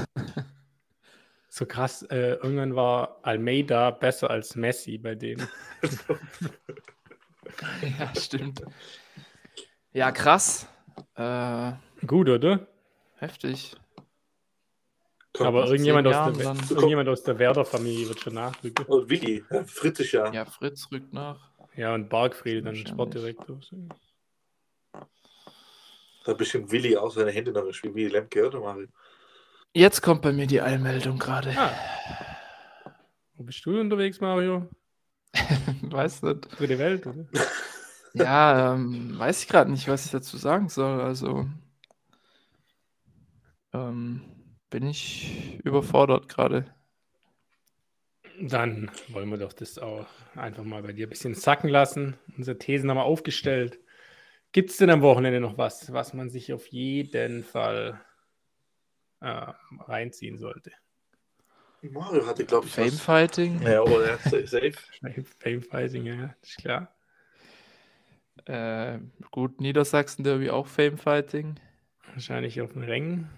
So 1.49 1.67
krass. 1.67 2.03
Äh, 2.03 2.33
irgendwann 2.35 2.75
war 2.75 3.21
Almeida 3.23 3.91
besser 3.91 4.31
als 4.31 4.57
Messi 4.57 4.99
bei 4.99 5.14
denen. 5.14 5.47
ja, 7.99 8.14
stimmt. 8.14 8.62
Ja, 9.93 10.11
krass. 10.12 10.67
Äh, 11.14 11.73
Gut, 12.07 12.29
oder? 12.29 12.67
heftig. 13.17 13.75
Aber 15.41 15.66
irgendjemand 15.66 16.07
aus, 16.09 16.37
der, 16.39 16.47
irgendjemand 16.70 17.09
aus 17.09 17.22
der 17.22 17.39
Werder-Familie 17.39 18.09
wird 18.09 18.20
schon 18.20 18.34
nachrücken. 18.34 18.84
Oh, 18.89 19.09
Willi, 19.09 19.45
ja, 19.51 19.64
Fritz 19.64 20.01
ist 20.01 20.12
ja. 20.12 20.32
Ja, 20.32 20.45
Fritz 20.45 20.89
rückt 20.93 21.12
nach. 21.12 21.51
Ja, 21.74 21.95
und 21.95 22.09
Bargfried, 22.09 22.64
dann. 22.64 22.76
Sportdirektor. 22.76 23.61
Da 26.24 26.34
bestimmt 26.34 26.70
Willi 26.72 26.97
auch 26.97 27.11
seine 27.11 27.30
Hände 27.30 27.53
noch 27.53 27.64
wie 27.64 28.07
Lemke, 28.07 28.47
oder 28.47 28.61
Mario? 28.61 28.89
Jetzt 29.72 30.01
kommt 30.01 30.22
bei 30.22 30.32
mir 30.32 30.47
die 30.47 30.61
Eilmeldung 30.61 31.18
gerade. 31.18 31.55
Ah. 31.57 31.72
Wo 33.34 33.45
bist 33.45 33.64
du 33.66 33.78
unterwegs, 33.78 34.20
Mario? 34.20 34.68
Weiß 35.82 36.22
nicht. 36.22 36.59
Dritte 36.59 36.78
Welt, 36.78 37.07
oder? 37.07 37.26
Ja, 38.14 38.72
ähm, 38.72 39.18
weiß 39.18 39.43
ich 39.43 39.49
gerade 39.49 39.70
nicht, 39.70 39.89
was 39.89 40.07
ich 40.07 40.11
dazu 40.11 40.39
sagen 40.39 40.70
soll. 40.70 41.03
Also 41.03 41.47
ähm, 43.74 44.22
bin 44.77 44.91
ich 44.91 45.59
überfordert 45.64 46.29
gerade. 46.29 46.66
Dann 48.39 48.91
wollen 49.09 49.31
wir 49.31 49.39
doch 49.39 49.55
das 49.55 49.79
auch 49.79 50.07
einfach 50.35 50.64
mal 50.64 50.83
bei 50.83 50.93
dir 50.93 51.07
ein 51.07 51.09
bisschen 51.09 51.35
sacken 51.35 51.70
lassen. 51.70 52.18
Unsere 52.37 52.59
Thesen 52.59 52.91
haben 52.91 52.99
wir 52.99 53.05
aufgestellt. 53.05 53.81
Gibt 54.53 54.68
es 54.68 54.77
denn 54.77 54.91
am 54.91 55.01
Wochenende 55.01 55.41
noch 55.41 55.57
was, 55.57 55.95
was 55.95 56.12
man 56.12 56.29
sich 56.29 56.53
auf 56.53 56.66
jeden 56.66 57.43
Fall 57.43 58.05
äh, 59.22 59.51
reinziehen 59.79 60.37
sollte? 60.37 60.72
Mario 61.81 62.27
hatte, 62.27 62.45
glaube 62.45 62.66
ich, 62.66 62.72
Famefighting. 62.74 63.62
Ja, 63.62 63.81
aber 63.81 64.01
der 64.01 64.16
ist 64.16 64.51
safe. 64.51 64.74
Famefighting, 65.39 66.05
ja, 66.05 66.35
ist 66.43 66.59
klar. 66.59 66.95
Äh, 68.45 68.99
gut, 69.31 69.59
Niedersachsen 69.59 70.22
Derby 70.22 70.51
auch 70.51 70.66
Famefighting. 70.66 71.59
Wahrscheinlich 72.12 72.61
auf 72.61 72.74
den 72.74 72.83
Rängen. 72.85 73.31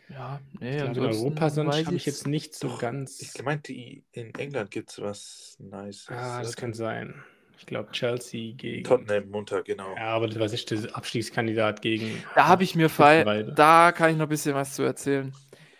Äh, 0.09 0.13
ja, 0.13 0.39
nee, 0.59 0.77
Ich 0.77 0.83
glaube, 0.83 0.99
in 0.99 1.05
Europa 1.05 1.49
sonst 1.49 1.85
habe 1.85 1.95
ich 1.95 2.05
jetzt 2.05 2.27
nicht 2.27 2.53
so 2.55 2.67
Doch, 2.67 2.79
ganz. 2.79 3.21
ich 3.21 3.33
gemeint, 3.33 3.67
die, 3.67 4.03
in 4.11 4.33
England 4.35 4.71
gibt 4.71 4.91
es 4.91 5.01
was 5.01 5.57
Nice. 5.59 6.07
ah, 6.09 6.41
das 6.41 6.55
kann 6.55 6.73
sein. 6.73 7.23
Ich 7.57 7.65
glaube, 7.65 7.91
Chelsea 7.91 8.53
gegen. 8.55 8.83
Tottenham 8.83 9.29
Montag, 9.29 9.65
genau. 9.65 9.95
Ja, 9.95 10.07
aber 10.09 10.27
was 10.39 10.53
ist 10.53 10.69
der 10.71 10.95
Abstiegskandidat 10.95 11.81
gegen. 11.81 12.21
Da 12.35 12.47
habe 12.47 12.63
ich 12.63 12.75
mir 12.75 12.89
frei, 12.89 13.25
weiter. 13.25 13.51
da 13.53 13.91
kann 13.93 14.11
ich 14.11 14.17
noch 14.17 14.25
ein 14.25 14.29
bisschen 14.29 14.53
was 14.53 14.75
zu 14.75 14.83
erzählen. 14.83 15.33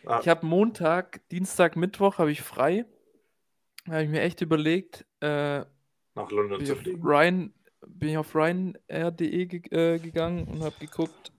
Ah, 0.06 0.20
Ich 0.22 0.30
habe 0.30 0.46
Montag, 0.46 1.28
Dienstag, 1.30 1.76
Mittwoch 1.76 2.20
habe 2.20 2.32
ich 2.32 2.42
frei. 2.42 2.86
Da 3.86 3.94
habe 3.94 4.04
ich 4.04 4.10
mir 4.10 4.22
echt 4.22 4.40
überlegt, 4.42 5.06
äh, 5.20 5.60
nach 6.16 6.32
London 6.32 6.60
bin, 6.60 6.62
ich 6.62 6.68
zu 6.68 6.74
auf 6.74 6.80
fliegen. 6.80 7.02
Ryan, 7.04 7.54
bin 7.86 8.10
ich 8.10 8.18
auf 8.18 8.34
Ryanair.de 8.34 9.46
ge 9.46 9.62
äh, 9.72 10.00
gegangen 10.00 10.48
und 10.48 10.64
habe 10.64 10.76
geguckt, 10.80 11.33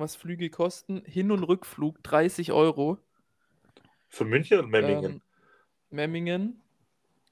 was 0.00 0.16
Flüge 0.16 0.50
kosten. 0.50 1.02
Hin- 1.04 1.30
und 1.30 1.44
Rückflug 1.44 2.02
30 2.02 2.52
Euro. 2.52 2.98
Für 4.08 4.24
München 4.24 4.58
und 4.58 4.70
Memmingen. 4.70 5.12
Ähm, 5.12 5.22
Memmingen 5.90 6.62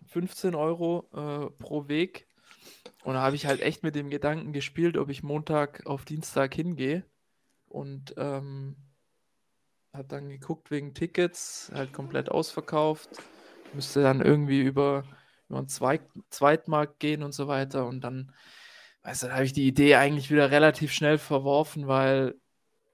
15 0.07 0.55
Euro 0.55 1.09
äh, 1.13 1.51
pro 1.63 1.89
Weg. 1.89 2.27
Und 3.05 3.15
da 3.15 3.23
habe 3.23 3.37
ich 3.37 3.47
halt 3.47 3.61
echt 3.61 3.83
mit 3.83 3.95
dem 3.95 4.11
Gedanken 4.11 4.53
gespielt, 4.53 4.97
ob 4.97 5.09
ich 5.11 5.23
Montag 5.23 5.87
auf 5.87 6.05
Dienstag 6.05 6.55
hingehe. 6.55 7.05
Und 7.69 8.15
ähm, 8.17 8.77
habe 9.93 10.09
dann 10.09 10.29
geguckt 10.29 10.71
wegen 10.71 10.95
Tickets, 10.95 11.71
halt 11.75 11.93
komplett 11.93 12.31
ausverkauft. 12.31 13.11
Müsste 13.73 14.03
dann 14.03 14.21
irgendwie 14.21 14.63
über, 14.63 15.05
über 15.49 15.59
einen 15.59 15.69
Zweit 15.69 16.03
Zweitmarkt 16.31 17.01
gehen 17.01 17.23
und 17.23 17.33
so 17.33 17.49
weiter. 17.49 17.87
Und 17.87 18.03
dann, 18.03 18.33
weißt 19.03 19.23
du, 19.23 19.27
dann 19.27 19.37
habe 19.37 19.45
ich 19.45 19.53
die 19.53 19.67
Idee 19.67 19.97
eigentlich 19.97 20.31
wieder 20.31 20.51
relativ 20.51 20.93
schnell 20.93 21.19
verworfen, 21.19 21.89
weil 21.89 22.35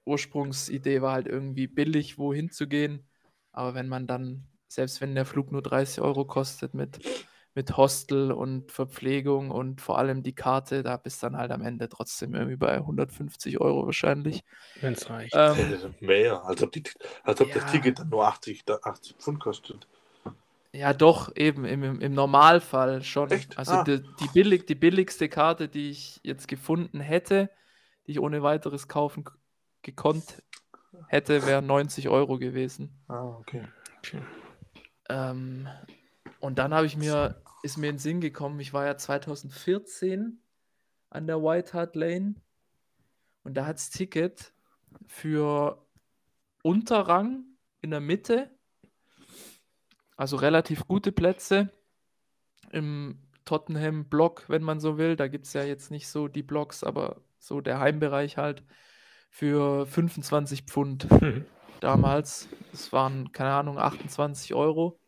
Ursprungsidee 0.05 1.01
war 1.01 1.13
halt 1.13 1.27
irgendwie 1.27 1.67
billig, 1.67 2.17
wohin 2.17 2.49
zu 2.51 2.67
gehen. 2.67 3.07
Aber 3.51 3.73
wenn 3.73 3.87
man 3.87 4.07
dann, 4.07 4.45
selbst 4.67 5.01
wenn 5.01 5.15
der 5.15 5.25
Flug 5.25 5.51
nur 5.51 5.61
30 5.61 6.01
Euro 6.01 6.25
kostet 6.25 6.73
mit, 6.73 6.99
mit 7.53 7.75
Hostel 7.75 8.31
und 8.31 8.71
Verpflegung 8.71 9.51
und 9.51 9.81
vor 9.81 9.97
allem 9.97 10.23
die 10.23 10.33
Karte, 10.33 10.83
da 10.83 10.97
bist 10.97 11.21
dann 11.21 11.35
halt 11.37 11.51
am 11.51 11.61
Ende 11.61 11.89
trotzdem 11.89 12.33
irgendwie 12.33 12.55
bei 12.55 12.77
150 12.77 13.59
Euro 13.59 13.85
wahrscheinlich. 13.85 14.43
Wenn 14.79 14.93
es 14.93 15.09
reicht. 15.09 15.35
Ähm, 15.35 15.93
Mehr, 15.99 16.43
als 16.45 16.63
ob, 16.63 16.71
die, 16.71 16.83
als 17.23 17.41
ob 17.41 17.49
Ja. 17.49 17.55
das 17.55 17.71
Ticket 17.71 17.99
dann 17.99 18.09
nur 18.09 18.25
80, 18.25 18.63
da- 18.65 18.79
80 18.83 19.15
Pfund 19.17 19.39
kostet. 19.39 19.85
ja, 20.73 20.93
doch, 20.93 21.35
eben 21.35 21.65
im, 21.65 21.99
im, 21.99 22.13
Normalfall 22.13 23.03
schon. 23.03 23.29
Echt? 23.31 23.57
Also 23.57 23.73
Ah. 23.73 23.83
die, 23.83 24.01
die, 24.01 24.27
billig, 24.33 24.65
die 24.65 24.75
billigste 24.75 25.27
Karte, 25.27 25.67
die 25.67 25.89
ich 25.89 26.21
jetzt 26.23 26.47
gefunden 26.47 27.01
hätte, 27.01 27.49
die 28.07 28.11
ich 28.11 28.19
ohne 28.21 28.41
weiteres 28.41 28.87
kaufen 28.87 29.25
k- 29.25 29.33
gekonnt 29.81 30.43
hätte, 31.07 31.45
wäre 31.45 31.61
90 31.61 32.09
Euro 32.09 32.37
gewesen. 32.37 33.01
Ah, 33.07 33.23
okay. 33.23 33.67
Ähm, 35.09 35.67
und 36.39 36.59
dann 36.59 36.73
habe 36.73 36.85
ich 36.85 36.97
mir, 36.97 37.41
ist 37.63 37.77
mir 37.77 37.89
in 37.89 37.95
den 37.95 37.99
Sinn 37.99 38.21
gekommen, 38.21 38.59
ich 38.59 38.73
war 38.73 38.85
ja 38.85 38.97
2014 38.97 40.41
an 41.09 41.27
der 41.27 41.41
White 41.41 41.73
Hart 41.73 41.95
Lane 41.95 42.35
und 43.43 43.55
da 43.55 43.65
hat 43.65 43.75
das 43.75 43.89
Ticket 43.89 44.53
für 45.07 45.85
Unterrang 46.63 47.45
in 47.81 47.91
der 47.91 48.01
Mitte, 48.01 48.49
also 50.15 50.35
relativ 50.37 50.87
gute 50.87 51.11
Plätze 51.11 51.69
im 52.71 53.19
Tottenham-Block, 53.45 54.45
wenn 54.49 54.61
man 54.61 54.79
so 54.79 54.97
will. 54.97 55.15
Da 55.15 55.27
gibt 55.27 55.47
es 55.47 55.53
ja 55.53 55.63
jetzt 55.63 55.91
nicht 55.91 56.07
so 56.07 56.27
die 56.27 56.43
Blocks, 56.43 56.83
aber 56.83 57.21
so 57.39 57.59
der 57.59 57.79
Heimbereich 57.79 58.37
halt 58.37 58.63
für 59.31 59.87
25 59.87 60.63
Pfund 60.63 61.07
damals. 61.79 62.47
Das 62.71 62.93
waren, 62.93 63.31
keine 63.31 63.51
Ahnung, 63.51 63.79
28 63.79 64.53
Euro. 64.53 64.99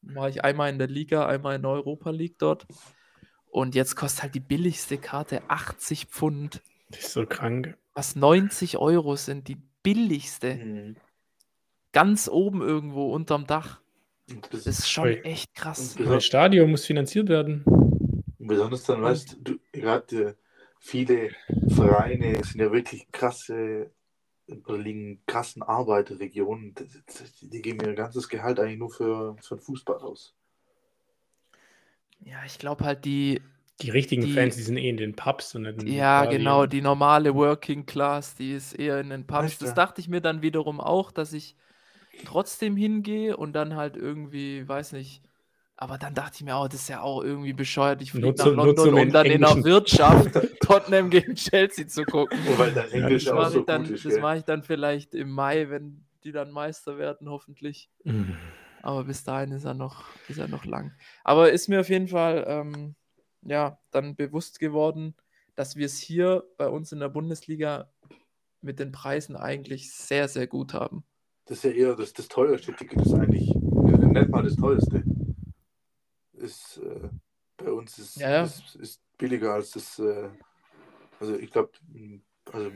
war 0.00 0.30
ich 0.30 0.42
einmal 0.42 0.70
in 0.70 0.78
der 0.78 0.88
Liga, 0.88 1.26
einmal 1.26 1.56
in 1.56 1.62
der 1.62 1.72
Europa 1.72 2.10
League 2.10 2.38
dort. 2.38 2.66
Und 3.50 3.74
jetzt 3.74 3.96
kostet 3.96 4.22
halt 4.22 4.34
die 4.34 4.40
billigste 4.40 4.96
Karte 4.96 5.42
80 5.48 6.06
Pfund. 6.06 6.62
Das 6.88 7.00
ist 7.00 7.12
so 7.12 7.26
krank. 7.26 7.76
Was 7.94 8.16
90 8.16 8.78
Euro 8.78 9.16
sind, 9.16 9.48
die 9.48 9.58
billigste. 9.82 10.54
Mhm. 10.54 10.96
Ganz 11.92 12.28
oben 12.28 12.62
irgendwo 12.62 13.12
unterm 13.12 13.46
Dach. 13.46 13.80
Das 14.50 14.66
ist 14.66 14.88
schon 14.88 15.08
Ui. 15.08 15.20
echt 15.22 15.52
krass. 15.54 15.96
Das 15.96 16.24
Stadion 16.24 16.70
muss 16.70 16.86
finanziert 16.86 17.28
werden. 17.28 17.64
besonders 18.38 18.84
dann, 18.84 19.02
weißt 19.02 19.38
du, 19.42 19.58
gerade 19.72 20.36
viele 20.80 21.30
Vereine 21.68 22.44
sind 22.44 22.60
ja 22.60 22.72
wirklich 22.72 23.10
krasse, 23.12 23.92
oder 24.48 24.78
liegen 24.78 25.12
in 25.12 25.26
krassen 25.26 25.62
Arbeiterregionen. 25.62 26.74
Das- 26.74 26.88
das- 27.06 27.32
Die 27.40 27.62
geben 27.62 27.80
ihr 27.86 27.94
ganzes 27.94 28.28
Gehalt 28.28 28.60
eigentlich 28.60 28.78
nur 28.78 28.90
für, 28.92 29.36
für 29.42 29.56
den 29.56 29.62
Fußball 29.62 29.98
aus. 29.98 30.34
Ja, 32.20 32.44
ich 32.44 32.58
glaube 32.58 32.84
halt 32.84 33.04
die, 33.04 33.40
Die 33.82 33.90
richtigen 33.90 34.22
Die- 34.22 34.32
Fans, 34.34 34.56
die 34.56 34.62
sind 34.62 34.76
eh 34.76 34.88
in 34.90 34.96
den 34.96 35.16
Pubs 35.16 35.54
und 35.54 35.62
nicht 35.62 35.78
in 35.78 35.78
den 35.86 35.88
ja 35.94 36.20
Stadien. 36.22 36.40
genau, 36.42 36.66
die 36.66 36.82
normale 36.82 37.34
Working 37.34 37.86
Class, 37.86 38.34
die 38.36 38.52
ist 38.52 38.74
eher 38.74 39.00
in 39.00 39.10
den 39.10 39.26
Pubs. 39.26 39.42
Weißt 39.42 39.62
Das 39.62 39.70
du? 39.70 39.74
dachte 39.74 40.00
ich 40.00 40.08
mir 40.08 40.20
dann 40.20 40.42
wiederum 40.42 40.80
auch, 40.80 41.10
dass 41.12 41.32
ich 41.32 41.56
trotzdem 42.24 42.76
hingehe 42.76 43.36
und 43.36 43.52
dann 43.54 43.76
halt 43.76 43.96
irgendwie, 43.96 44.68
weiß 44.68 44.92
nicht, 44.92 45.22
aber 45.80 45.96
dann 45.96 46.14
dachte 46.14 46.36
ich 46.36 46.44
mir 46.44 46.56
auch, 46.56 46.68
das 46.68 46.82
ist 46.82 46.88
ja 46.88 47.00
auch 47.00 47.22
irgendwie 47.22 47.54
bescheuert. 47.54 48.02
Ich 48.02 48.12
fliege 48.12 48.34
nach 48.36 48.44
London, 48.44 48.94
um 48.98 49.10
dann 49.12 49.24
in 49.24 49.40
der 49.40 49.64
Wirtschaft 49.64 50.30
Tottenham 50.60 51.08
gegen 51.08 51.34
Chelsea 51.34 51.88
zu 51.88 52.04
gucken. 52.04 52.38
Weil 52.58 52.72
dein 52.72 52.90
Englisch 52.90 53.24
Das 53.24 53.32
auch 53.32 53.38
mache 53.38 53.50
so 53.52 53.60
ich, 53.60 53.64
dann, 53.64 53.84
gut 53.84 53.92
ist. 53.92 54.04
das 54.04 54.12
gell? 54.12 54.22
mach 54.22 54.36
ich 54.36 54.44
dann 54.44 54.62
vielleicht 54.62 55.14
im 55.14 55.30
Mai, 55.30 55.70
wenn 55.70 56.04
die 56.22 56.32
dann 56.32 56.50
Meister 56.50 56.98
werden, 56.98 57.30
hoffentlich. 57.30 57.88
Mhm. 58.04 58.36
Aber 58.82 59.04
bis 59.04 59.24
dahin 59.24 59.52
ist 59.52 59.64
er 59.64 59.72
noch, 59.72 60.04
ist 60.28 60.38
er 60.38 60.48
noch 60.48 60.66
lang. 60.66 60.92
Aber 61.24 61.50
ist 61.50 61.68
mir 61.68 61.80
auf 61.80 61.88
jeden 61.88 62.08
Fall 62.08 62.44
ähm, 62.46 62.94
ja, 63.40 63.78
dann 63.90 64.16
bewusst 64.16 64.60
geworden, 64.60 65.14
dass 65.54 65.76
wir 65.76 65.86
es 65.86 65.96
hier 65.96 66.44
bei 66.58 66.68
uns 66.68 66.92
in 66.92 67.00
der 67.00 67.08
Bundesliga 67.08 67.90
mit 68.60 68.78
den 68.80 68.92
Preisen 68.92 69.34
eigentlich 69.34 69.94
sehr, 69.94 70.28
sehr 70.28 70.46
gut 70.46 70.74
haben. 70.74 71.04
Das 71.46 71.64
ist 71.64 71.64
ja 71.64 71.70
eher 71.70 71.96
das, 71.96 72.12
das 72.12 72.28
teuerste 72.28 72.74
Ticket, 72.74 73.00
ist 73.00 73.14
eigentlich 73.14 73.48
ja, 73.48 73.96
nicht 73.96 74.28
mal 74.28 74.42
das 74.42 74.56
teuerste. 74.56 75.02
Ist, 76.40 76.78
äh, 76.78 77.08
bei 77.56 77.70
uns 77.72 77.98
ist, 77.98 78.16
Ja, 78.16 78.30
ja. 78.30 78.42
ist, 78.44 78.76
ist 78.76 79.02
billiger 79.18 79.54
als 79.54 79.72
das. 79.72 79.98
Äh, 79.98 80.30
also 81.20 81.36
ich 81.36 81.50
glaube, 81.50 81.72
also 82.52 82.70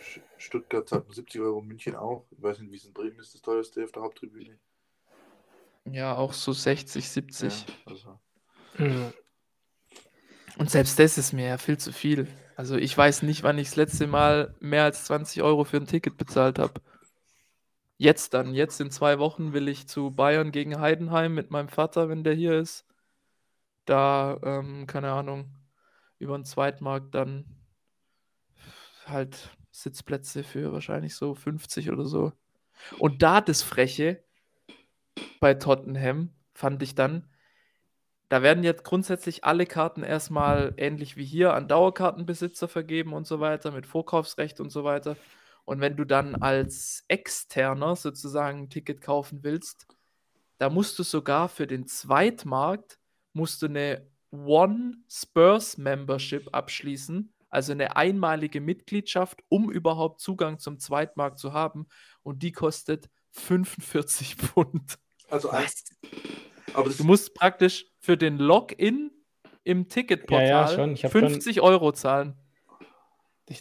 Sch- 0.00 0.22
Stuttgart 0.38 0.88
zahlt 0.88 1.06
man 1.06 1.14
70 1.14 1.40
Euro, 1.40 1.60
München 1.62 1.96
auch. 1.96 2.26
Ich 2.30 2.42
weiß 2.42 2.60
nicht, 2.60 2.72
wie 2.72 2.76
es 2.76 2.84
in 2.84 2.92
Bremen 2.94 3.18
ist, 3.18 3.34
das 3.34 3.42
teuerste 3.42 3.84
auf 3.84 3.92
der 3.92 4.02
Haupttribüne. 4.02 4.58
Ja, 5.84 6.14
auch 6.16 6.32
so 6.34 6.52
60, 6.52 7.08
70. 7.08 7.66
Ja, 7.66 7.74
also. 7.86 8.20
Mhm. 8.78 9.12
Und 10.58 10.70
selbst 10.70 10.98
das 10.98 11.18
ist 11.18 11.32
mir 11.32 11.46
ja 11.46 11.58
viel 11.58 11.78
zu 11.78 11.92
viel. 11.92 12.26
Also 12.56 12.76
ich 12.76 12.96
weiß 12.96 13.22
nicht, 13.22 13.42
wann 13.44 13.58
ich 13.58 13.68
das 13.68 13.76
letzte 13.76 14.06
Mal 14.06 14.54
mehr 14.60 14.84
als 14.84 15.04
20 15.04 15.42
Euro 15.42 15.64
für 15.64 15.76
ein 15.76 15.86
Ticket 15.86 16.16
bezahlt 16.16 16.58
habe. 16.58 16.80
Jetzt 17.96 18.34
dann, 18.34 18.54
jetzt 18.54 18.80
in 18.80 18.90
zwei 18.90 19.20
Wochen 19.20 19.52
will 19.52 19.68
ich 19.68 19.86
zu 19.86 20.10
Bayern 20.10 20.50
gegen 20.50 20.80
Heidenheim 20.80 21.34
mit 21.34 21.52
meinem 21.52 21.68
Vater, 21.68 22.08
wenn 22.08 22.24
der 22.24 22.34
hier 22.34 22.58
ist. 22.58 22.87
Da, 23.88 24.38
ähm, 24.42 24.86
keine 24.86 25.12
Ahnung, 25.12 25.56
über 26.18 26.36
den 26.36 26.44
Zweitmarkt 26.44 27.14
dann 27.14 27.44
halt 29.06 29.56
Sitzplätze 29.70 30.44
für 30.44 30.72
wahrscheinlich 30.72 31.14
so 31.14 31.34
50 31.34 31.90
oder 31.90 32.04
so. 32.04 32.32
Und 32.98 33.22
da 33.22 33.40
das 33.40 33.62
Freche 33.62 34.22
bei 35.40 35.54
Tottenham 35.54 36.34
fand 36.54 36.82
ich 36.82 36.94
dann, 36.94 37.30
da 38.28 38.42
werden 38.42 38.62
jetzt 38.62 38.84
grundsätzlich 38.84 39.44
alle 39.44 39.64
Karten 39.64 40.02
erstmal 40.02 40.74
ähnlich 40.76 41.16
wie 41.16 41.24
hier 41.24 41.54
an 41.54 41.66
Dauerkartenbesitzer 41.66 42.68
vergeben 42.68 43.14
und 43.14 43.26
so 43.26 43.40
weiter, 43.40 43.70
mit 43.70 43.86
Vorkaufsrecht 43.86 44.60
und 44.60 44.70
so 44.70 44.84
weiter. 44.84 45.16
Und 45.64 45.80
wenn 45.80 45.96
du 45.96 46.04
dann 46.04 46.34
als 46.34 47.04
Externer 47.08 47.96
sozusagen 47.96 48.64
ein 48.64 48.70
Ticket 48.70 49.00
kaufen 49.00 49.42
willst, 49.42 49.86
da 50.58 50.68
musst 50.68 50.98
du 50.98 51.04
sogar 51.04 51.48
für 51.48 51.66
den 51.66 51.86
Zweitmarkt 51.86 52.98
musst 53.38 53.62
du 53.62 53.66
eine 53.66 54.06
One 54.30 54.92
Spurs 55.08 55.78
Membership 55.78 56.48
abschließen, 56.52 57.32
also 57.48 57.72
eine 57.72 57.96
einmalige 57.96 58.60
Mitgliedschaft, 58.60 59.40
um 59.48 59.70
überhaupt 59.70 60.20
Zugang 60.20 60.58
zum 60.58 60.78
Zweitmarkt 60.78 61.38
zu 61.38 61.54
haben. 61.54 61.86
Und 62.22 62.42
die 62.42 62.52
kostet 62.52 63.08
45 63.30 64.34
Pfund. 64.36 64.98
also 65.30 65.48
ein, 65.50 65.64
aber 66.74 66.90
Du 66.90 67.04
musst 67.04 67.32
praktisch 67.34 67.86
für 68.00 68.16
den 68.18 68.36
Login 68.38 69.10
im 69.64 69.88
Ticketportal 69.88 70.46
Ja, 70.46 70.68
ja, 70.68 70.74
schon. 70.74 70.92
Ich 70.92 71.04
hab 71.04 71.12
schon- 71.12 71.28
50 71.28 71.60
Euro 71.62 71.92
zahlen. 71.92 72.34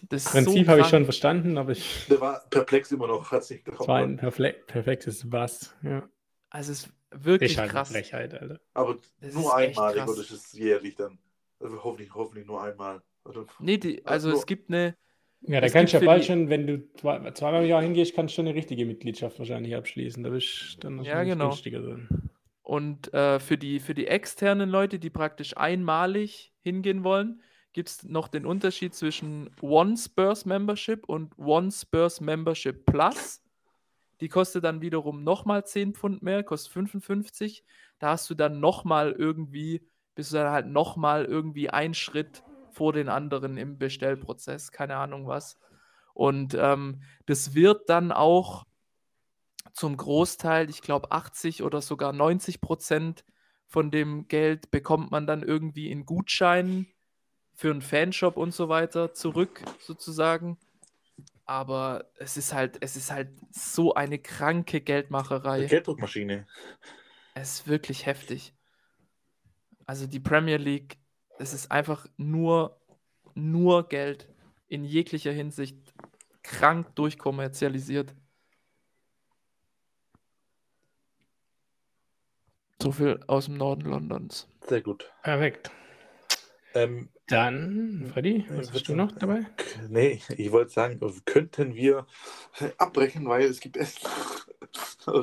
Das 0.09 0.25
Prinzip 0.25 0.65
so 0.65 0.71
habe 0.71 0.82
ich 0.82 0.88
schon 0.88 1.05
verstanden, 1.05 1.57
aber 1.57 1.71
ich. 1.71 2.07
der 2.09 2.19
war 2.19 2.41
perplex 2.49 2.91
immer 2.91 3.07
noch, 3.07 3.32
hat 3.32 3.45
sich 3.45 3.63
Das 3.63 3.88
war 3.88 3.99
ein 3.99 4.17
perfektes 4.17 5.32
Was. 5.32 5.73
Ja. 5.82 6.09
Also 6.49 6.73
es 6.73 6.89
wirklich 7.12 7.51
ist 7.51 7.58
halt 7.58 7.72
krass. 7.72 7.91
Frechheit, 7.91 8.34
Alter. 8.34 8.60
Aber 8.74 8.97
Das 9.22 9.34
nur 9.34 9.55
einmalig 9.55 10.03
oder 10.03 10.22
ist 10.22 10.32
es 10.32 10.53
jährlich 10.53 10.95
dann? 10.95 11.18
Also 11.60 11.84
hoffentlich, 11.84 12.14
hoffentlich 12.14 12.45
nur 12.45 12.62
einmal. 12.62 13.01
Also, 13.24 13.45
Nee, 13.60 13.78
die, 13.78 14.05
also 14.05 14.30
nur- 14.30 14.38
es 14.38 14.45
gibt 14.45 14.70
eine, 14.70 14.95
Ja, 15.41 15.60
da 15.62 15.70
kannst 15.70 15.93
du 15.93 15.97
ja 15.99 16.05
bald 16.05 16.24
die- 16.24 16.28
schon, 16.28 16.49
wenn 16.49 16.68
du 16.68 16.88
zwei, 16.93 17.32
zweimal 17.32 17.64
im 17.64 17.70
Jahr 17.70 17.82
hingehst, 17.82 18.16
kannst 18.16 18.34
du 18.34 18.36
schon 18.38 18.47
eine 18.47 18.55
richtige 18.55 18.86
Mitgliedschaft 18.86 19.38
wahrscheinlich 19.39 19.76
abschließen. 19.76 20.24
Da 20.24 20.30
bist 20.30 20.76
du 20.76 20.80
dann 20.82 21.03
Ja, 21.03 21.24
genau. 21.24 21.49
günstiger 21.49 21.82
drin. 21.82 22.08
Und 22.62 23.14
äh, 23.14 23.39
für, 23.39 23.58
die, 23.58 23.80
für 23.80 23.93
die 23.93 24.08
externen 24.08 24.70
Leute, 24.70 24.99
die 24.99 25.10
praktisch 25.10 25.55
einmalig 25.55 26.53
hingehen 26.64 27.03
wollen, 27.03 27.41
gibt 27.74 27.89
es 27.89 28.03
noch 28.03 28.28
den 28.28 28.45
Unterschied 28.45 28.93
zwischen 28.93 29.49
One 29.62 29.95
Spurs 29.97 30.45
Membership 30.45 31.08
und 31.08 31.38
One 31.38 31.72
Spurs 31.72 32.20
Membership 32.22 32.86
Plus. 32.86 33.41
Die 34.22 34.30
kostet 34.30 34.63
dann 34.63 34.82
wiederum 34.82 35.24
nochmal 35.24 35.65
10 35.65 35.93
Pfund 35.93 36.24
mehr, 36.24 36.43
kostet 36.43 36.74
55. 36.74 37.63
Da 37.99 38.11
hast 38.11 38.30
du 38.30 38.36
dann 38.36 38.59
nochmal 38.59 39.11
irgendwie, 39.11 39.88
bist 40.15 40.32
du 40.32 40.38
dann 40.38 40.51
halt 40.51 40.68
nochmal 40.68 41.26
irgendwie 41.26 41.70
einen 41.70 41.93
Schritt 41.93 42.43
vor 42.72 42.93
den 42.93 43.09
anderen 43.09 43.57
im 43.57 43.78
Bestellprozess, 43.78 44.72
keine 44.72 44.97
Ahnung 44.97 45.28
was. 45.28 45.57
Und 46.13 46.55
ähm, 46.55 47.01
das 47.26 47.53
wird 47.53 47.89
dann 47.89 48.11
auch 48.11 48.65
zum 49.74 49.95
Großteil, 49.97 50.70
ich 50.70 50.82
glaube 50.82 51.11
80 51.11 51.61
oder 51.61 51.82
sogar 51.82 52.13
90 52.13 52.61
Prozent 52.61 53.24
von 53.68 53.91
dem 53.91 54.28
Geld 54.28 54.72
bekommt 54.72 55.11
man 55.11 55.28
dann 55.28 55.43
irgendwie 55.43 55.91
in 55.91 56.05
Gutscheinen 56.05 56.88
für 57.53 57.72
einen 57.72 57.82
Fanshop 57.82 58.38
und 58.38 58.53
so 58.53 58.70
weiter 58.70 59.13
zurück, 59.13 59.61
sozusagen. 59.80 60.57
Aber 61.48 62.12
es 62.18 62.36
ist 62.36 62.54
halt, 62.54 62.78
es 62.82 62.98
ist 62.98 63.10
halt 63.10 63.30
so 63.52 63.93
eine 63.93 64.20
kranke 64.20 64.82
Geldmacherei. 64.82 65.60
eine 65.60 65.68
Gelddruckmaschine. 65.68 66.45
Es 67.34 67.60
ist 67.60 67.68
wirklich 67.68 68.06
heftig. 68.06 68.54
Also 69.86 70.08
die 70.08 70.20
Premier 70.20 70.58
League, 70.58 70.98
es 71.39 71.54
ist 71.54 71.72
einfach 71.72 72.06
nur, 72.18 72.82
nur 73.34 73.88
Geld 73.88 74.28
in 74.68 74.84
jeglicher 74.84 75.32
Hinsicht 75.32 75.78
krank 76.43 76.93
durchkommerzialisiert. 76.95 78.14
So 82.82 82.91
viel 82.91 83.24
aus 83.28 83.45
dem 83.45 83.56
Norden 83.56 83.86
Londons. 83.86 84.50
Sehr 84.66 84.82
gut. 84.82 85.12
Perfekt. 85.24 85.72
Ähm, 86.74 87.10
Dann, 87.28 88.09
Freddy, 88.13 88.45
was 88.49 88.71
hast 88.71 88.88
du 88.88 88.95
noch 88.95 89.11
dabei? 89.11 89.45
Nee, 89.89 90.21
ich 90.38 90.51
wollte 90.51 90.71
sagen, 90.71 90.99
könnten 91.25 91.75
wir 91.75 92.07
abbrechen, 92.78 93.28
weil 93.28 93.43
es 93.45 93.59
gibt 93.59 93.75
Essen. 93.78 94.07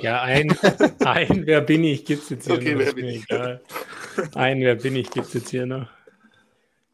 Ja, 0.00 0.22
ein, 0.22 0.50
ein 1.04 1.46
Wer 1.46 1.60
bin 1.62 1.84
ich 1.84 2.04
gibt 2.04 2.22
es 2.24 2.28
jetzt 2.30 2.46
hier 2.46 2.54
Okay, 2.56 2.74
noch. 2.74 2.80
wer 2.80 2.92
bin 2.92 3.06
ich? 3.06 3.24
egal. 3.24 3.62
Ein 4.34 4.60
Wer 4.60 4.76
bin 4.76 4.96
ich 4.96 5.10
gibt 5.10 5.26
es 5.26 5.34
jetzt 5.34 5.50
hier 5.50 5.66
noch. 5.66 5.88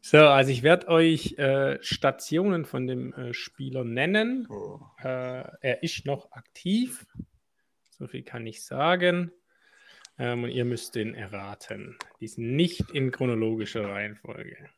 So, 0.01 0.17
also 0.17 0.51
ich 0.51 0.63
werde 0.63 0.87
euch 0.87 1.37
äh, 1.37 1.77
Stationen 1.81 2.65
von 2.65 2.87
dem 2.87 3.13
äh, 3.13 3.33
Spieler 3.33 3.83
nennen. 3.83 4.47
Oh. 4.49 4.79
Äh, 4.97 5.43
er 5.61 5.83
ist 5.83 6.05
noch 6.05 6.31
aktiv. 6.31 7.05
So 7.91 8.07
viel 8.07 8.23
kann 8.23 8.47
ich 8.47 8.63
sagen. 8.63 9.31
Ähm, 10.17 10.43
und 10.43 10.49
ihr 10.49 10.65
müsst 10.65 10.95
den 10.95 11.13
erraten. 11.15 11.97
Die 12.19 12.27
sind 12.27 12.55
nicht 12.55 12.91
in 12.91 13.11
chronologischer 13.11 13.87
Reihenfolge. 13.89 14.69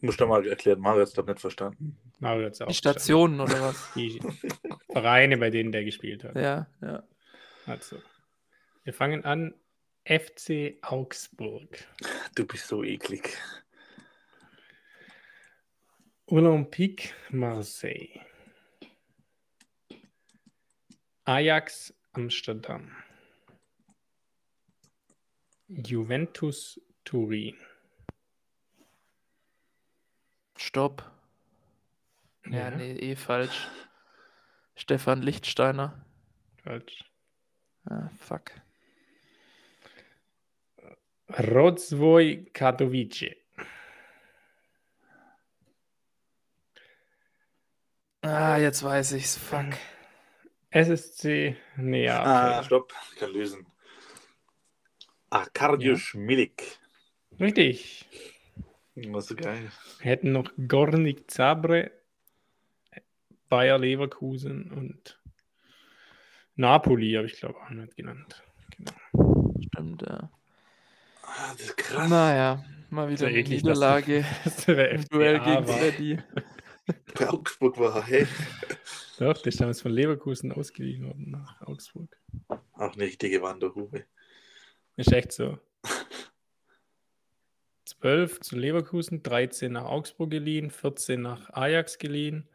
Muss 0.00 0.16
doch 0.16 0.28
mal 0.28 0.46
erklären, 0.46 0.80
Mario 0.80 1.02
hat 1.02 1.08
es 1.08 1.26
nicht 1.26 1.40
verstanden. 1.40 1.98
Mario 2.18 2.46
hat's 2.46 2.60
auch 2.60 2.66
Die 2.66 2.72
verstanden. 2.74 2.98
Stationen 2.98 3.40
oder 3.40 3.60
was? 3.60 3.92
Die 3.94 4.20
Vereine, 4.90 5.36
bei 5.36 5.50
denen 5.50 5.72
der 5.72 5.84
gespielt 5.84 6.24
hat. 6.24 6.36
Ja, 6.36 6.66
ja. 6.80 7.02
Also, 7.66 7.96
wir 8.84 8.94
fangen 8.94 9.24
an. 9.24 9.54
FC 10.04 10.78
Augsburg. 10.80 11.86
Du 12.34 12.46
bist 12.46 12.66
so 12.66 12.82
eklig. 12.82 13.36
Olympique 16.26 17.12
Marseille. 17.28 18.20
Ajax 21.24 21.94
Amsterdam. 22.12 22.90
Juventus 25.68 26.80
Turin. 27.04 27.56
Stopp. 30.60 31.10
Ja, 32.46 32.70
nee, 32.70 32.92
eh 32.92 33.16
falsch. 33.16 33.68
Stefan 34.76 35.22
Lichtsteiner. 35.22 36.04
Falsch. 36.62 37.04
Ah, 37.86 38.10
fuck. 38.18 38.52
Rozvoj 41.28 42.50
Katowice. 42.52 43.36
Ah, 48.20 48.58
jetzt 48.58 48.82
weiß 48.82 49.12
ich's. 49.12 49.38
Fuck. 49.38 49.78
SSC 50.70 51.56
Neapel. 51.76 52.30
Ah, 52.30 52.62
stopp, 52.62 52.92
ich 53.10 53.18
kann 53.18 53.32
lösen. 53.32 53.66
Arkardiusz 55.30 56.12
Milik. 56.14 56.78
Richtig. 57.38 58.06
Was 59.08 59.26
so 59.26 59.34
geil. 59.34 59.70
Wir 60.00 60.10
hätten 60.10 60.32
noch 60.32 60.50
Gornik 60.68 61.30
Zabre, 61.30 61.90
Bayer 63.48 63.78
Leverkusen 63.78 64.70
und 64.70 65.20
Napoli, 66.56 67.12
habe 67.14 67.26
ich 67.26 67.34
glaube 67.34 67.58
auch 67.58 67.70
nicht 67.70 67.96
genannt. 67.96 68.42
Genau. 68.76 69.54
Stimmt, 69.60 70.02
ja. 70.02 70.30
Ah, 71.22 71.52
das 71.52 71.62
ist 71.62 71.76
krass. 71.76 72.08
Naja, 72.08 72.64
mal 72.90 73.08
wieder 73.08 73.26
eine 73.26 73.38
eklig, 73.38 73.62
Niederlage 73.62 74.24
Das 74.44 74.66
wäre 74.68 74.88
im 74.88 75.04
Duell 75.08 75.38
gegen 75.40 75.68
war. 75.68 75.78
Freddy. 75.78 76.18
Bei 77.18 77.28
Augsburg 77.28 77.78
war, 77.78 78.04
hey. 78.06 78.26
Doch, 79.18 79.38
der 79.38 79.46
ist 79.46 79.60
damals 79.60 79.80
von 79.80 79.92
Leverkusen 79.92 80.52
ausgeliehen 80.52 81.04
worden 81.04 81.30
nach 81.30 81.60
Augsburg. 81.62 82.16
Auch 82.48 82.94
eine 82.94 83.04
richtige 83.04 83.42
Wanderhure. 83.42 84.04
Ist 84.96 85.12
echt 85.12 85.32
so. 85.32 85.58
12 88.00 88.40
zu 88.40 88.56
Leverkusen, 88.56 89.22
13 89.22 89.72
nach 89.72 89.84
Augsburg 89.84 90.30
geliehen, 90.30 90.70
14 90.70 91.20
nach 91.20 91.50
Ajax 91.50 91.98
geliehen, 91.98 92.48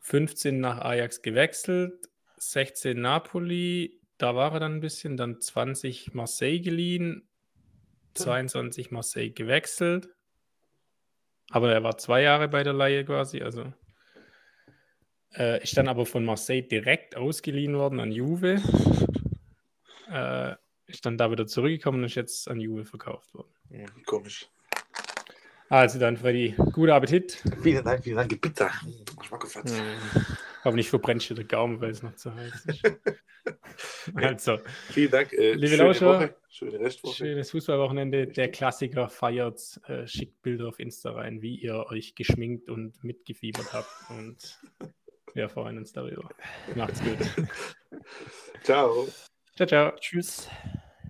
15 0.00 0.60
nach 0.60 0.78
Ajax 0.78 1.22
gewechselt, 1.22 2.08
16 2.36 3.00
Napoli, 3.00 4.00
da 4.18 4.36
war 4.36 4.52
er 4.52 4.60
dann 4.60 4.76
ein 4.76 4.80
bisschen, 4.80 5.16
dann 5.16 5.40
20 5.40 6.14
Marseille 6.14 6.60
geliehen, 6.60 7.28
22 8.14 8.90
Marseille 8.90 9.30
gewechselt. 9.30 10.08
Aber 11.50 11.72
er 11.72 11.82
war 11.82 11.98
zwei 11.98 12.22
Jahre 12.22 12.48
bei 12.48 12.62
der 12.62 12.72
Leihe 12.72 13.04
quasi, 13.04 13.42
also 13.42 13.72
äh, 15.36 15.62
ist 15.62 15.76
dann 15.76 15.88
aber 15.88 16.06
von 16.06 16.24
Marseille 16.24 16.62
direkt 16.62 17.16
ausgeliehen 17.16 17.76
worden 17.76 18.00
an 18.00 18.12
Juve. 18.12 18.62
Äh, 20.08 20.54
ist 20.86 21.04
dann 21.06 21.18
da 21.18 21.30
wieder 21.30 21.46
zurückgekommen 21.46 21.98
und 21.98 22.04
ist 22.04 22.14
jetzt 22.14 22.48
an 22.48 22.60
Juve 22.60 22.84
verkauft 22.84 23.34
worden. 23.34 23.48
Hm, 23.70 23.86
komisch. 24.04 24.48
Also 25.68 25.98
dann, 25.98 26.16
Freddy, 26.16 26.54
guten 26.72 26.90
Appetit. 26.92 27.42
Vielen 27.62 27.84
Dank, 27.84 28.04
vielen 28.04 28.16
Dank. 28.16 28.40
Pizza. 28.40 28.70
Schmackofatz. 29.22 29.74
Hoffentlich 30.64 30.88
verbrennst 30.88 31.28
du 31.30 31.34
den 31.34 31.48
Gaumen, 31.48 31.80
weil 31.80 31.90
es 31.90 32.02
noch 32.02 32.14
zu 32.14 32.32
heiß 32.32 32.66
ist. 32.66 32.82
also, 34.14 34.58
Vielen 34.90 35.10
Dank. 35.10 35.32
Äh, 35.32 35.54
Liebe 35.54 35.68
schöne 35.68 35.82
Lauscher, 35.82 36.06
Woche. 36.06 36.36
Schöne 36.48 36.78
Restwoche. 36.78 37.14
schönes 37.16 37.50
Fußballwochenende. 37.50 38.28
Der 38.28 38.50
Klassiker 38.50 39.08
feiert. 39.08 39.80
Äh, 39.86 40.06
schickt 40.06 40.40
Bilder 40.42 40.68
auf 40.68 40.78
Insta 40.78 41.12
rein, 41.12 41.42
wie 41.42 41.56
ihr 41.56 41.86
euch 41.88 42.14
geschminkt 42.14 42.68
und 42.70 43.02
mitgefiebert 43.02 43.72
habt. 43.72 43.90
Und 44.10 44.60
wir 45.34 45.48
freuen 45.48 45.78
uns 45.78 45.92
darüber. 45.92 46.28
Macht's 46.76 47.02
gut. 47.02 47.48
Ciao. 48.62 49.08
Ciao, 49.56 49.66
ciao. 49.66 49.92
Tschüss. 50.00 50.48